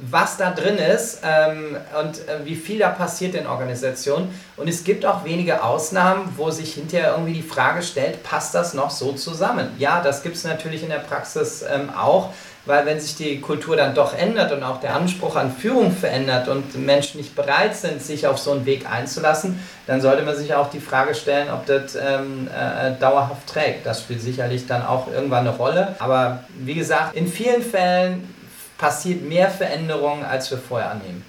was 0.00 0.36
da 0.36 0.50
drin 0.50 0.76
ist 0.76 1.20
ähm, 1.24 1.76
und 2.00 2.28
äh, 2.28 2.44
wie 2.44 2.54
viel 2.54 2.78
da 2.78 2.90
passiert 2.90 3.34
in 3.34 3.46
Organisationen. 3.46 4.32
Und 4.56 4.68
es 4.68 4.84
gibt 4.84 5.04
auch 5.04 5.24
wenige 5.24 5.62
Ausnahmen, 5.62 6.32
wo 6.36 6.50
sich 6.50 6.74
hinterher 6.74 7.12
irgendwie 7.12 7.32
die 7.32 7.42
Frage 7.42 7.82
stellt, 7.82 8.22
passt 8.22 8.54
das 8.54 8.74
noch 8.74 8.90
so 8.90 9.12
zusammen? 9.12 9.70
Ja, 9.78 10.00
das 10.00 10.22
gibt 10.22 10.36
es 10.36 10.44
natürlich 10.44 10.82
in 10.82 10.88
der 10.88 10.98
Praxis 10.98 11.64
ähm, 11.68 11.90
auch, 11.90 12.32
weil 12.64 12.84
wenn 12.86 13.00
sich 13.00 13.16
die 13.16 13.40
Kultur 13.40 13.76
dann 13.76 13.94
doch 13.94 14.14
ändert 14.14 14.52
und 14.52 14.62
auch 14.62 14.80
der 14.80 14.94
Anspruch 14.94 15.36
an 15.36 15.50
Führung 15.50 15.90
verändert 15.90 16.48
und 16.48 16.76
Menschen 16.76 17.18
nicht 17.18 17.34
bereit 17.34 17.74
sind, 17.74 18.02
sich 18.02 18.26
auf 18.26 18.38
so 18.38 18.52
einen 18.52 18.66
Weg 18.66 18.88
einzulassen, 18.90 19.58
dann 19.86 20.00
sollte 20.00 20.22
man 20.22 20.36
sich 20.36 20.54
auch 20.54 20.68
die 20.70 20.80
Frage 20.80 21.14
stellen, 21.14 21.48
ob 21.50 21.66
das 21.66 21.96
ähm, 21.96 22.48
äh, 22.48 22.92
dauerhaft 23.00 23.46
trägt. 23.46 23.86
Das 23.86 24.02
spielt 24.02 24.20
sicherlich 24.20 24.66
dann 24.66 24.84
auch 24.84 25.10
irgendwann 25.10 25.46
eine 25.46 25.56
Rolle. 25.56 25.96
Aber 25.98 26.44
wie 26.58 26.74
gesagt, 26.74 27.16
in 27.16 27.26
vielen 27.26 27.62
Fällen 27.62 28.34
passiert 28.78 29.22
mehr 29.22 29.50
Veränderung, 29.50 30.24
als 30.24 30.50
wir 30.50 30.58
vorher 30.58 30.92
annehmen. 30.92 31.24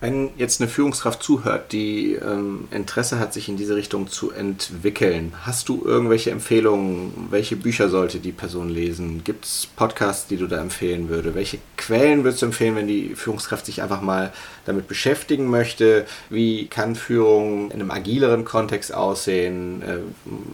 Wenn 0.00 0.30
jetzt 0.36 0.60
eine 0.60 0.68
Führungskraft 0.68 1.22
zuhört, 1.22 1.72
die 1.72 2.12
ähm, 2.12 2.68
Interesse 2.70 3.18
hat, 3.18 3.32
sich 3.32 3.48
in 3.48 3.56
diese 3.56 3.74
Richtung 3.74 4.08
zu 4.08 4.32
entwickeln, 4.32 5.32
hast 5.46 5.70
du 5.70 5.82
irgendwelche 5.82 6.30
Empfehlungen? 6.30 7.28
Welche 7.30 7.56
Bücher 7.56 7.88
sollte 7.88 8.18
die 8.18 8.32
Person 8.32 8.68
lesen? 8.68 9.24
Gibt 9.24 9.46
es 9.46 9.66
Podcasts, 9.76 10.26
die 10.26 10.36
du 10.36 10.46
da 10.46 10.60
empfehlen 10.60 11.08
würde? 11.08 11.34
Welche 11.34 11.58
Quellen 11.78 12.22
würdest 12.22 12.42
du 12.42 12.46
empfehlen, 12.46 12.76
wenn 12.76 12.86
die 12.86 13.14
Führungskraft 13.14 13.64
sich 13.64 13.80
einfach 13.80 14.02
mal 14.02 14.30
damit 14.66 14.88
beschäftigen 14.88 15.48
möchte? 15.48 16.04
Wie 16.28 16.66
kann 16.66 16.96
Führung 16.96 17.70
in 17.70 17.80
einem 17.80 17.90
agileren 17.90 18.44
Kontext 18.44 18.92
aussehen? 18.92 19.80
Äh, 19.80 19.98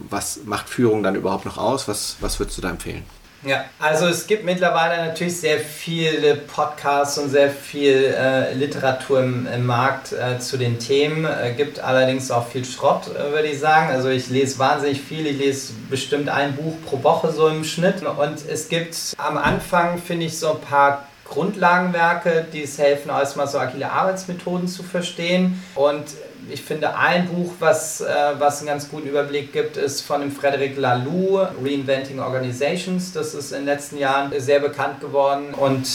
was 0.09 0.45
macht 0.45 0.69
Führung 0.69 1.03
dann 1.03 1.15
überhaupt 1.15 1.45
noch 1.45 1.57
aus? 1.57 1.89
Was, 1.89 2.15
was 2.21 2.39
würdest 2.39 2.57
du 2.57 2.61
da 2.61 2.69
empfehlen? 2.69 3.03
Ja, 3.43 3.65
also 3.79 4.05
es 4.05 4.27
gibt 4.27 4.45
mittlerweile 4.45 5.03
natürlich 5.03 5.39
sehr 5.39 5.59
viele 5.59 6.35
Podcasts 6.35 7.17
und 7.17 7.29
sehr 7.29 7.49
viel 7.49 8.13
äh, 8.15 8.53
Literatur 8.53 9.19
im, 9.19 9.47
im 9.47 9.65
Markt 9.65 10.11
äh, 10.11 10.37
zu 10.37 10.57
den 10.57 10.77
Themen. 10.77 11.25
Äh, 11.25 11.53
gibt 11.57 11.79
allerdings 11.79 12.29
auch 12.29 12.47
viel 12.47 12.63
Schrott, 12.65 13.07
äh, 13.07 13.31
würde 13.31 13.47
ich 13.47 13.59
sagen. 13.59 13.89
Also 13.89 14.09
ich 14.09 14.29
lese 14.29 14.59
wahnsinnig 14.59 15.01
viel. 15.01 15.25
Ich 15.25 15.39
lese 15.39 15.73
bestimmt 15.89 16.29
ein 16.29 16.55
Buch 16.55 16.75
pro 16.85 17.01
Woche 17.01 17.31
so 17.31 17.47
im 17.47 17.63
Schnitt. 17.63 18.03
Und 18.03 18.47
es 18.47 18.69
gibt 18.69 18.95
am 19.17 19.39
Anfang, 19.39 19.97
finde 19.97 20.27
ich, 20.27 20.37
so 20.37 20.51
ein 20.51 20.61
paar 20.61 21.07
Grundlagenwerke, 21.25 22.45
die 22.53 22.63
es 22.63 22.77
helfen, 22.77 23.09
erstmal 23.09 23.47
so 23.47 23.57
agile 23.57 23.91
Arbeitsmethoden 23.91 24.67
zu 24.67 24.83
verstehen. 24.83 25.63
Und 25.73 26.03
ich 26.51 26.61
finde, 26.61 26.95
ein 26.95 27.27
Buch, 27.27 27.53
was, 27.59 28.01
äh, 28.01 28.13
was 28.37 28.59
einen 28.59 28.67
ganz 28.67 28.89
guten 28.89 29.07
Überblick 29.07 29.53
gibt, 29.53 29.77
ist 29.77 30.01
von 30.01 30.21
dem 30.21 30.31
Frederic 30.31 30.77
Laloux, 30.77 31.47
Reinventing 31.63 32.19
Organizations. 32.19 33.13
Das 33.13 33.33
ist 33.33 33.51
in 33.51 33.59
den 33.59 33.65
letzten 33.65 33.97
Jahren 33.97 34.31
sehr 34.39 34.59
bekannt 34.59 34.99
geworden. 34.99 35.53
Und 35.53 35.87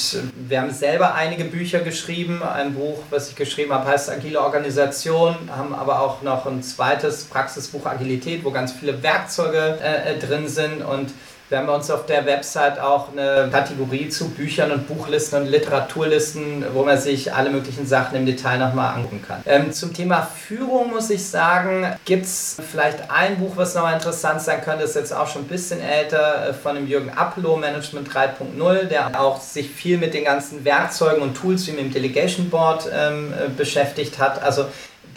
wir 0.49 0.61
haben 0.61 0.71
selber 0.71 1.15
einige 1.15 1.45
Bücher 1.45 1.81
geschrieben. 1.81 2.43
Ein 2.43 2.75
Buch, 2.75 2.99
was 3.11 3.31
ich 3.31 3.37
geschrieben 3.37 3.73
habe, 3.73 3.89
heißt 3.89 4.11
Agile 4.11 4.41
Organisation, 4.41 5.37
haben 5.55 5.75
aber 5.75 6.01
auch 6.01 6.23
noch 6.23 6.47
ein 6.47 6.63
zweites 6.63 7.25
Praxisbuch 7.25 7.87
Agilität, 7.87 8.45
wo 8.45 8.51
ganz 8.51 8.73
viele 8.73 9.03
Werkzeuge 9.03 9.79
äh, 9.83 10.15
äh 10.15 10.19
drin 10.19 10.49
sind. 10.49 10.83
Und 10.83 11.11
wir 11.49 11.59
haben 11.59 11.69
uns 11.69 11.91
auf 11.91 12.07
der 12.07 12.27
Website 12.27 12.81
auch 12.81 13.13
eine 13.13 13.49
Kategorie 13.53 14.09
zu 14.09 14.31
Büchern 14.31 14.73
und 14.73 14.89
Buchlisten 14.89 15.43
und 15.43 15.47
Literaturlisten, 15.47 16.65
wo 16.75 16.85
man 16.85 16.99
sich 16.99 17.33
alle 17.33 17.51
möglichen 17.51 17.87
Sachen 17.87 18.17
im 18.17 18.27
Detail 18.27 18.59
nochmal 18.59 18.97
angucken 18.97 19.23
kann. 19.27 19.43
Ähm, 19.47 19.73
zum 19.73 19.95
Thema 19.95 20.23
Führung 20.23 20.91
muss 20.91 21.09
ich 21.11 21.25
sagen, 21.25 21.87
gibt 22.05 22.25
es 22.25 22.57
vielleicht 22.73 23.11
ein 23.11 23.39
Buch, 23.39 23.53
was 23.57 23.75
nochmal 23.75 23.95
interessant 23.95 24.41
sein 24.41 24.61
könnte, 24.61 24.83
das 24.83 24.91
ist 24.91 24.97
jetzt 24.97 25.13
auch 25.13 25.29
schon 25.29 25.43
ein 25.43 25.49
bisschen 25.49 25.81
älter, 25.81 26.49
äh, 26.49 26.53
von 26.53 26.75
dem 26.75 26.89
Jürgen 26.89 27.11
Appelo, 27.11 27.57
Management 27.57 28.09
3.0, 28.09 28.85
der 28.85 29.21
auch 29.21 29.41
sich 29.41 29.71
viel 29.71 29.99
mit 29.99 30.15
den 30.15 30.25
ganzen 30.25 30.65
Werkzeugen 30.65 31.23
und 31.23 31.35
Tools 31.35 31.67
wie 31.69 31.73
mit 31.73 31.81
dem 31.81 31.93
Delegation 31.93 32.51
Board 32.51 32.91
ähm, 32.93 33.33
äh, 33.33 33.49
beschäftigt 33.49 34.19
hat. 34.19 34.43
Also 34.43 34.67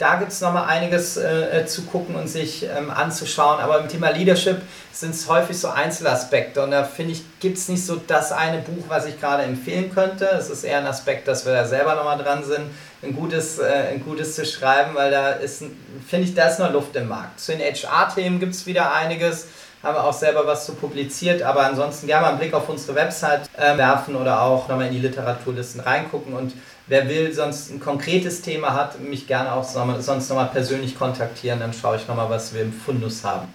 da 0.00 0.16
gibt 0.16 0.32
es 0.32 0.40
nochmal 0.40 0.66
einiges 0.66 1.18
äh, 1.18 1.60
äh, 1.60 1.66
zu 1.66 1.82
gucken 1.82 2.14
und 2.14 2.26
sich 2.26 2.64
ähm, 2.64 2.90
anzuschauen. 2.90 3.60
Aber 3.60 3.80
im 3.80 3.88
Thema 3.88 4.08
Leadership 4.08 4.62
sind 4.92 5.14
es 5.14 5.28
häufig 5.28 5.58
so 5.58 5.68
Einzelaspekte. 5.68 6.62
Und 6.62 6.70
da 6.70 6.84
finde 6.84 7.12
ich, 7.12 7.22
gibt 7.38 7.58
es 7.58 7.68
nicht 7.68 7.84
so 7.84 7.96
das 8.06 8.32
eine 8.32 8.62
Buch, 8.62 8.84
was 8.88 9.04
ich 9.04 9.20
gerade 9.20 9.42
empfehlen 9.42 9.92
könnte. 9.92 10.24
Es 10.24 10.48
ist 10.48 10.64
eher 10.64 10.78
ein 10.78 10.86
Aspekt, 10.86 11.28
dass 11.28 11.44
wir 11.44 11.52
da 11.52 11.66
selber 11.66 11.96
nochmal 11.96 12.16
dran 12.16 12.42
sind, 12.42 12.70
ein 13.02 13.14
gutes, 13.14 13.58
äh, 13.58 13.90
ein 13.92 14.02
gutes 14.02 14.36
zu 14.36 14.46
schreiben, 14.46 14.94
weil 14.94 15.10
da 15.10 15.32
ist, 15.32 15.64
finde 16.08 16.24
ich, 16.24 16.34
da 16.34 16.48
ist 16.48 16.58
noch 16.58 16.72
Luft 16.72 16.96
im 16.96 17.06
Markt. 17.06 17.38
Zu 17.38 17.52
den 17.54 17.60
HR-Themen 17.60 18.40
gibt 18.40 18.54
es 18.54 18.64
wieder 18.64 18.94
einiges 18.94 19.48
haben 19.82 19.94
wir 19.94 20.04
auch 20.04 20.12
selber 20.12 20.46
was 20.46 20.66
zu 20.66 20.74
publiziert, 20.74 21.42
aber 21.42 21.64
ansonsten 21.64 22.06
gerne 22.06 22.22
mal 22.22 22.28
einen 22.30 22.38
Blick 22.38 22.52
auf 22.52 22.68
unsere 22.68 22.94
Website 22.94 23.48
äh, 23.56 23.78
werfen 23.78 24.14
oder 24.14 24.42
auch 24.42 24.68
nochmal 24.68 24.88
in 24.88 24.92
die 24.92 24.98
Literaturlisten 24.98 25.80
reingucken 25.80 26.34
und 26.34 26.52
wer 26.90 27.08
will, 27.08 27.32
sonst 27.32 27.70
ein 27.70 27.80
konkretes 27.80 28.42
Thema 28.42 28.74
hat, 28.74 29.00
mich 29.00 29.26
gerne 29.26 29.52
auch 29.52 29.64
sonst 29.64 30.28
nochmal 30.28 30.50
persönlich 30.52 30.98
kontaktieren, 30.98 31.60
dann 31.60 31.72
schaue 31.72 31.96
ich 31.96 32.08
nochmal, 32.08 32.28
was 32.28 32.52
wir 32.52 32.62
im 32.62 32.72
Fundus 32.72 33.24
haben. 33.24 33.48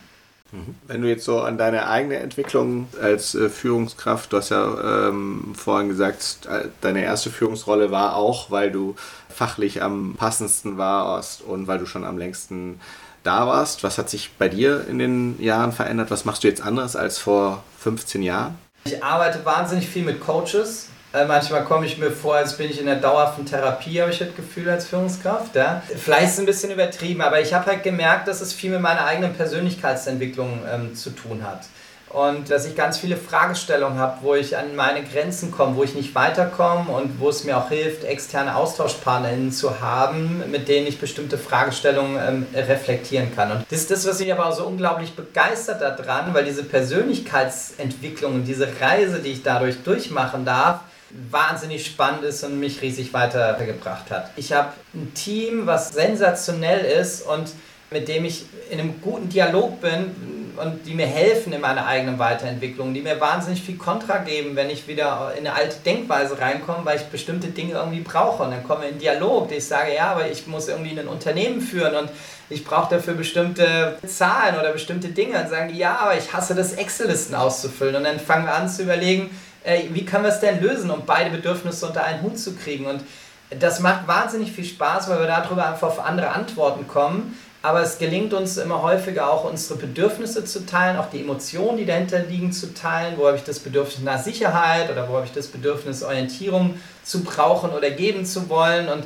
Mhm. 0.53 0.75
Wenn 0.87 1.01
du 1.01 1.09
jetzt 1.09 1.25
so 1.25 1.41
an 1.41 1.57
deine 1.57 1.89
eigene 1.89 2.15
Entwicklung 2.17 2.87
als 3.01 3.35
äh, 3.35 3.49
Führungskraft, 3.49 4.31
du 4.31 4.37
hast 4.37 4.49
ja 4.49 5.09
ähm, 5.09 5.53
vorhin 5.53 5.89
gesagt, 5.89 6.47
äh, 6.49 6.69
deine 6.79 7.03
erste 7.03 7.29
Führungsrolle 7.29 7.91
war 7.91 8.15
auch, 8.15 8.51
weil 8.51 8.71
du 8.71 8.95
fachlich 9.29 9.83
am 9.83 10.15
passendsten 10.17 10.77
warst 10.77 11.41
und 11.41 11.67
weil 11.67 11.77
du 11.77 11.85
schon 11.85 12.05
am 12.05 12.17
längsten 12.17 12.79
da 13.23 13.47
warst. 13.47 13.83
Was 13.83 13.97
hat 13.97 14.09
sich 14.09 14.31
bei 14.37 14.47
dir 14.47 14.87
in 14.87 14.97
den 14.97 15.41
Jahren 15.41 15.73
verändert? 15.73 16.09
Was 16.09 16.23
machst 16.23 16.45
du 16.45 16.47
jetzt 16.47 16.61
anders 16.61 16.95
als 16.95 17.17
vor 17.17 17.63
15 17.79 18.23
Jahren? 18.23 18.57
Ich 18.85 19.03
arbeite 19.03 19.43
wahnsinnig 19.43 19.89
viel 19.89 20.03
mit 20.03 20.21
Coaches. 20.21 20.87
Äh, 21.15 21.25
manchmal 21.25 21.63
komme 21.63 21.85
ich 21.85 21.97
mir 21.97 22.11
vor, 22.11 22.35
als 22.35 22.57
bin 22.57 22.69
ich 22.69 22.79
in 22.79 22.87
der 22.87 22.97
dauerhaften 22.97 23.45
Therapie, 23.45 24.01
habe 24.01 24.11
ich 24.11 24.19
das 24.19 24.35
Gefühl 24.35 24.69
als 24.69 24.87
Führungskraft. 24.87 25.55
Ja? 25.55 25.81
Vielleicht 25.87 26.25
ist 26.25 26.33
es 26.33 26.39
ein 26.39 26.45
bisschen 26.45 26.71
übertrieben, 26.71 27.21
aber 27.21 27.39
ich 27.39 27.53
habe 27.53 27.67
halt 27.67 27.83
gemerkt, 27.83 28.27
dass 28.27 28.41
es 28.41 28.51
viel 28.51 28.71
mit 28.71 28.81
meiner 28.81 29.05
eigenen 29.05 29.33
Persönlichkeitsentwicklung 29.33 30.63
ähm, 30.69 30.95
zu 30.95 31.11
tun 31.11 31.43
hat 31.43 31.61
und 32.09 32.49
dass 32.49 32.65
ich 32.65 32.75
ganz 32.75 32.97
viele 32.97 33.17
Fragestellungen 33.17 33.99
habe, 33.99 34.19
wo 34.21 34.35
ich 34.35 34.57
an 34.57 34.75
meine 34.75 35.03
Grenzen 35.03 35.51
komme, 35.51 35.75
wo 35.75 35.83
ich 35.83 35.95
nicht 35.95 36.15
weiterkomme 36.15 36.89
und 36.91 37.19
wo 37.19 37.29
es 37.29 37.43
mir 37.43 37.57
auch 37.57 37.69
hilft, 37.69 38.05
externe 38.05 38.55
AustauschpartnerInnen 38.55 39.51
zu 39.51 39.81
haben, 39.81 40.43
mit 40.49 40.67
denen 40.67 40.87
ich 40.87 40.99
bestimmte 40.99 41.37
Fragestellungen 41.37 42.17
ähm, 42.25 42.45
reflektieren 42.53 43.35
kann. 43.35 43.51
Und 43.51 43.65
das 43.69 43.79
ist 43.79 43.91
das, 43.91 44.07
was 44.07 44.19
mich 44.19 44.31
aber 44.31 44.47
auch 44.47 44.55
so 44.55 44.65
unglaublich 44.65 45.15
begeistert 45.15 45.81
daran, 45.81 46.33
weil 46.33 46.45
diese 46.45 46.63
Persönlichkeitsentwicklung 46.63 48.35
und 48.35 48.45
diese 48.45 48.67
Reise, 48.79 49.19
die 49.19 49.31
ich 49.31 49.43
dadurch 49.43 49.83
durchmachen 49.83 50.45
darf, 50.45 50.81
wahnsinnig 51.29 51.85
spannend 51.85 52.23
ist 52.23 52.43
und 52.43 52.59
mich 52.59 52.81
riesig 52.81 53.13
weitergebracht 53.13 54.11
hat. 54.11 54.31
Ich 54.35 54.53
habe 54.53 54.73
ein 54.93 55.13
Team, 55.13 55.65
was 55.65 55.93
sensationell 55.93 56.83
ist 56.85 57.21
und 57.21 57.51
mit 57.91 58.07
dem 58.07 58.25
ich 58.25 58.45
in 58.69 58.79
einem 58.79 59.01
guten 59.01 59.29
Dialog 59.29 59.79
bin, 59.79 60.11
und 60.57 60.85
die 60.85 60.93
mir 60.93 61.07
helfen 61.07 61.53
in 61.53 61.61
meiner 61.61 61.85
eigenen 61.85 62.19
Weiterentwicklung, 62.19 62.93
die 62.93 63.01
mir 63.01 63.19
wahnsinnig 63.19 63.61
viel 63.61 63.77
Kontra 63.77 64.17
geben, 64.19 64.55
wenn 64.55 64.69
ich 64.69 64.87
wieder 64.87 65.33
in 65.37 65.45
eine 65.45 65.55
alte 65.55 65.77
Denkweise 65.85 66.39
reinkomme, 66.39 66.85
weil 66.85 66.97
ich 66.97 67.03
bestimmte 67.03 67.47
Dinge 67.47 67.73
irgendwie 67.73 68.01
brauche. 68.01 68.43
Und 68.43 68.51
dann 68.51 68.63
komme 68.63 68.85
ich 68.85 68.91
in 68.93 68.99
Dialog, 68.99 69.51
ich 69.51 69.65
sage, 69.65 69.93
ja, 69.95 70.11
aber 70.11 70.29
ich 70.29 70.47
muss 70.47 70.67
irgendwie 70.67 70.97
ein 70.97 71.07
Unternehmen 71.07 71.61
führen 71.61 71.95
und 71.95 72.09
ich 72.49 72.63
brauche 72.63 72.95
dafür 72.95 73.15
bestimmte 73.15 73.97
Zahlen 74.05 74.59
oder 74.59 74.71
bestimmte 74.71 75.09
Dinge. 75.09 75.39
Und 75.41 75.49
sagen 75.49 75.71
die, 75.71 75.79
ja, 75.79 75.97
aber 75.97 76.17
ich 76.17 76.31
hasse 76.31 76.55
das, 76.55 76.73
Excel-Listen 76.73 77.35
auszufüllen. 77.35 77.95
Und 77.95 78.03
dann 78.03 78.19
fangen 78.19 78.45
wir 78.45 78.53
an 78.53 78.69
zu 78.69 78.83
überlegen, 78.83 79.29
ey, 79.65 79.89
wie 79.91 80.05
können 80.05 80.23
wir 80.23 80.31
es 80.31 80.39
denn 80.39 80.61
lösen, 80.61 80.91
um 80.91 81.05
beide 81.05 81.29
Bedürfnisse 81.29 81.87
unter 81.87 82.03
einen 82.03 82.21
Hut 82.21 82.39
zu 82.39 82.55
kriegen. 82.55 82.85
Und 82.85 83.01
das 83.49 83.79
macht 83.79 84.07
wahnsinnig 84.07 84.51
viel 84.51 84.65
Spaß, 84.65 85.09
weil 85.09 85.19
wir 85.19 85.27
darüber 85.27 85.67
einfach 85.67 85.87
auf 85.87 85.99
andere 85.99 86.29
Antworten 86.29 86.87
kommen 86.87 87.37
aber 87.65 87.81
es 87.81 87.97
gelingt 87.97 88.31
uns 88.31 88.57
immer 88.57 88.83
häufiger 88.83 89.27
auch 89.31 89.43
unsere 89.43 89.79
Bedürfnisse 89.79 90.45
zu 90.45 90.67
teilen, 90.67 90.97
auch 90.97 91.09
die 91.09 91.21
Emotionen, 91.21 91.77
die 91.77 91.85
dahinter 91.87 92.19
liegen, 92.19 92.51
zu 92.51 92.75
teilen. 92.75 93.15
Wo 93.17 93.25
habe 93.25 93.37
ich 93.37 93.43
das 93.43 93.57
Bedürfnis 93.57 94.03
nach 94.03 94.21
Sicherheit 94.21 94.91
oder 94.91 95.09
wo 95.09 95.15
habe 95.15 95.25
ich 95.25 95.31
das 95.31 95.47
Bedürfnis 95.47 96.03
Orientierung 96.03 96.79
zu 97.03 97.23
brauchen 97.23 97.71
oder 97.71 97.89
geben 97.89 98.23
zu 98.23 98.49
wollen 98.49 98.87
und 98.87 99.05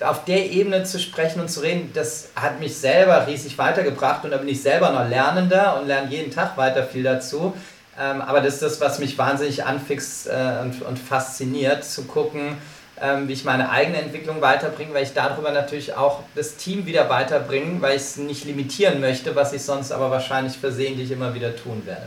auf 0.00 0.24
der 0.24 0.50
Ebene 0.50 0.84
zu 0.84 0.98
sprechen 0.98 1.40
und 1.40 1.50
zu 1.50 1.60
reden, 1.60 1.90
das 1.92 2.30
hat 2.36 2.58
mich 2.58 2.74
selber 2.76 3.26
riesig 3.26 3.58
weitergebracht 3.58 4.24
und 4.24 4.30
da 4.30 4.38
bin 4.38 4.48
ich 4.48 4.62
selber 4.62 4.90
noch 4.92 5.06
Lernender 5.06 5.78
und 5.78 5.86
lerne 5.86 6.10
jeden 6.10 6.30
Tag 6.30 6.56
weiter 6.56 6.84
viel 6.84 7.02
dazu. 7.02 7.54
Ähm, 8.00 8.22
aber 8.22 8.40
das 8.40 8.54
ist 8.54 8.62
das, 8.62 8.80
was 8.80 8.98
mich 8.98 9.18
wahnsinnig 9.18 9.64
anfixt 9.64 10.26
äh, 10.26 10.62
und 10.88 10.98
fasziniert, 10.98 11.84
zu 11.84 12.04
gucken, 12.04 12.56
ähm, 12.98 13.28
wie 13.28 13.34
ich 13.34 13.44
meine 13.44 13.70
eigene 13.70 13.98
Entwicklung 13.98 14.40
weiterbringe, 14.40 14.94
weil 14.94 15.02
ich 15.02 15.12
darüber 15.12 15.50
natürlich 15.50 15.94
auch 15.94 16.22
das 16.34 16.56
Team 16.56 16.86
wieder 16.86 17.10
weiterbringe, 17.10 17.82
weil 17.82 17.96
ich 17.96 18.02
es 18.02 18.16
nicht 18.16 18.46
limitieren 18.46 19.00
möchte, 19.00 19.36
was 19.36 19.52
ich 19.52 19.62
sonst 19.62 19.92
aber 19.92 20.10
wahrscheinlich 20.10 20.56
versehentlich 20.56 21.10
immer 21.10 21.34
wieder 21.34 21.54
tun 21.54 21.82
werde. 21.84 22.06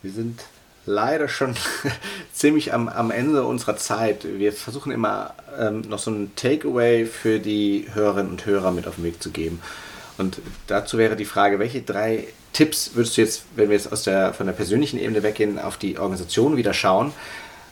Wir 0.00 0.12
sind 0.12 0.40
leider 0.86 1.28
schon 1.28 1.54
ziemlich 2.32 2.72
am, 2.72 2.88
am 2.88 3.10
Ende 3.10 3.44
unserer 3.44 3.76
Zeit. 3.76 4.24
Wir 4.24 4.52
versuchen 4.52 4.92
immer 4.92 5.34
ähm, 5.58 5.82
noch 5.82 5.98
so 5.98 6.10
ein 6.10 6.32
Takeaway 6.36 7.04
für 7.04 7.38
die 7.38 7.86
Hörerinnen 7.92 8.30
und 8.30 8.46
Hörer 8.46 8.70
mit 8.70 8.86
auf 8.86 8.96
den 8.96 9.04
Weg 9.04 9.22
zu 9.22 9.30
geben. 9.30 9.60
Und 10.18 10.40
dazu 10.66 10.98
wäre 10.98 11.16
die 11.16 11.24
Frage, 11.24 11.58
welche 11.58 11.82
drei 11.82 12.28
Tipps 12.52 12.92
würdest 12.94 13.16
du 13.16 13.20
jetzt, 13.22 13.42
wenn 13.56 13.68
wir 13.68 13.76
jetzt 13.76 13.92
aus 13.92 14.04
der, 14.04 14.32
von 14.32 14.46
der 14.46 14.52
persönlichen 14.54 14.98
Ebene 14.98 15.22
weggehen, 15.22 15.58
auf 15.58 15.76
die 15.76 15.98
Organisation 15.98 16.56
wieder 16.56 16.72
schauen, 16.72 17.12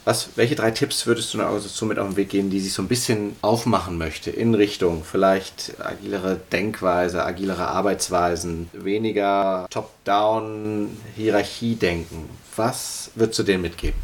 Was, 0.04 0.30
welche 0.34 0.56
drei 0.56 0.72
Tipps 0.72 1.06
würdest 1.06 1.32
du 1.32 1.38
noch 1.38 1.56
so 1.60 1.86
mit 1.86 2.00
auf 2.00 2.08
den 2.08 2.16
Weg 2.16 2.30
gehen, 2.30 2.50
die 2.50 2.58
sich 2.58 2.72
so 2.72 2.82
ein 2.82 2.88
bisschen 2.88 3.36
aufmachen 3.40 3.96
möchte 3.98 4.32
in 4.32 4.52
Richtung 4.56 5.04
vielleicht 5.04 5.74
agilere 5.78 6.40
Denkweise, 6.50 7.24
agilere 7.24 7.68
Arbeitsweisen, 7.68 8.68
weniger 8.72 9.68
Top-Down 9.70 10.96
Hierarchie-Denken? 11.14 12.28
Was 12.56 13.12
würdest 13.14 13.38
du 13.38 13.42
denen 13.44 13.62
mitgeben? 13.62 14.00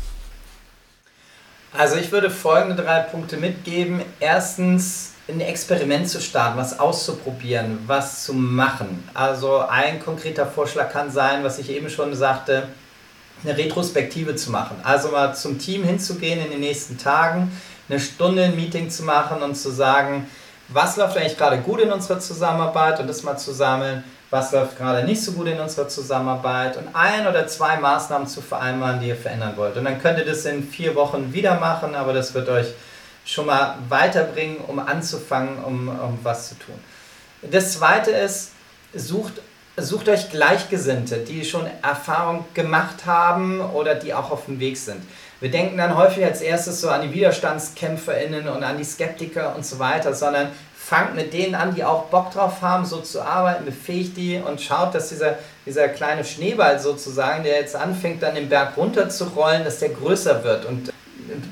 Also 1.73 1.97
ich 1.97 2.13
würde 2.13 2.31
folgende 2.31 2.81
drei 2.81 3.01
Punkte 3.01 3.37
mitgeben. 3.37 4.01
Erstens, 4.21 5.15
ein 5.29 5.41
Experiment 5.41 6.09
zu 6.09 6.21
starten, 6.21 6.57
was 6.57 6.81
auszuprobieren, 6.81 7.79
was 7.87 8.25
zu 8.25 8.33
machen. 8.33 9.07
Also 9.13 9.59
ein 9.59 10.01
konkreter 10.01 10.47
Vorschlag 10.47 10.91
kann 10.91 11.11
sein, 11.11 11.45
was 11.45 11.59
ich 11.59 11.71
eben 11.71 11.91
schon 11.91 12.15
sagte, 12.15 12.69
eine 13.45 13.57
Retrospektive 13.57 14.35
zu 14.37 14.51
machen. 14.51 14.77
Also 14.83 15.09
mal 15.09 15.35
zum 15.35 15.59
Team 15.59 15.85
hinzugehen 15.85 16.43
in 16.43 16.51
den 16.51 16.61
nächsten 16.61 16.99
Tagen, 16.99 17.53
eine 17.89 18.01
Stunde 18.01 18.45
ein 18.45 18.57
Meeting 18.57 18.91
zu 18.91 19.03
machen 19.05 19.43
und 19.43 19.55
zu 19.55 19.71
sagen, 19.71 20.27
was 20.69 20.97
läuft 20.97 21.17
eigentlich 21.17 21.39
gerade 21.39 21.59
gut 21.59 21.81
in 21.81 21.93
unserer 21.93 22.21
Zusammenarbeit 22.21 23.01
und 23.01 23.07
das 23.07 23.23
mal 23.23 23.37
zu 23.37 23.53
sammeln, 23.53 24.05
was 24.31 24.53
läuft 24.53 24.77
gerade 24.77 25.07
nicht 25.07 25.23
so 25.23 25.33
gut 25.33 25.47
in 25.47 25.61
unserer 25.61 25.89
Zusammenarbeit 25.89 26.77
und 26.77 26.89
ein 26.95 27.27
oder 27.27 27.47
zwei 27.47 27.79
Maßnahmen 27.79 28.27
zu 28.27 28.43
vereinbaren, 28.43 29.01
die 29.01 29.09
ihr 29.09 29.17
verändern 29.17 29.55
wollt. 29.57 29.77
Und 29.77 29.85
dann 29.85 30.01
könnt 30.01 30.19
ihr 30.19 30.27
das 30.27 30.45
in 30.45 30.63
vier 30.63 30.95
Wochen 30.95 31.33
wieder 31.33 31.59
machen, 31.59 31.95
aber 31.95 32.13
das 32.13 32.35
wird 32.35 32.49
euch 32.49 32.67
schon 33.29 33.47
mal 33.47 33.79
weiterbringen, 33.89 34.57
um 34.67 34.79
anzufangen, 34.79 35.63
um, 35.63 35.89
um 35.89 36.19
was 36.23 36.49
zu 36.49 36.55
tun. 36.59 36.75
Das 37.43 37.75
zweite 37.75 38.11
ist, 38.11 38.53
sucht 38.95 39.43
sucht 39.81 40.09
euch 40.09 40.31
Gleichgesinnte, 40.31 41.19
die 41.19 41.45
schon 41.45 41.67
Erfahrung 41.83 42.45
gemacht 42.55 43.07
haben 43.07 43.61
oder 43.61 43.95
die 43.95 44.13
auch 44.13 44.33
auf 44.33 44.47
dem 44.47 44.59
Weg 44.59 44.77
sind. 44.77 45.03
Wir 45.41 45.51
denken 45.51 45.79
dann 45.79 45.97
häufig 45.97 46.25
als 46.25 46.41
erstes 46.41 46.81
so 46.81 46.89
an 46.89 47.03
die 47.03 47.15
WiderstandskämpferInnen 47.15 48.49
und 48.49 48.65
an 48.65 48.77
die 48.77 48.85
Skeptiker 48.85 49.55
und 49.55 49.65
so 49.65 49.79
weiter, 49.79 50.15
sondern 50.15 50.49
fangt 50.75 51.15
mit 51.15 51.33
denen 51.33 51.55
an, 51.55 51.75
die 51.75 51.85
auch 51.85 52.07
Bock 52.07 52.33
drauf 52.33 52.63
haben, 52.63 52.85
so 52.85 53.01
zu 53.01 53.23
arbeiten, 53.23 53.65
befähigt 53.65 54.17
die 54.17 54.39
und 54.39 54.61
schaut, 54.61 54.95
dass 54.95 55.11
dieser, 55.11 55.39
dieser 55.65 55.89
kleine 55.89 56.25
Schneeball 56.25 56.81
sozusagen, 56.81 57.45
der 57.45 57.61
jetzt 57.61 57.77
anfängt, 57.77 58.23
dann 58.23 58.35
den 58.35 58.49
Berg 58.49 58.77
runter 58.77 59.09
zu 59.11 59.25
rollen, 59.25 59.65
dass 59.65 59.79
der 59.79 59.91
größer 59.91 60.43
wird 60.43 60.65
und 60.65 60.91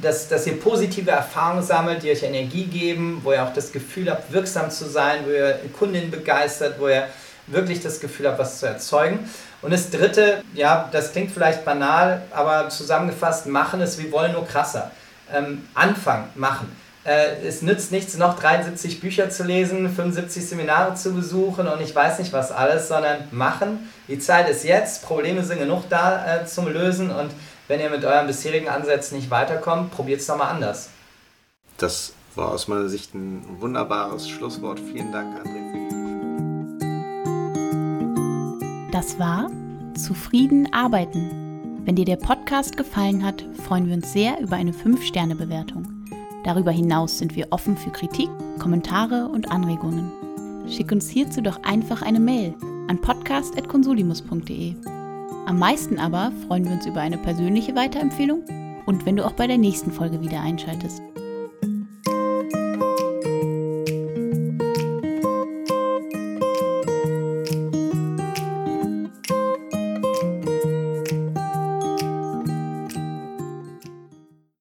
dass, 0.02 0.28
dass 0.28 0.46
ihr 0.46 0.58
positive 0.58 1.10
Erfahrungen 1.10 1.62
sammelt, 1.62 2.02
die 2.02 2.10
euch 2.10 2.22
Energie 2.22 2.64
geben, 2.64 3.20
wo 3.22 3.32
ihr 3.32 3.42
auch 3.42 3.52
das 3.52 3.72
Gefühl 3.72 4.10
habt, 4.10 4.32
wirksam 4.32 4.70
zu 4.70 4.86
sein, 4.86 5.20
wo 5.26 5.30
ihr 5.30 5.58
Kundinnen 5.78 6.10
begeistert, 6.10 6.78
wo 6.78 6.88
ihr 6.88 7.08
wirklich 7.46 7.80
das 7.80 8.00
Gefühl 8.00 8.26
habe, 8.26 8.38
was 8.38 8.58
zu 8.58 8.66
erzeugen. 8.66 9.28
Und 9.62 9.72
das 9.72 9.90
Dritte, 9.90 10.42
ja, 10.54 10.88
das 10.92 11.12
klingt 11.12 11.30
vielleicht 11.30 11.64
banal, 11.64 12.22
aber 12.32 12.68
zusammengefasst, 12.68 13.46
machen 13.46 13.80
es, 13.80 13.98
wir 13.98 14.10
wollen 14.12 14.32
nur 14.32 14.46
krasser. 14.46 14.90
Ähm, 15.32 15.66
anfangen, 15.74 16.28
machen. 16.36 16.68
Äh, 17.06 17.46
es 17.46 17.62
nützt 17.62 17.92
nichts, 17.92 18.16
noch 18.16 18.38
73 18.38 19.00
Bücher 19.00 19.30
zu 19.30 19.44
lesen, 19.44 19.88
75 19.88 20.48
Seminare 20.48 20.94
zu 20.94 21.14
besuchen 21.14 21.68
und 21.68 21.80
ich 21.80 21.94
weiß 21.94 22.18
nicht 22.18 22.32
was 22.32 22.52
alles, 22.52 22.88
sondern 22.88 23.28
machen. 23.30 23.90
Die 24.08 24.18
Zeit 24.18 24.48
ist 24.48 24.64
jetzt, 24.64 25.04
Probleme 25.04 25.42
sind 25.44 25.58
genug 25.58 25.88
da 25.88 26.42
äh, 26.42 26.46
zum 26.46 26.68
Lösen 26.68 27.10
und 27.10 27.30
wenn 27.68 27.80
ihr 27.80 27.90
mit 27.90 28.04
euren 28.04 28.26
bisherigen 28.26 28.68
Ansätzen 28.68 29.16
nicht 29.16 29.30
weiterkommt, 29.30 29.90
probiert 29.92 30.20
es 30.20 30.28
nochmal 30.28 30.48
anders. 30.48 30.90
Das 31.78 32.12
war 32.34 32.52
aus 32.52 32.68
meiner 32.68 32.88
Sicht 32.88 33.14
ein 33.14 33.44
wunderbares 33.60 34.28
Schlusswort. 34.28 34.80
Vielen 34.80 35.12
Dank, 35.12 35.38
André, 35.38 35.72
für 35.72 35.78
die 35.78 35.86
das 38.96 39.18
war 39.18 39.50
Zufrieden 39.94 40.72
arbeiten. 40.72 41.82
Wenn 41.84 41.96
dir 41.96 42.06
der 42.06 42.16
Podcast 42.16 42.78
gefallen 42.78 43.22
hat, 43.22 43.44
freuen 43.66 43.86
wir 43.88 43.94
uns 43.94 44.10
sehr 44.10 44.40
über 44.40 44.56
eine 44.56 44.72
5-Sterne-Bewertung. 44.72 45.86
Darüber 46.44 46.70
hinaus 46.70 47.18
sind 47.18 47.36
wir 47.36 47.48
offen 47.50 47.76
für 47.76 47.90
Kritik, 47.90 48.30
Kommentare 48.58 49.28
und 49.28 49.50
Anregungen. 49.50 50.10
Schick 50.66 50.92
uns 50.92 51.10
hierzu 51.10 51.42
doch 51.42 51.62
einfach 51.62 52.00
eine 52.00 52.20
Mail 52.20 52.54
an 52.88 52.98
podcast.consulimus.de. 52.98 54.95
Am 55.46 55.60
meisten 55.60 56.00
aber 56.00 56.32
freuen 56.48 56.64
wir 56.64 56.72
uns 56.72 56.86
über 56.86 57.00
eine 57.00 57.18
persönliche 57.18 57.76
Weiterempfehlung 57.76 58.42
und 58.84 59.06
wenn 59.06 59.14
du 59.14 59.24
auch 59.24 59.32
bei 59.32 59.46
der 59.46 59.58
nächsten 59.58 59.92
Folge 59.92 60.20
wieder 60.20 60.40
einschaltest. 60.40 61.00